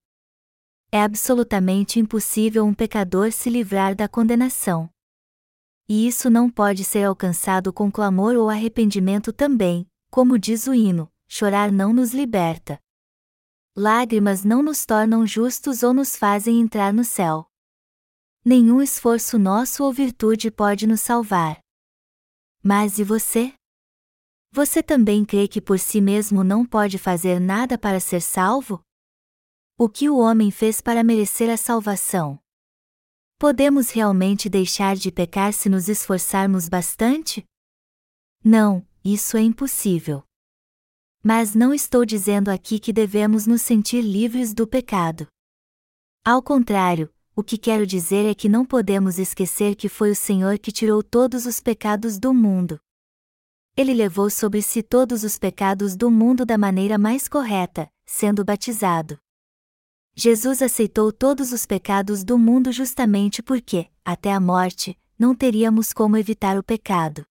É 0.91 1.01
absolutamente 1.01 1.99
impossível 1.99 2.63
um 2.63 2.75
pecador 2.75 3.31
se 3.31 3.49
livrar 3.49 3.95
da 3.95 4.07
condenação. 4.07 4.87
E 5.93 6.07
isso 6.07 6.29
não 6.29 6.49
pode 6.49 6.85
ser 6.85 7.03
alcançado 7.03 7.73
com 7.73 7.91
clamor 7.91 8.37
ou 8.37 8.49
arrependimento 8.49 9.33
também, 9.33 9.85
como 10.09 10.39
diz 10.39 10.65
o 10.65 10.73
hino: 10.73 11.11
chorar 11.27 11.69
não 11.69 11.91
nos 11.91 12.13
liberta. 12.13 12.79
Lágrimas 13.75 14.45
não 14.45 14.63
nos 14.63 14.85
tornam 14.85 15.27
justos 15.27 15.83
ou 15.83 15.93
nos 15.93 16.15
fazem 16.15 16.61
entrar 16.61 16.93
no 16.93 17.03
céu. 17.03 17.45
Nenhum 18.45 18.81
esforço 18.81 19.37
nosso 19.37 19.83
ou 19.83 19.91
virtude 19.91 20.49
pode 20.49 20.87
nos 20.87 21.01
salvar. 21.01 21.59
Mas 22.63 22.97
e 22.97 23.03
você? 23.03 23.53
Você 24.53 24.81
também 24.81 25.25
crê 25.25 25.45
que 25.45 25.59
por 25.59 25.77
si 25.77 25.99
mesmo 25.99 26.41
não 26.41 26.65
pode 26.65 26.97
fazer 26.97 27.37
nada 27.37 27.77
para 27.77 27.99
ser 27.99 28.21
salvo? 28.21 28.81
O 29.77 29.89
que 29.89 30.09
o 30.09 30.19
homem 30.19 30.51
fez 30.51 30.79
para 30.79 31.03
merecer 31.03 31.49
a 31.49 31.57
salvação? 31.57 32.40
Podemos 33.41 33.89
realmente 33.89 34.47
deixar 34.47 34.95
de 34.95 35.11
pecar 35.11 35.51
se 35.51 35.67
nos 35.67 35.89
esforçarmos 35.89 36.69
bastante? 36.69 37.43
Não, 38.45 38.85
isso 39.03 39.35
é 39.35 39.41
impossível. 39.41 40.23
Mas 41.23 41.55
não 41.55 41.73
estou 41.73 42.05
dizendo 42.05 42.49
aqui 42.49 42.77
que 42.77 42.93
devemos 42.93 43.47
nos 43.47 43.63
sentir 43.63 44.01
livres 44.01 44.53
do 44.53 44.67
pecado. 44.67 45.25
Ao 46.23 46.39
contrário, 46.39 47.11
o 47.35 47.41
que 47.41 47.57
quero 47.57 47.87
dizer 47.87 48.29
é 48.29 48.35
que 48.35 48.47
não 48.47 48.63
podemos 48.63 49.17
esquecer 49.17 49.73
que 49.73 49.89
foi 49.89 50.11
o 50.11 50.15
Senhor 50.15 50.59
que 50.59 50.71
tirou 50.71 51.01
todos 51.01 51.47
os 51.47 51.59
pecados 51.59 52.19
do 52.19 52.35
mundo. 52.35 52.79
Ele 53.75 53.95
levou 53.95 54.29
sobre 54.29 54.61
si 54.61 54.83
todos 54.83 55.23
os 55.23 55.39
pecados 55.39 55.95
do 55.95 56.11
mundo 56.11 56.45
da 56.45 56.59
maneira 56.59 56.95
mais 56.95 57.27
correta, 57.27 57.89
sendo 58.05 58.45
batizado. 58.45 59.17
Jesus 60.13 60.61
aceitou 60.61 61.11
todos 61.11 61.51
os 61.53 61.65
pecados 61.65 62.23
do 62.23 62.37
mundo 62.37 62.71
justamente 62.71 63.41
porque, 63.41 63.87
até 64.03 64.31
a 64.33 64.39
morte, 64.39 64.97
não 65.17 65.33
teríamos 65.33 65.93
como 65.93 66.17
evitar 66.17 66.57
o 66.57 66.63
pecado. 66.63 67.23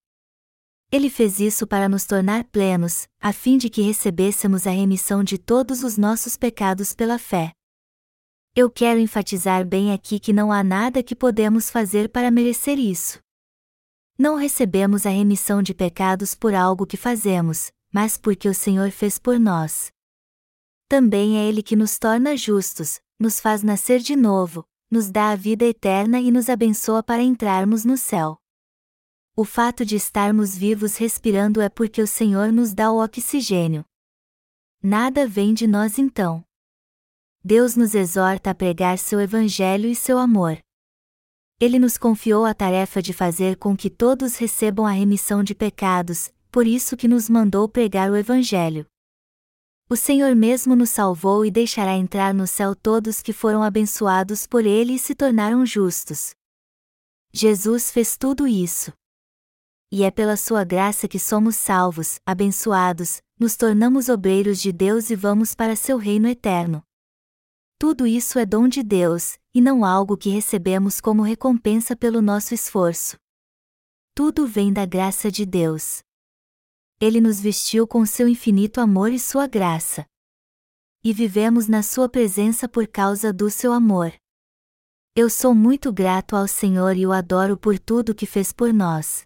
Ele 0.93 1.09
fez 1.09 1.39
isso 1.39 1.66
para 1.66 1.89
nos 1.89 2.05
tornar 2.05 2.45
plenos, 2.45 3.07
a 3.20 3.33
fim 3.33 3.59
de 3.59 3.68
que 3.68 3.83
recebêssemos 3.83 4.66
a 4.66 4.70
remissão 4.70 5.22
de 5.22 5.39
todos 5.39 5.85
os 5.85 5.97
nossos 5.97 6.37
pecados 6.37 6.93
pela 6.93 7.18
fé. 7.18 7.53
Eu 8.57 8.68
quero 8.68 8.99
enfatizar 8.99 9.64
bem 9.64 9.93
aqui 9.93 10.18
que 10.18 10.33
não 10.33 10.51
há 10.51 10.64
nada 10.64 11.03
que 11.03 11.14
podemos 11.14 11.70
fazer 11.70 12.09
para 12.09 12.31
merecer 12.31 12.78
isso. 12.78 13.20
Não 14.18 14.35
recebemos 14.35 15.07
a 15.07 15.11
remissão 15.11 15.62
de 15.62 15.72
pecados 15.72 16.35
por 16.35 16.55
algo 16.55 16.85
que 16.85 16.97
fazemos, 16.97 17.70
mas 17.93 18.16
porque 18.16 18.49
o 18.49 18.55
Senhor 18.55 18.91
fez 18.91 19.18
por 19.18 19.39
nós. 19.39 19.93
Também 20.91 21.38
é 21.38 21.49
Ele 21.49 21.62
que 21.62 21.76
nos 21.76 22.01
torna 22.01 22.36
justos, 22.36 23.01
nos 23.16 23.38
faz 23.38 23.62
nascer 23.62 24.01
de 24.01 24.16
novo, 24.16 24.66
nos 24.91 25.09
dá 25.09 25.30
a 25.30 25.36
vida 25.36 25.64
eterna 25.64 26.18
e 26.18 26.32
nos 26.32 26.49
abençoa 26.49 27.01
para 27.01 27.22
entrarmos 27.22 27.84
no 27.84 27.97
céu. 27.97 28.36
O 29.36 29.45
fato 29.45 29.84
de 29.84 29.95
estarmos 29.95 30.57
vivos 30.57 30.97
respirando 30.97 31.61
é 31.61 31.68
porque 31.68 32.03
o 32.03 32.09
Senhor 32.09 32.51
nos 32.51 32.74
dá 32.74 32.91
o 32.91 33.01
oxigênio. 33.01 33.84
Nada 34.82 35.28
vem 35.28 35.55
de 35.55 35.68
nós 35.68 35.97
então. 35.97 36.45
Deus 37.45 37.76
nos 37.76 37.95
exorta 37.95 38.51
a 38.51 38.55
pregar 38.55 38.99
seu 38.99 39.20
Evangelho 39.20 39.88
e 39.88 39.95
seu 39.95 40.18
amor. 40.18 40.59
Ele 41.61 41.78
nos 41.78 41.97
confiou 41.97 42.45
a 42.45 42.53
tarefa 42.53 43.01
de 43.01 43.12
fazer 43.12 43.57
com 43.59 43.76
que 43.76 43.88
todos 43.88 44.34
recebam 44.34 44.84
a 44.84 44.91
remissão 44.91 45.45
de 45.45 45.55
pecados, 45.55 46.32
por 46.51 46.66
isso 46.66 46.97
que 46.97 47.07
nos 47.07 47.30
mandou 47.30 47.68
pregar 47.68 48.11
o 48.11 48.16
Evangelho. 48.16 48.84
O 49.93 49.97
Senhor 49.97 50.36
mesmo 50.36 50.76
nos 50.76 50.91
salvou 50.91 51.45
e 51.45 51.51
deixará 51.51 51.97
entrar 51.97 52.32
no 52.32 52.47
céu 52.47 52.76
todos 52.76 53.20
que 53.20 53.32
foram 53.32 53.61
abençoados 53.61 54.47
por 54.47 54.64
Ele 54.64 54.93
e 54.93 54.99
se 55.01 55.16
tornaram 55.16 55.66
justos. 55.66 56.30
Jesus 57.32 57.91
fez 57.91 58.16
tudo 58.16 58.47
isso. 58.47 58.93
e 59.93 60.05
é 60.05 60.11
pela 60.12 60.36
sua 60.36 60.62
graça 60.62 61.09
que 61.09 61.18
somos 61.18 61.57
salvos, 61.57 62.20
abençoados, 62.24 63.20
nos 63.36 63.57
tornamos 63.57 64.09
obreiros 64.09 64.61
de 64.61 64.70
Deus 64.70 65.11
e 65.11 65.16
vamos 65.16 65.53
para 65.57 65.74
seu 65.74 65.99
reino 65.99 66.28
eterno. 66.28 66.84
Tudo 67.76 68.07
isso 68.07 68.38
é 68.38 68.47
dom 68.47 68.68
de 68.68 68.84
Deus, 68.84 69.36
e 69.53 69.61
não 69.61 69.84
algo 69.84 70.16
que 70.16 70.30
recebemos 70.30 71.01
como 71.01 71.22
recompensa 71.22 71.97
pelo 71.97 72.22
nosso 72.22 72.55
esforço. 72.55 73.16
Tudo 74.14 74.47
vem 74.47 74.72
da 74.72 74.86
graça 74.86 75.28
de 75.32 75.45
Deus. 75.45 76.05
Ele 77.01 77.19
nos 77.19 77.41
vestiu 77.41 77.87
com 77.87 78.05
seu 78.05 78.29
infinito 78.29 78.79
amor 78.79 79.11
e 79.11 79.19
sua 79.19 79.47
graça. 79.47 80.05
E 81.03 81.15
vivemos 81.15 81.67
na 81.67 81.83
sua 81.83 82.11
presença 82.11 82.69
por 82.69 82.87
causa 82.87 83.33
do 83.33 83.51
seu 83.51 83.73
amor. 83.73 84.13
Eu 85.17 85.31
sou 85.31 85.55
muito 85.55 85.91
grato 85.91 86.37
ao 86.37 86.47
Senhor 86.47 86.95
e 86.99 87.07
o 87.07 87.13
adoro 87.13 87.57
por 87.57 87.79
tudo 87.79 88.15
que 88.15 88.27
fez 88.27 88.53
por 88.53 88.71
nós. 88.71 89.23